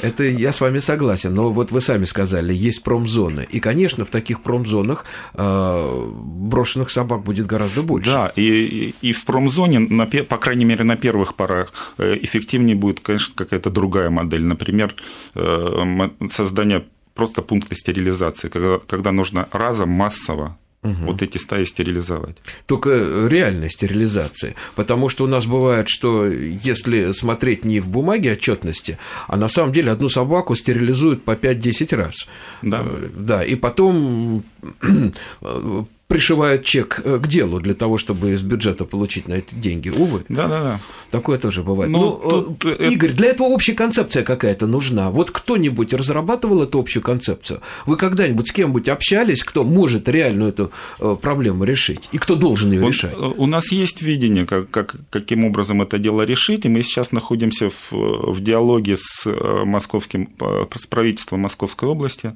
Это 0.02 0.24
я 0.24 0.52
с 0.52 0.60
вами 0.60 0.78
согласен, 0.78 1.34
но 1.34 1.52
вот 1.52 1.72
вы 1.72 1.80
сами 1.80 2.04
сказали, 2.04 2.54
есть 2.54 2.82
промзоны. 2.82 3.46
И, 3.50 3.60
конечно, 3.60 4.04
в 4.04 4.10
таких 4.10 4.42
промзонах 4.42 5.04
э, 5.34 6.10
брошенных 6.14 6.90
собак 6.90 7.22
будет 7.22 7.46
гораздо 7.46 7.82
больше. 7.82 8.10
Да, 8.10 8.32
и, 8.36 8.94
и 9.02 9.12
в 9.12 9.24
промзоне, 9.24 9.78
на, 9.80 10.06
по 10.06 10.38
крайней 10.38 10.64
мере, 10.64 10.84
на 10.84 10.96
первых 10.96 11.34
порах 11.34 11.72
э, 11.98 12.18
эффективнее 12.20 12.76
будет, 12.76 13.00
конечно, 13.00 13.34
какая-то 13.34 13.70
другая 13.70 14.10
модель. 14.10 14.44
Например, 14.44 14.94
э, 15.34 16.08
создание 16.30 16.84
просто 17.14 17.42
пункта 17.42 17.74
стерилизации, 17.74 18.48
когда, 18.48 18.78
когда 18.86 19.12
нужно 19.12 19.48
разом 19.52 19.90
массово 19.90 20.56
угу. 20.82 20.94
вот 21.06 21.22
эти 21.22 21.38
стаи 21.38 21.64
стерилизовать. 21.64 22.36
Только 22.66 23.26
реальной 23.28 23.70
стерилизации. 23.70 24.54
Потому 24.74 25.08
что 25.08 25.24
у 25.24 25.26
нас 25.26 25.46
бывает, 25.46 25.88
что 25.88 26.26
если 26.26 27.12
смотреть 27.12 27.64
не 27.64 27.80
в 27.80 27.88
бумаге 27.88 28.32
отчетности, 28.32 28.98
а 29.26 29.36
на 29.36 29.48
самом 29.48 29.72
деле 29.72 29.92
одну 29.92 30.08
собаку 30.08 30.54
стерилизуют 30.54 31.24
по 31.24 31.32
5-10 31.32 31.96
раз. 31.96 32.28
Да. 32.62 32.82
Э, 32.84 33.08
да, 33.16 33.44
и 33.44 33.54
потом 33.54 34.44
пришивают 36.08 36.64
чек 36.64 37.02
э, 37.04 37.18
к 37.18 37.28
делу 37.28 37.60
для 37.60 37.74
того, 37.74 37.98
чтобы 37.98 38.32
из 38.32 38.40
бюджета 38.40 38.86
получить 38.86 39.28
на 39.28 39.34
эти 39.34 39.54
деньги. 39.54 39.90
Увы. 39.90 40.24
Да, 40.30 40.48
да, 40.48 40.62
да. 40.62 40.80
Такое 41.10 41.38
тоже 41.38 41.62
бывает. 41.62 41.90
Ну, 41.90 42.20
ну 42.24 42.56
тут... 42.58 42.80
Э, 42.80 42.90
Игорь, 42.90 43.12
для 43.12 43.28
этого 43.28 43.48
общая 43.48 43.74
концепция 43.74 44.22
какая-то 44.24 44.66
нужна. 44.66 45.10
Вот 45.10 45.30
кто-нибудь 45.30 45.92
разрабатывал 45.92 46.62
эту 46.62 46.80
общую 46.80 47.02
концепцию? 47.02 47.60
Вы 47.84 47.98
когда-нибудь 47.98 48.48
с 48.48 48.52
кем-нибудь 48.52 48.88
общались, 48.88 49.44
кто 49.44 49.64
может 49.64 50.08
реально 50.08 50.44
эту 50.44 50.72
э, 50.98 51.14
проблему 51.20 51.64
решить? 51.64 52.08
И 52.10 52.16
кто 52.16 52.36
должен 52.36 52.72
ее 52.72 52.80
вот 52.80 52.92
решать? 52.92 53.14
У 53.14 53.46
нас 53.46 53.70
есть 53.70 54.00
видение, 54.00 54.46
как, 54.46 54.70
как, 54.70 54.96
каким 55.10 55.44
образом 55.44 55.82
это 55.82 55.98
дело 55.98 56.22
решить, 56.22 56.64
и 56.64 56.70
мы 56.70 56.82
сейчас 56.82 57.12
находимся 57.12 57.68
в, 57.68 57.92
в 57.92 58.42
диалоге 58.42 58.96
с 58.98 59.28
московским, 59.64 60.30
с 60.74 60.86
правительством 60.86 61.40
Московской 61.40 61.86
области. 61.86 62.34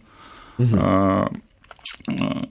Угу 0.59 0.77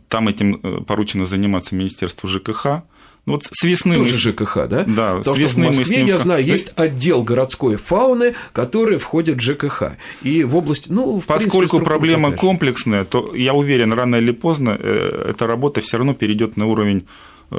там 0.07 0.27
этим 0.27 0.59
э, 0.61 0.81
поручено 0.85 1.25
заниматься 1.25 1.75
Министерству 1.75 2.27
ЖКХ. 2.27 2.83
Ну, 3.27 3.33
вот 3.33 3.43
с 3.45 3.63
весны 3.63 3.97
Тоже 3.97 4.13
мы... 4.13 4.19
ЖКХ, 4.19 4.55
да? 4.67 4.83
Да, 4.83 5.15
Потому 5.17 5.35
с 5.35 5.39
весны 5.39 5.63
в 5.63 5.67
Москве, 5.67 5.83
мы 5.83 5.85
с 5.85 5.89
ним... 5.89 6.07
я 6.07 6.17
знаю, 6.17 6.43
есть 6.43 6.73
отдел 6.75 7.23
городской 7.23 7.75
фауны, 7.75 8.33
который 8.51 8.97
входит 8.97 9.37
в 9.37 9.41
ЖКХ. 9.41 9.91
И 10.23 10.43
в 10.43 10.55
области, 10.55 10.91
ну, 10.91 11.19
в 11.19 11.25
Поскольку 11.25 11.57
принципе, 11.59 11.85
проблема 11.85 12.31
комплексная, 12.31 13.05
то 13.05 13.35
я 13.35 13.53
уверен, 13.53 13.93
рано 13.93 14.15
или 14.15 14.31
поздно 14.31 14.75
э, 14.79 15.27
эта 15.29 15.45
работа 15.45 15.81
все 15.81 15.97
равно 15.97 16.15
перейдет 16.15 16.57
на 16.57 16.65
уровень 16.65 17.05
э, 17.51 17.57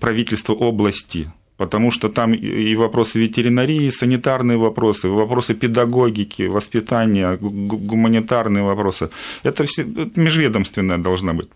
правительства 0.00 0.54
области 0.54 1.30
потому 1.58 1.90
что 1.90 2.08
там 2.08 2.32
и 2.32 2.76
вопросы 2.76 3.18
ветеринарии, 3.18 3.90
санитарные 3.90 4.56
вопросы, 4.56 5.08
вопросы 5.08 5.54
педагогики, 5.54 6.48
воспитания, 6.48 7.36
гуманитарные 7.40 8.62
вопросы. 8.62 9.10
Это 9.42 9.64
все 9.64 9.82
это 9.82 10.20
межведомственная 10.20 10.98
должна 10.98 11.32
быть 11.32 11.48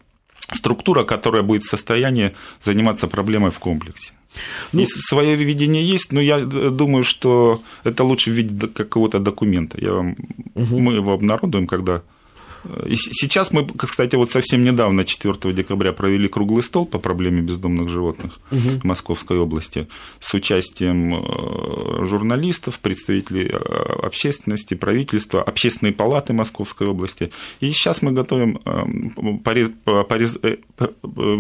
структура, 0.55 1.05
которая 1.05 1.43
будет 1.43 1.63
в 1.63 1.71
состоянии 1.71 2.33
заниматься 2.61 3.07
проблемой 3.09 3.51
в 3.51 3.59
комплексе. 3.59 4.13
Ну, 4.73 4.83
и 4.83 4.87
свое 4.87 5.37
видение 5.37 5.95
есть, 5.95 6.13
но 6.13 6.21
я 6.21 6.41
думаю, 6.41 7.05
что 7.05 7.61
это 7.85 8.05
лучше 8.05 8.31
в 8.31 8.35
виде 8.35 8.67
какого-то 8.67 9.19
документа. 9.19 9.79
Я 9.81 9.93
вам, 9.93 10.17
угу. 10.55 10.79
Мы 10.79 10.95
его 10.95 11.13
обнародуем, 11.13 11.67
когда 11.67 12.03
и 12.87 12.97
сейчас 12.97 13.53
мы, 13.53 13.67
кстати, 13.67 14.15
вот 14.17 14.31
совсем 14.31 14.63
недавно, 14.65 15.05
4 15.05 15.53
декабря, 15.53 15.93
провели 15.93 16.29
круглый 16.29 16.63
стол 16.63 16.87
по 16.87 16.99
проблеме 16.99 17.43
бездомных 17.43 17.89
животных 17.89 18.41
угу. 18.51 18.81
в 18.81 18.85
Московской 18.85 19.39
области 19.39 19.89
с 20.21 20.33
участием 20.35 21.15
э, 21.15 22.07
журналистов, 22.07 22.79
представителей 22.79 23.49
э, 23.53 23.57
общественности, 24.03 24.75
правительства, 24.75 25.43
общественной 25.43 25.93
палаты 25.93 26.33
Московской 26.33 26.87
области. 26.87 27.33
И 27.61 27.73
сейчас 27.73 28.03
мы 28.03 28.13
готовим, 28.13 28.61
э, 28.65 28.85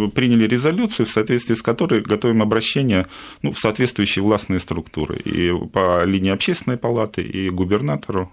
приняли 0.09 0.47
резолюцию, 0.47 1.07
в 1.07 1.11
соответствии 1.11 1.55
с 1.55 1.63
которой 1.63 2.01
готовим 2.01 2.43
обращение 2.43 3.07
ну, 3.43 3.53
в 3.53 3.59
соответствующие 3.59 4.25
властные 4.25 4.61
структуры 4.61 5.17
и 5.19 5.53
по 5.73 6.05
линии 6.05 6.31
общественной 6.31 6.77
палаты, 6.77 7.23
и 7.23 7.49
губернатору. 7.51 8.33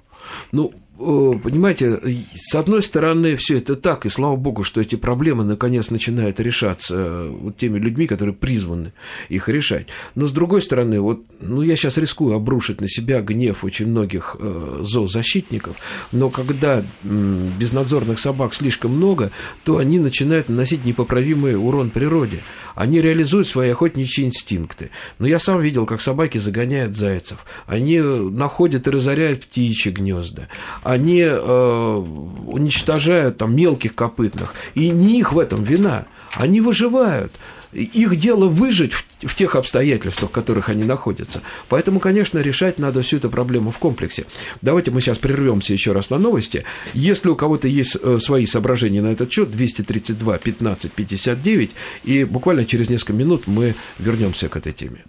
Ну, 0.51 0.73
понимаете, 0.99 1.99
с 2.33 2.53
одной 2.55 2.81
стороны, 2.81 3.37
все 3.37 3.57
это 3.57 3.77
так, 3.77 4.05
и 4.05 4.09
слава 4.09 4.35
богу, 4.35 4.63
что 4.63 4.81
эти 4.81 4.95
проблемы 4.95 5.45
наконец 5.45 5.91
начинают 5.91 6.41
решаться 6.41 6.95
э, 6.97 7.29
вот 7.29 7.57
теми 7.57 7.79
людьми, 7.79 8.05
которые 8.05 8.35
призваны 8.35 8.91
их 9.29 9.47
решать. 9.47 9.87
Но 10.15 10.27
с 10.27 10.33
другой 10.33 10.61
стороны, 10.61 10.99
вот, 10.99 11.23
ну, 11.39 11.61
я 11.61 11.77
сейчас 11.77 11.97
рискую 11.97 12.35
обрушить 12.35 12.81
на 12.81 12.89
себя 12.89 13.21
гнев 13.21 13.63
очень 13.63 13.87
многих 13.87 14.35
э, 14.37 14.81
зоозащитников, 14.83 15.77
но 16.11 16.29
когда 16.29 16.83
безнадзорных 17.01 18.19
собак 18.19 18.53
слишком 18.53 18.91
много, 18.91 19.31
то 19.63 19.77
они 19.77 19.99
начинают 19.99 20.49
наносить 20.49 20.83
непоправимый 20.83 21.55
урон 21.55 21.91
природе. 21.91 22.39
Они 22.75 22.99
реализуют 22.99 23.47
свои 23.47 23.69
охотничьи 23.69 24.25
инстинкты. 24.25 24.89
Но 25.17 25.27
я 25.27 25.39
сам 25.39 25.61
видел, 25.61 25.85
как 25.85 26.01
собаки 26.01 26.37
загоняют 26.37 26.95
зайцев. 26.97 27.45
Они 27.67 27.99
находят 27.99 28.87
и 28.87 28.91
разоряют 28.91 29.45
птичьи 29.45 29.91
гнезда 29.91 30.47
они 30.89 31.21
э, 31.21 32.03
уничтожают 32.47 33.37
там 33.37 33.55
мелких 33.55 33.93
копытных. 33.93 34.55
И 34.73 34.89
не 34.89 35.19
их 35.19 35.33
в 35.33 35.39
этом 35.39 35.63
вина. 35.63 36.05
Они 36.33 36.61
выживают. 36.61 37.31
Их 37.71 38.17
дело 38.17 38.47
выжить 38.47 38.93
в, 38.93 39.05
в 39.21 39.35
тех 39.35 39.55
обстоятельствах, 39.55 40.31
в 40.31 40.33
которых 40.33 40.69
они 40.69 40.83
находятся. 40.83 41.41
Поэтому, 41.67 41.99
конечно, 41.99 42.39
решать 42.39 42.79
надо 42.79 43.03
всю 43.03 43.17
эту 43.17 43.29
проблему 43.29 43.69
в 43.69 43.77
комплексе. 43.77 44.25
Давайте 44.63 44.89
мы 44.89 44.99
сейчас 45.01 45.19
прервемся 45.19 45.73
еще 45.73 45.91
раз 45.91 46.09
на 46.09 46.17
новости. 46.17 46.65
Если 46.95 47.29
у 47.29 47.35
кого-то 47.35 47.67
есть 47.67 47.95
э, 48.01 48.17
свои 48.19 48.47
соображения 48.47 49.03
на 49.03 49.11
этот 49.11 49.31
счет, 49.31 49.51
232 49.51 50.39
15 50.39 50.91
59, 50.91 51.71
и 52.05 52.23
буквально 52.23 52.65
через 52.65 52.89
несколько 52.89 53.13
минут 53.13 53.43
мы 53.45 53.75
вернемся 53.99 54.49
к 54.49 54.55
этой 54.55 54.73
теме. 54.73 55.03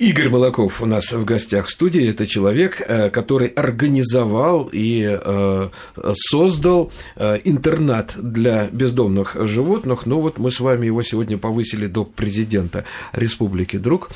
Игорь 0.00 0.30
Молоков 0.30 0.80
у 0.80 0.86
нас 0.86 1.12
в 1.12 1.26
гостях 1.26 1.66
в 1.66 1.70
студии. 1.70 2.08
Это 2.08 2.26
человек, 2.26 2.80
э, 2.80 3.10
который 3.10 3.48
организовал 3.48 4.70
и 4.72 5.06
э, 5.06 5.68
создал 6.14 6.90
э, 7.16 7.38
интернат 7.44 8.14
для 8.16 8.68
бездомных 8.72 9.36
животных. 9.46 10.06
Ну 10.06 10.22
вот 10.22 10.38
мы 10.38 10.50
с 10.50 10.58
вами 10.60 10.86
его 10.86 11.02
сегодня 11.02 11.36
повысили 11.36 11.86
до 11.86 12.06
президента 12.06 12.86
Республики 13.12 13.76
Друг. 13.76 14.08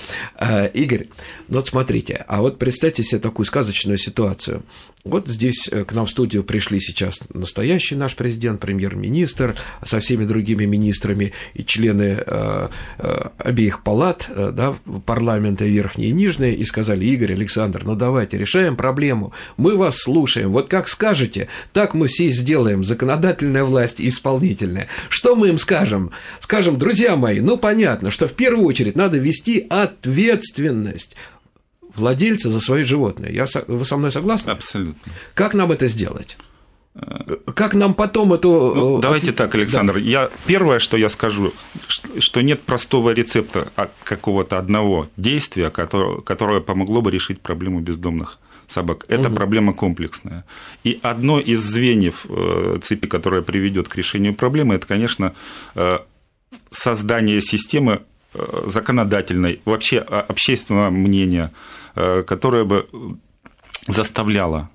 Игорь, 0.72 1.09
ну 1.49 1.57
вот 1.57 1.66
смотрите, 1.66 2.24
а 2.28 2.41
вот 2.41 2.59
представьте 2.59 3.05
себе 3.05 3.20
такую 3.20 3.45
сказочную 3.45 3.99
ситуацию. 3.99 4.62
Вот 5.05 5.28
здесь 5.28 5.68
к 5.68 5.93
нам 5.93 6.07
в 6.07 6.11
студию 6.11 6.45
пришли 6.45 6.80
сейчас 6.80 7.28
настоящий 7.35 7.95
наш 7.95 8.16
президент, 8.16 8.59
премьер-министр, 8.59 9.55
со 9.85 10.01
всеми 10.01 10.24
другими 10.24 10.64
министрами 10.64 11.35
и 11.53 11.62
члены 11.62 12.24
обеих 13.37 13.82
палат 13.82 14.30
да, 14.35 14.74
парламента 15.05 15.66
верхние 15.75 16.11
и 16.11 16.12
нижние, 16.12 16.55
и 16.55 16.64
сказали, 16.64 17.05
Игорь, 17.05 17.33
Александр, 17.33 17.85
ну 17.85 17.95
давайте 17.95 18.39
решаем 18.39 18.77
проблему, 18.77 19.33
мы 19.57 19.77
вас 19.77 19.99
слушаем, 19.99 20.53
вот 20.53 20.68
как 20.68 20.89
скажете, 20.89 21.49
так 21.72 21.95
мы 21.95 22.07
все 22.07 22.29
сделаем, 22.29 22.85
законодательная 22.85 23.64
власть 23.64 24.01
и 24.01 24.09
исполнительная. 24.09 24.89
Что 25.09 25.37
мы 25.37 25.49
им 25.49 25.59
скажем? 25.59 26.12
Скажем, 26.41 26.79
друзья 26.79 27.16
мои, 27.16 27.41
ну 27.41 27.59
понятно, 27.59 28.11
что 28.11 28.29
в 28.29 28.33
первую 28.33 28.66
очередь 28.66 28.97
надо 28.97 29.18
вести 29.18 29.66
ответственность 29.68 31.16
владельца 31.95 32.51
за 32.51 32.61
свои 32.61 32.85
животные. 32.85 33.35
Я, 33.35 33.47
вы 33.66 33.85
со 33.85 33.97
мной 33.97 34.11
согласны? 34.12 34.51
Абсолютно. 34.51 35.12
Как 35.35 35.55
нам 35.55 35.72
это 35.72 35.89
сделать? 35.89 36.37
Как 37.55 37.75
нам 37.75 37.95
потом 37.95 38.33
это... 38.33 38.47
Ну, 38.47 38.99
э, 38.99 39.03
давайте 39.03 39.33
так, 39.33 39.55
Александр. 39.55 39.95
Да. 39.95 40.01
Я, 40.01 40.31
первое, 40.47 40.79
что 40.79 40.97
я 40.97 41.09
скажу, 41.09 41.53
что 42.19 42.41
нет 42.41 42.63
простого 42.63 43.11
рецепта 43.11 43.69
от 43.75 43.91
какого-то 44.05 44.59
одного 44.59 45.09
действия, 45.17 45.71
которое, 45.71 46.21
которое 46.21 46.61
помогло 46.61 47.03
бы 47.03 47.11
решить 47.11 47.41
проблему 47.41 47.81
бездомных 47.81 48.39
собак. 48.69 49.07
Это 49.09 49.29
угу. 49.29 49.35
проблема 49.35 49.73
комплексная. 49.73 50.45
И 50.85 51.01
одно 51.03 51.41
из 51.41 51.63
звеньев 51.63 52.27
э, 52.29 52.79
цепи, 52.81 53.09
которое 53.09 53.43
приведет 53.43 53.89
к 53.89 53.97
решению 53.97 54.35
проблемы, 54.35 54.77
это, 54.77 54.87
конечно, 54.87 55.35
э, 55.75 55.99
создание 56.71 57.43
системы 57.43 58.03
законодательной, 58.67 59.61
вообще 59.65 60.01
общественного 60.01 60.91
мнения, 60.91 61.53
которая 61.95 62.65
бы 62.65 62.89
заставляла 63.87 64.71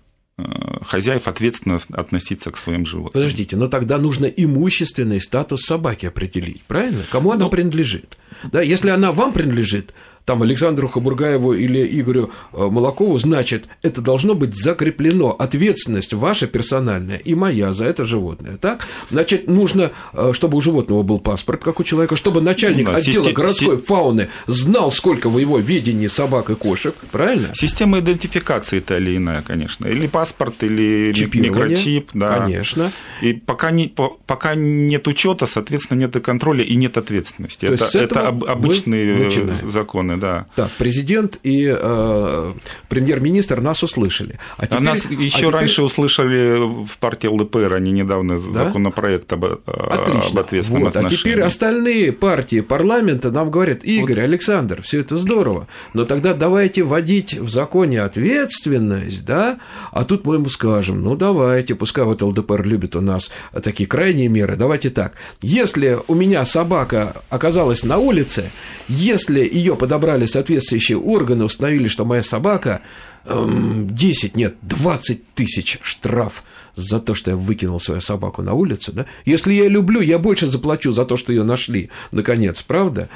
хозяев 0.83 1.27
ответственно 1.27 1.79
относиться 1.91 2.51
к 2.51 2.57
своим 2.57 2.85
животным. 2.85 3.13
Подождите, 3.13 3.55
но 3.55 3.67
тогда 3.67 3.97
нужно 3.97 4.25
имущественный 4.25 5.21
статус 5.21 5.61
собаки 5.61 6.05
определить, 6.05 6.61
правильно? 6.63 7.03
Кому 7.11 7.31
она 7.31 7.45
ну, 7.45 7.49
принадлежит? 7.49 8.17
Да, 8.51 8.61
если 8.61 8.89
она 8.89 9.11
вам 9.11 9.33
принадлежит, 9.33 9.93
там 10.29 10.43
Александру 10.43 10.87
Хабургаеву 10.87 11.53
или 11.53 11.83
Игорю 11.99 12.29
э, 12.53 12.67
Молокову, 12.69 13.17
значит, 13.17 13.67
это 13.81 13.99
должно 13.99 14.35
быть 14.35 14.55
закреплено. 14.55 15.31
Ответственность 15.31 16.13
ваша 16.13 16.45
персональная 16.45 17.17
и 17.17 17.33
моя 17.33 17.73
за 17.73 17.85
это 17.85 18.05
животное. 18.05 18.57
Так? 18.57 18.85
Значит, 19.09 19.47
нужно, 19.47 19.91
э, 20.13 20.29
чтобы 20.33 20.59
у 20.59 20.61
животного 20.61 21.01
был 21.01 21.17
паспорт, 21.17 21.63
как 21.63 21.79
у 21.79 21.83
человека, 21.83 22.15
чтобы 22.15 22.41
начальник 22.41 22.85
ну, 22.85 22.93
да, 22.93 22.99
отдела 22.99 23.23
систем... 23.23 23.33
городской 23.33 23.77
фауны 23.79 24.29
знал, 24.45 24.91
сколько 24.91 25.29
в 25.29 25.39
его 25.39 25.57
видении 25.57 26.05
собак 26.05 26.51
и 26.51 26.55
кошек, 26.55 26.93
правильно? 27.11 27.47
Система 27.55 27.97
идентификации 27.97 28.81
та 28.81 28.97
или 28.97 29.17
иная, 29.17 29.41
конечно. 29.41 29.87
Или 29.87 30.05
паспорт, 30.05 30.61
или 30.61 31.11
микрочип. 31.33 32.11
Да. 32.13 32.41
Конечно. 32.41 32.91
И 33.23 33.33
пока, 33.33 33.71
не, 33.71 33.91
пока 34.27 34.53
нет 34.53 35.07
учета, 35.07 35.47
соответственно, 35.47 36.01
нет 36.01 36.15
и 36.15 36.19
контроля 36.19 36.63
и 36.63 36.75
нет 36.75 36.97
ответственности. 36.97 37.65
То 37.65 37.73
это, 37.73 37.97
это 37.97 38.27
обычные 38.27 39.31
законы 39.67 40.18
да. 40.19 40.45
Так, 40.55 40.71
президент 40.77 41.39
и 41.43 41.73
э, 41.75 42.53
премьер-министр 42.87 43.61
нас 43.61 43.83
услышали. 43.83 44.39
А, 44.57 44.65
теперь, 44.65 44.79
а 44.79 44.81
нас 44.81 45.05
еще 45.05 45.37
а 45.37 45.39
теперь... 45.39 45.49
раньше 45.49 45.83
услышали 45.83 46.57
в 46.85 46.97
партии 46.97 47.27
ЛДПР, 47.27 47.73
они 47.73 47.91
недавно 47.91 48.39
да? 48.39 48.65
законопроект 48.65 49.31
об, 49.33 49.45
Отлично. 49.45 50.29
об 50.31 50.39
ответственном 50.39 50.83
вот. 50.83 50.95
отношении. 50.95 51.15
А 51.15 51.17
теперь 51.17 51.41
остальные 51.41 52.11
партии 52.11 52.61
парламента 52.61 53.31
нам 53.31 53.51
говорят, 53.51 53.83
Игорь, 53.83 54.17
вот. 54.17 54.23
Александр, 54.23 54.81
все 54.81 54.99
это 54.99 55.17
здорово, 55.17 55.67
но 55.93 56.05
тогда 56.05 56.33
давайте 56.33 56.83
вводить 56.83 57.33
в 57.35 57.49
законе 57.49 58.01
ответственность, 58.01 59.25
да, 59.25 59.59
а 59.91 60.03
тут 60.03 60.25
мы 60.25 60.35
ему 60.35 60.49
скажем, 60.49 61.03
ну 61.03 61.15
давайте, 61.15 61.75
пускай 61.75 62.03
вот 62.03 62.21
ЛДПР 62.21 62.63
любит 62.63 62.95
у 62.95 63.01
нас 63.01 63.31
такие 63.63 63.87
крайние 63.87 64.27
меры, 64.27 64.55
давайте 64.55 64.89
так, 64.89 65.13
если 65.41 65.99
у 66.07 66.15
меня 66.15 66.43
собака 66.45 67.21
оказалась 67.29 67.83
на 67.83 67.97
улице, 67.97 68.51
если 68.87 69.39
ее 69.39 69.75
подобрали 69.75 70.08
собрали 70.09 70.25
соответствующие 70.25 70.97
органы, 70.97 71.45
установили, 71.45 71.87
что 71.87 72.05
моя 72.05 72.23
собака 72.23 72.81
10, 73.25 74.31
эм, 74.33 74.39
нет, 74.39 74.55
20 74.61 75.33
тысяч 75.35 75.77
штраф 75.83 76.43
за 76.75 76.99
то, 76.99 77.13
что 77.13 77.31
я 77.31 77.37
выкинул 77.37 77.79
свою 77.79 78.01
собаку 78.01 78.41
на 78.41 78.53
улицу, 78.53 78.91
да? 78.93 79.05
Если 79.25 79.53
я 79.53 79.67
люблю, 79.67 80.01
я 80.01 80.17
больше 80.17 80.47
заплачу 80.47 80.93
за 80.93 81.05
то, 81.05 81.17
что 81.17 81.33
ее 81.33 81.43
нашли, 81.43 81.89
наконец, 82.11 82.61
правда? 82.61 83.09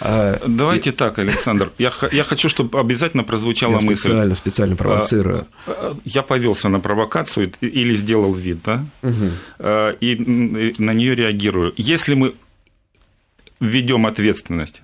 А, 0.00 0.40
Давайте 0.46 0.90
и... 0.90 0.92
так, 0.92 1.18
Александр. 1.18 1.70
Я, 1.78 1.92
я 2.12 2.24
хочу, 2.24 2.48
чтобы 2.48 2.80
обязательно 2.80 3.22
прозвучала 3.22 3.78
я 3.78 3.80
мысль. 3.80 4.00
Специально, 4.00 4.34
специально 4.34 4.76
провоцирую. 4.76 5.46
А, 5.66 5.70
а, 5.70 5.96
я 6.04 6.22
повелся 6.22 6.68
на 6.68 6.80
провокацию 6.80 7.52
или 7.60 7.94
сделал 7.94 8.32
вид, 8.32 8.58
да? 8.64 8.84
Угу. 9.02 9.30
И 10.00 10.74
на 10.78 10.94
нее 10.94 11.14
реагирую. 11.14 11.74
Если 11.76 12.14
мы 12.14 12.34
введем 13.60 14.06
ответственность 14.06 14.82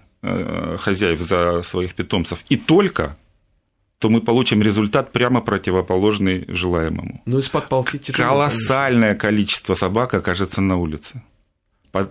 хозяев 0.78 1.20
за 1.20 1.62
своих 1.62 1.94
питомцев 1.94 2.44
и 2.48 2.56
только, 2.56 3.16
то 3.98 4.10
мы 4.10 4.20
получим 4.20 4.62
результат 4.62 5.12
прямо 5.12 5.40
противоположный 5.40 6.44
желаемому. 6.48 7.22
Ну, 7.26 7.38
из-под 7.38 7.68
палки 7.68 7.98
тяжело. 7.98 8.28
Колоссальное 8.28 9.14
конечно. 9.14 9.28
количество 9.28 9.74
собак 9.74 10.14
окажется 10.14 10.60
на 10.60 10.76
улице. 10.76 11.22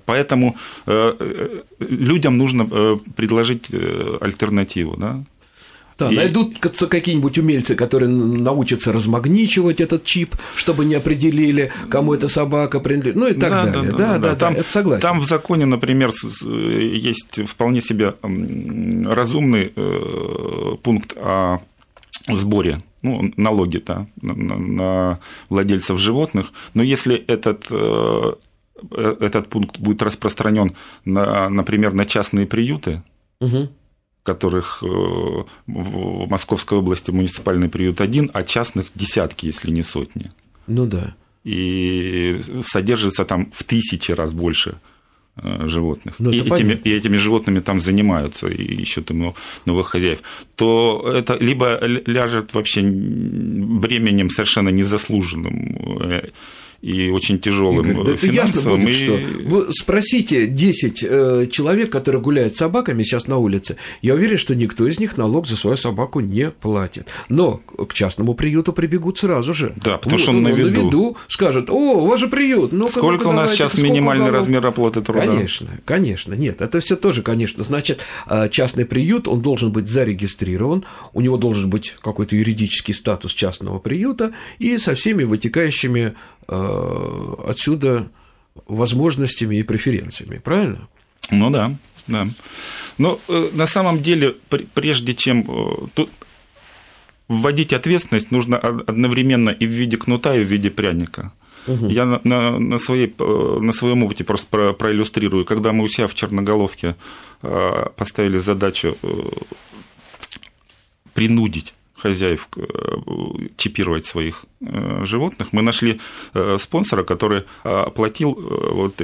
Поэтому 0.06 0.56
э, 0.88 1.16
э, 1.20 1.62
людям 1.80 2.38
нужно 2.38 2.66
предложить 3.16 3.70
альтернативу. 4.22 4.98
Да? 4.98 5.24
Да, 5.98 6.12
и... 6.12 6.16
найдут 6.16 6.60
какие-нибудь 6.60 7.38
умельцы, 7.38 7.76
которые 7.76 8.10
научатся 8.10 8.92
размагничивать 8.92 9.80
этот 9.80 10.04
чип, 10.04 10.36
чтобы 10.56 10.84
не 10.84 10.96
определили, 10.96 11.72
кому 11.90 12.14
эта 12.14 12.28
собака 12.28 12.82
принадлежит, 12.82 13.16
ну 13.16 13.28
и 13.28 13.34
так 13.34 13.50
да, 13.50 13.66
далее. 13.66 13.92
Да, 13.92 13.98
да, 13.98 13.98
да, 13.98 14.18
да, 14.18 14.30
да, 14.30 14.36
там, 14.36 14.56
это 14.56 14.70
согласен. 14.70 15.02
Там 15.02 15.20
в 15.22 15.26
законе, 15.26 15.66
например, 15.66 16.12
есть 16.42 17.48
вполне 17.48 17.82
себе 17.82 18.16
разумный 18.22 19.72
э, 19.74 20.76
пункт 20.84 21.14
о 21.16 21.60
сборе 22.28 22.82
ну, 23.02 23.32
налоги 23.38 23.78
-то 23.78 24.08
на, 24.22 24.34
на 24.58 25.20
владельцев 25.50 25.98
животных, 26.00 26.52
но 26.74 26.84
если 26.84 27.16
этот 27.16 27.68
э, 27.70 28.34
э, 28.92 29.16
этот 29.22 29.48
пункт 29.48 29.80
будет 29.80 30.02
распространен, 30.02 30.74
на, 31.06 31.50
например, 31.50 31.94
на 31.94 32.06
частные 32.06 32.46
приюты, 32.46 33.02
угу 33.40 33.70
которых 34.26 34.84
э, 34.84 34.88
в 35.68 36.30
Московской 36.30 36.80
области 36.80 37.12
муниципальный 37.12 37.70
приют 37.70 38.02
один, 38.02 38.32
а 38.34 38.44
частных 38.44 38.88
десятки, 38.96 39.46
если 39.46 39.72
не 39.72 39.84
сотни. 39.84 40.32
Ну 40.68 40.88
да. 40.88 41.16
И 41.44 42.42
содержится 42.66 43.24
там 43.24 43.52
в 43.54 43.64
тысячи 43.64 44.12
раз 44.12 44.34
больше 44.34 44.80
э, 45.38 45.68
животных, 45.68 46.16
ну, 46.18 46.32
и, 46.32 46.42
этими, 46.42 46.74
и 46.74 46.92
этими 46.92 47.18
животными 47.18 47.60
там 47.60 47.80
занимаются, 47.80 48.48
и 48.48 48.82
ищут 48.82 49.12
им 49.12 49.36
новых 49.66 49.90
хозяев, 49.90 50.20
то 50.56 51.04
это 51.16 51.38
либо 51.40 51.80
ляжет 51.86 52.56
вообще 52.56 52.82
бременем 52.82 54.30
совершенно 54.30 54.70
незаслуженным 54.70 55.78
э, 56.02 56.30
и 56.86 57.10
очень 57.10 57.40
тяжелым 57.40 58.04
да 58.04 58.12
это 58.12 58.28
ясно 58.28 58.76
будет, 58.76 58.90
и... 58.90 58.94
что. 58.94 59.18
Вы 59.46 59.74
спросите 59.74 60.46
10 60.46 61.04
э, 61.04 61.48
человек, 61.52 61.92
которые 61.92 62.22
гуляют 62.22 62.54
с 62.54 62.58
собаками 62.58 63.02
сейчас 63.02 63.26
на 63.26 63.38
улице, 63.38 63.78
я 64.04 64.14
уверен, 64.14 64.38
что 64.38 64.54
никто 64.54 64.88
из 64.88 65.00
них 65.00 65.18
налог 65.18 65.48
за 65.48 65.58
свою 65.58 65.78
собаку 65.78 66.20
не 66.20 66.52
платит. 66.52 67.08
Но 67.28 67.58
к 67.58 67.92
частному 67.96 68.36
приюту 68.36 68.72
прибегут 68.72 69.18
сразу 69.18 69.52
же. 69.52 69.74
Да, 69.84 69.98
потому 69.98 70.18
вот, 70.18 70.22
что 70.22 70.30
он, 70.30 70.38
он 70.38 70.44
на 70.44 70.50
виду. 70.50 70.70
на 70.70 70.86
виду 70.86 71.18
скажет, 71.28 71.72
о, 71.72 71.74
у 71.74 72.06
вас 72.06 72.20
же 72.20 72.28
приют. 72.28 72.72
Ну 72.72 72.88
сколько 72.88 73.28
у 73.28 73.32
нас 73.32 73.52
сейчас 73.52 73.80
минимальный 73.80 74.26
уголов? 74.26 74.42
размер 74.42 74.68
оплаты 74.68 75.02
труда? 75.02 75.26
Конечно, 75.26 75.70
конечно, 75.86 76.36
нет, 76.36 76.62
это 76.62 76.80
все 76.82 76.96
тоже, 76.96 77.24
конечно. 77.24 77.64
Значит, 77.64 77.98
э, 78.30 78.48
частный 78.50 78.86
приют, 78.86 79.28
он 79.28 79.42
должен 79.42 79.72
быть 79.72 79.88
зарегистрирован, 79.88 80.86
у 81.14 81.22
него 81.22 81.38
должен 81.38 81.68
быть 81.68 81.96
какой-то 82.00 82.36
юридический 82.36 82.94
статус 82.94 83.34
частного 83.34 83.80
приюта 83.80 84.34
и 84.60 84.78
со 84.78 84.94
всеми 84.94 85.24
вытекающими 85.24 86.06
Э, 86.06 86.14
отсюда 86.48 88.10
возможностями 88.68 89.58
и 89.58 89.64
преференциями, 89.64 90.38
правильно? 90.38 90.88
Ну 91.32 91.50
да, 91.50 91.76
да. 92.08 92.28
Но 92.98 93.20
э, 93.28 93.50
на 93.54 93.68
самом 93.68 94.02
деле, 94.02 94.36
прежде 94.74 95.14
чем 95.14 95.46
э, 95.48 95.88
тут 95.94 96.10
вводить 97.28 97.74
ответственность, 97.74 98.32
нужно 98.32 98.58
одновременно 98.58 99.50
и 99.50 99.66
в 99.66 99.72
виде 99.72 99.98
кнута, 99.98 100.36
и 100.36 100.44
в 100.44 100.48
виде 100.48 100.70
пряника. 100.70 101.34
Угу. 101.68 101.88
Я 101.88 102.06
на, 102.06 102.22
на, 102.24 102.60
на, 102.60 102.78
своей, 102.78 103.14
на 103.18 103.74
своем 103.74 104.04
опыте 104.04 104.24
просто 104.24 104.48
про, 104.48 104.74
проиллюстрирую. 104.74 105.46
Когда 105.46 105.74
мы 105.74 105.84
у 105.84 105.88
себя 105.88 106.08
в 106.08 106.14
Черноголовке 106.14 106.96
поставили 107.42 108.38
задачу 108.38 108.96
принудить 111.16 111.74
хозяев 112.06 112.48
э, 112.56 112.62
чипировать 113.58 114.06
своих 114.06 114.46
э, 114.62 115.06
животных, 115.06 115.48
мы 115.54 115.62
нашли 115.62 116.00
э, 116.34 116.58
спонсора, 116.60 117.04
который 117.04 117.44
оплатил 117.64 118.34
вот 118.74 119.02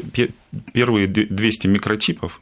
первые 0.73 1.07
200 1.07 1.67
микрочипов, 1.67 2.41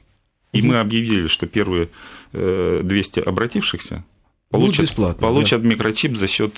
и 0.53 0.61
мы 0.61 0.79
объявили, 0.79 1.27
что 1.27 1.47
первые 1.47 1.87
200 2.33 3.19
обратившихся 3.19 4.03
получат, 4.51 4.95
получат 5.17 5.61
да. 5.61 5.67
микрочип 5.69 6.17
за 6.17 6.27
счет 6.27 6.53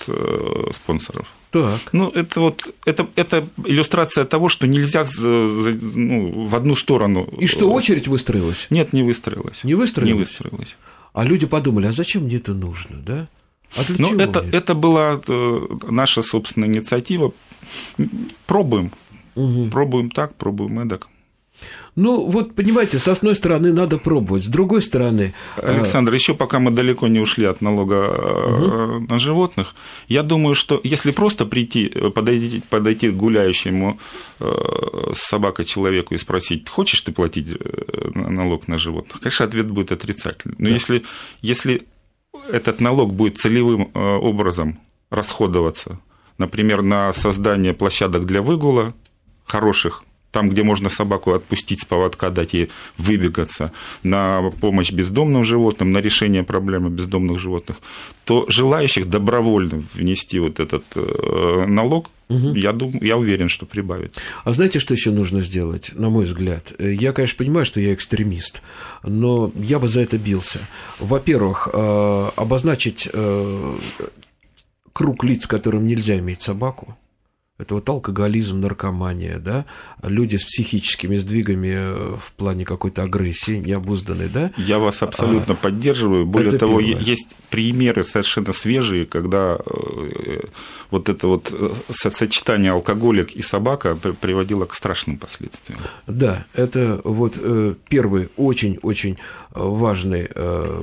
спонсоров. 0.72 1.26
Так. 1.50 1.80
Ну, 1.92 2.08
это 2.08 2.40
вот 2.40 2.74
это, 2.86 3.06
это 3.16 3.44
иллюстрация 3.66 4.24
того, 4.24 4.48
что 4.48 4.66
нельзя 4.66 5.04
ну, 5.22 6.46
в 6.46 6.54
одну 6.54 6.76
сторону. 6.76 7.28
И 7.40 7.46
что 7.46 7.70
очередь 7.72 8.08
выстроилась? 8.08 8.66
Нет, 8.70 8.92
не 8.92 9.02
выстроилась. 9.02 9.64
Не 9.64 9.74
выстроилась. 9.74 10.14
Не 10.14 10.20
выстроилась. 10.20 10.76
А 11.12 11.24
люди 11.24 11.46
подумали, 11.46 11.86
а 11.86 11.92
зачем 11.92 12.24
мне 12.24 12.36
это 12.36 12.54
нужно, 12.54 12.96
да? 12.96 13.28
А 13.76 13.80
ну, 13.98 14.14
это, 14.16 14.46
это 14.52 14.74
была 14.74 15.20
э, 15.26 15.60
наша 15.88 16.22
собственная 16.22 16.68
инициатива. 16.68 17.32
Пробуем. 18.46 18.92
Угу. 19.34 19.70
Пробуем 19.70 20.10
так, 20.10 20.34
пробуем 20.34 20.80
эдак. 20.80 21.08
Ну, 21.94 22.26
вот, 22.28 22.54
понимаете, 22.54 22.98
с 22.98 23.06
одной 23.06 23.36
стороны 23.36 23.72
надо 23.72 23.98
пробовать, 23.98 24.44
с 24.44 24.48
другой 24.48 24.82
стороны... 24.82 25.32
Э, 25.56 25.76
Александр, 25.76 26.12
еще 26.14 26.34
пока 26.34 26.58
мы 26.58 26.70
далеко 26.70 27.06
не 27.06 27.20
ушли 27.20 27.44
от 27.44 27.60
налога 27.60 28.08
угу. 28.08 29.06
на 29.08 29.18
животных, 29.18 29.74
я 30.08 30.22
думаю, 30.22 30.54
что 30.54 30.80
если 30.82 31.12
просто 31.12 31.46
прийти, 31.46 31.88
подойти, 32.14 32.62
подойти 32.68 33.10
к 33.10 33.14
гуляющему 33.14 33.98
с 34.40 35.18
собакой 35.18 35.64
человеку 35.64 36.14
и 36.14 36.18
спросить, 36.18 36.68
хочешь 36.68 37.00
ты 37.02 37.12
платить 37.12 37.48
налог 38.14 38.68
на 38.68 38.78
животных, 38.78 39.20
конечно, 39.20 39.44
ответ 39.44 39.70
будет 39.70 39.92
отрицательный. 39.92 40.56
Но 40.58 40.68
да. 40.68 40.74
если, 40.74 41.04
если 41.42 41.82
этот 42.52 42.80
налог 42.80 43.12
будет 43.14 43.38
целевым 43.38 43.90
э, 43.94 44.16
образом 44.16 44.78
расходоваться, 45.10 45.98
например, 46.38 46.82
на 46.82 47.12
создание 47.12 47.72
площадок 47.72 48.26
для 48.26 48.42
выгула, 48.42 48.92
хороших, 49.44 50.04
там, 50.30 50.50
где 50.50 50.62
можно 50.62 50.90
собаку 50.90 51.32
отпустить 51.32 51.80
с 51.80 51.84
поводка, 51.84 52.30
дать 52.30 52.54
ей 52.54 52.70
выбегаться, 52.98 53.72
на 54.02 54.50
помощь 54.60 54.92
бездомным 54.92 55.44
животным, 55.44 55.92
на 55.92 55.98
решение 55.98 56.42
проблемы 56.42 56.90
бездомных 56.90 57.38
животных, 57.38 57.78
то 58.24 58.44
желающих 58.48 59.08
добровольно 59.08 59.82
внести 59.94 60.38
вот 60.38 60.60
этот 60.60 60.84
э, 60.94 61.64
налог 61.66 62.10
Угу. 62.32 62.54
Я, 62.54 62.72
думаю, 62.72 63.04
я 63.04 63.16
уверен, 63.16 63.48
что 63.48 63.66
прибавится. 63.66 64.20
А 64.44 64.52
знаете, 64.52 64.78
что 64.78 64.94
еще 64.94 65.10
нужно 65.10 65.40
сделать, 65.40 65.90
на 65.94 66.10
мой 66.10 66.24
взгляд? 66.24 66.72
Я, 66.78 67.12
конечно, 67.12 67.38
понимаю, 67.38 67.66
что 67.66 67.80
я 67.80 67.94
экстремист, 67.94 68.62
но 69.02 69.52
я 69.56 69.78
бы 69.78 69.88
за 69.88 70.00
это 70.00 70.18
бился. 70.18 70.60
Во-первых, 70.98 71.68
э, 71.72 72.28
обозначить 72.36 73.08
э, 73.12 73.76
круг 74.92 75.24
лиц, 75.24 75.46
которым 75.46 75.86
нельзя 75.86 76.18
иметь 76.18 76.42
собаку. 76.42 76.96
Это 77.62 77.76
вот 77.76 77.88
алкоголизм, 77.88 78.58
наркомания, 78.58 79.38
да, 79.38 79.66
люди 80.02 80.34
с 80.34 80.44
психическими 80.44 81.14
сдвигами 81.14 81.72
э, 81.72 82.16
в 82.20 82.32
плане 82.32 82.64
какой-то 82.64 83.04
агрессии, 83.04 83.52
необузданной, 83.52 84.28
да. 84.28 84.50
Я 84.56 84.80
вас 84.80 85.00
абсолютно 85.00 85.54
а, 85.54 85.56
поддерживаю. 85.56 86.26
Более 86.26 86.58
того, 86.58 86.80
первое. 86.80 87.00
есть 87.00 87.36
примеры 87.50 88.02
совершенно 88.02 88.52
свежие, 88.52 89.06
когда 89.06 89.58
э, 89.64 90.40
вот 90.90 91.08
это 91.08 91.28
вот 91.28 91.54
э, 91.56 91.70
сочетание 91.92 92.72
алкоголик 92.72 93.30
и 93.30 93.42
собака 93.42 93.94
приводило 93.94 94.66
к 94.66 94.74
страшным 94.74 95.16
последствиям. 95.16 95.78
Да, 96.08 96.46
это 96.54 97.00
вот 97.04 97.36
первый 97.88 98.28
очень-очень 98.36 99.18
важный 99.54 100.28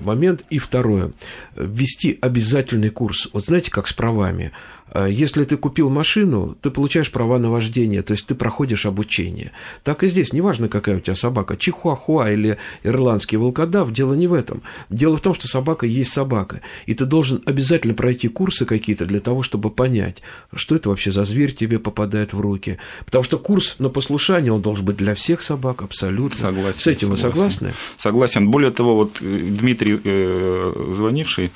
момент. 0.01 0.43
И 0.49 0.59
второе, 0.59 1.11
ввести 1.55 2.17
обязательный 2.21 2.89
курс. 2.89 3.27
Вот 3.33 3.45
знаете, 3.45 3.71
как 3.71 3.87
с 3.87 3.93
правами– 3.93 4.51
Э, 4.91 5.07
если 5.09 5.43
ты 5.45 5.57
купил 5.57 5.89
машину, 5.89 6.57
ты 6.61 6.69
получаешь 6.69 7.11
права 7.11 7.37
на 7.37 7.49
вождение, 7.49 8.01
то 8.01 8.11
есть 8.11 8.25
ты 8.27 8.35
проходишь 8.35 8.85
обучение. 8.85 9.51
Так 9.83 10.03
и 10.03 10.07
здесь, 10.07 10.33
неважно, 10.33 10.67
какая 10.67 10.97
у 10.97 10.99
тебя 10.99 11.15
собака, 11.15 11.57
чихуахуа 11.57 12.31
или 12.31 12.57
ирландский 12.83 13.37
волкодав, 13.37 13.91
дело 13.91 14.13
не 14.13 14.27
в 14.27 14.33
этом. 14.33 14.61
Дело 14.89 15.17
в 15.17 15.21
том, 15.21 15.33
что 15.33 15.47
собака 15.47 15.85
есть 15.85 16.11
собака, 16.11 16.61
и 16.85 16.93
ты 16.93 17.05
должен 17.05 17.41
обязательно 17.45 17.93
пройти 17.93 18.27
курсы 18.27 18.65
какие-то 18.65 19.05
для 19.05 19.19
того, 19.19 19.43
чтобы 19.43 19.69
понять, 19.69 20.21
что 20.53 20.75
это 20.75 20.89
вообще 20.89 21.11
за 21.11 21.25
зверь 21.25 21.53
тебе 21.53 21.79
попадает 21.79 22.33
в 22.33 22.39
руки. 22.39 22.77
Потому 23.05 23.23
что 23.23 23.37
курс 23.37 23.75
на 23.79 23.89
послушание, 23.89 24.51
он 24.51 24.61
должен 24.61 24.85
быть 24.85 24.97
для 24.97 25.15
всех 25.15 25.41
собак, 25.41 25.81
абсолютно. 25.81 26.37
Согласен. 26.37 26.79
С 26.79 26.87
этим 26.87 27.09
согласен. 27.09 27.11
вы 27.11 27.17
согласны? 27.17 27.73
Согласен. 27.97 28.49
Более 28.59 28.73
того, 28.73 28.95
вот 28.95 29.21
э, 29.21 29.39
Дмитрий, 29.61 30.01
э, 30.03 30.91
звонивший, 30.93 31.51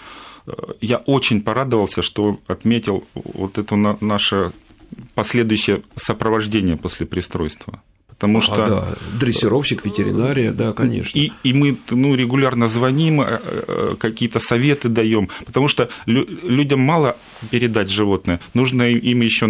я 0.80 0.98
очень 1.06 1.42
порадовался, 1.42 2.02
что 2.02 2.40
отметил 2.48 3.04
вот 3.14 3.58
это 3.58 3.76
наше 3.76 4.54
последующее 5.16 5.82
сопровождение 5.96 6.78
после 6.78 7.06
пристройства. 7.06 7.82
Потому 8.08 8.38
а, 8.38 8.42
что... 8.42 8.56
да, 8.56 8.98
дрессировщик, 9.20 9.86
ветеринария, 9.86 10.54
да, 10.54 10.72
конечно. 10.72 11.20
И, 11.20 11.34
и 11.44 11.54
мы 11.54 11.78
ну, 11.90 12.16
регулярно 12.16 12.70
звоним, 12.70 13.20
э, 13.20 13.26
э, 13.42 13.96
какие-то 14.00 14.40
советы 14.40 14.88
даем, 14.88 15.28
потому 15.46 15.68
что 15.68 15.90
людям 16.06 16.80
мало 16.80 17.18
передать 17.52 17.90
животное, 17.90 18.40
нужно 18.54 18.84
им 18.84 19.20
еще 19.20 19.46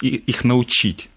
их 0.00 0.44
научить, 0.44 1.08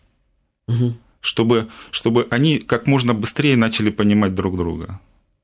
угу. 0.67 0.95
чтобы, 1.21 1.67
чтобы 1.91 2.25
они 2.31 2.57
как 2.57 2.87
можно 2.87 3.13
быстрее 3.13 3.57
начали 3.57 3.91
понимать 3.91 4.33
друг 4.33 4.57
друга. 4.57 4.99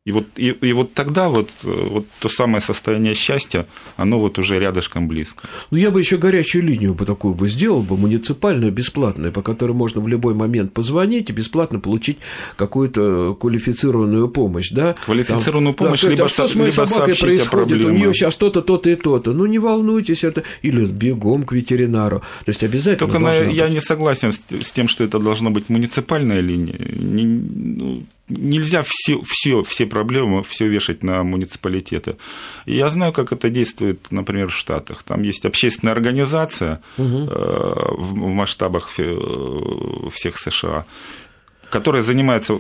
И 0.06 0.12
вот, 0.12 0.26
и, 0.36 0.50
и 0.50 0.74
вот 0.74 0.94
тогда 0.94 1.30
вот, 1.30 1.50
вот 1.64 2.06
то 2.20 2.28
самое 2.28 2.60
состояние 2.60 3.14
счастья, 3.14 3.66
оно 3.96 4.20
вот 4.20 4.38
уже 4.38 4.60
рядышком 4.60 5.08
близко. 5.08 5.48
Ну, 5.72 5.78
я 5.78 5.92
бы 5.92 6.00
еще 6.02 6.18
горячую 6.18 6.66
линию 6.66 6.94
бы 6.94 7.06
такую 7.06 7.36
бы 7.36 7.48
сделал, 7.48 7.82
бы 7.82 7.96
муниципальную, 7.96 8.74
бесплатную, 8.74 9.32
по 9.32 9.42
которой 9.42 9.72
можно 9.72 10.02
в 10.02 10.08
любой 10.10 10.34
момент 10.34 10.74
позвонить 10.74 11.30
и 11.30 11.34
бесплатно 11.34 11.80
получить 11.80 12.18
какую-то 12.58 13.34
квалифицированную 13.36 14.28
помощь, 14.28 14.72
да? 14.72 14.94
Квалифицированную 15.06 15.74
Там, 15.74 15.86
помощь, 15.86 16.02
да, 16.02 16.10
либо, 16.10 16.26
а 16.26 16.28
что 16.28 16.50
с 16.50 16.56
моей 16.56 16.72
собакой 16.72 17.16
происходит, 17.16 17.86
у 17.86 17.90
нее 17.90 18.14
сейчас 18.14 18.36
то-то, 18.36 18.62
то-то 18.62 18.90
и 18.90 18.96
то-то. 18.96 19.32
Ну, 19.32 19.46
не 19.46 19.58
волнуйтесь, 19.58 20.26
это 20.26 20.44
или 20.64 20.86
бегом 20.86 21.44
к 21.44 21.54
ветеринару. 21.54 22.20
То 22.44 22.50
есть 22.50 22.62
обязательно. 22.62 23.08
Только 23.08 23.20
на, 23.20 23.36
я 23.36 23.70
не 23.70 23.80
согласен 23.80 24.34
с, 24.34 24.42
с 24.50 24.74
тем, 24.74 24.90
что 24.90 25.06
это 25.06 25.18
должна 25.18 25.50
быть 25.50 25.70
муниципальная 25.70 26.42
линия. 26.42 26.76
Не, 26.92 27.24
ну, 27.24 28.04
нельзя 28.38 28.84
все, 28.86 29.22
все, 29.26 29.64
все 29.64 29.86
проблемы 29.86 30.44
все 30.44 30.68
вешать 30.68 31.04
на 31.04 31.24
муниципалитеты. 31.24 32.18
И 32.66 32.76
я 32.76 32.90
знаю, 32.90 33.14
как 33.14 33.32
это 33.32 33.50
действует, 33.50 34.12
например, 34.12 34.50
в 34.50 34.56
Штатах. 34.56 35.04
Там 35.04 35.24
есть 35.24 35.46
общественная 35.46 35.94
организация 35.94 36.82
угу. 36.98 37.30
в 37.98 38.16
масштабах 38.16 38.90
всех 38.90 40.38
США 40.38 40.86
которая 41.74 42.04
занимается 42.04 42.56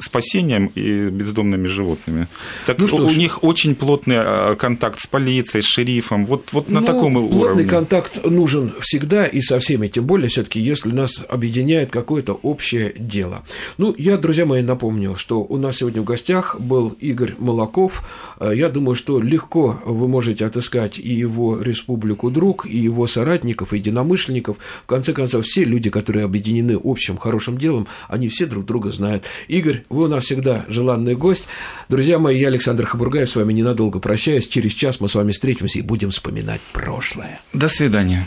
спасением 0.00 0.70
и 0.74 1.08
бездомными 1.08 1.66
животными. 1.66 2.28
Так 2.66 2.78
ну, 2.78 3.06
у 3.06 3.08
ж. 3.08 3.16
них 3.16 3.42
очень 3.42 3.74
плотный 3.74 4.18
а, 4.18 4.54
контакт 4.54 5.00
с 5.00 5.06
полицией, 5.06 5.62
с 5.62 5.66
шерифом, 5.66 6.26
вот, 6.26 6.52
вот 6.52 6.70
на 6.70 6.80
ну, 6.80 6.86
таком 6.86 7.14
плотный 7.14 7.38
уровне. 7.38 7.64
Плотный 7.64 7.64
контакт 7.64 8.24
нужен 8.26 8.74
всегда 8.80 9.24
и 9.24 9.40
со 9.40 9.58
всеми, 9.60 9.88
тем 9.88 10.04
более 10.04 10.28
все 10.28 10.42
таки 10.42 10.60
если 10.60 10.92
нас 10.92 11.24
объединяет 11.26 11.90
какое-то 11.90 12.34
общее 12.34 12.92
дело. 12.98 13.44
Ну, 13.78 13.94
я, 13.96 14.18
друзья 14.18 14.44
мои, 14.44 14.60
напомню, 14.60 15.16
что 15.16 15.40
у 15.40 15.56
нас 15.56 15.78
сегодня 15.78 16.02
в 16.02 16.04
гостях 16.04 16.60
был 16.60 16.94
Игорь 17.00 17.36
Молоков. 17.38 18.06
Э, 18.38 18.52
я 18.54 18.68
думаю, 18.68 18.94
что 18.94 19.22
легко 19.22 19.80
вы 19.86 20.06
можете 20.06 20.44
отыскать 20.44 20.98
и 20.98 21.14
его 21.14 21.62
республику 21.62 22.30
друг, 22.30 22.66
и 22.66 22.76
его 22.76 23.06
соратников, 23.06 23.72
и 23.72 23.78
единомышленников. 23.78 24.58
В 24.82 24.86
конце 24.86 25.14
концов, 25.14 25.46
все 25.46 25.64
люди, 25.64 25.88
которые 25.88 26.26
объединены 26.26 26.78
общим 26.84 27.16
хорошим 27.16 27.56
делом, 27.56 27.86
они 28.08 28.28
все 28.28 28.49
друг 28.50 28.66
друга 28.66 28.90
знают. 28.90 29.24
Игорь, 29.48 29.84
вы 29.88 30.04
у 30.04 30.08
нас 30.08 30.24
всегда 30.24 30.66
желанный 30.68 31.14
гость. 31.14 31.46
Друзья 31.88 32.18
мои, 32.18 32.38
я 32.38 32.48
Александр 32.48 32.84
Хабургаев 32.84 33.30
с 33.30 33.36
вами 33.36 33.52
ненадолго 33.52 33.98
прощаюсь. 33.98 34.48
Через 34.48 34.72
час 34.72 35.00
мы 35.00 35.08
с 35.08 35.14
вами 35.14 35.32
встретимся 35.32 35.78
и 35.78 35.82
будем 35.82 36.10
вспоминать 36.10 36.60
прошлое. 36.72 37.40
До 37.54 37.68
свидания. 37.68 38.26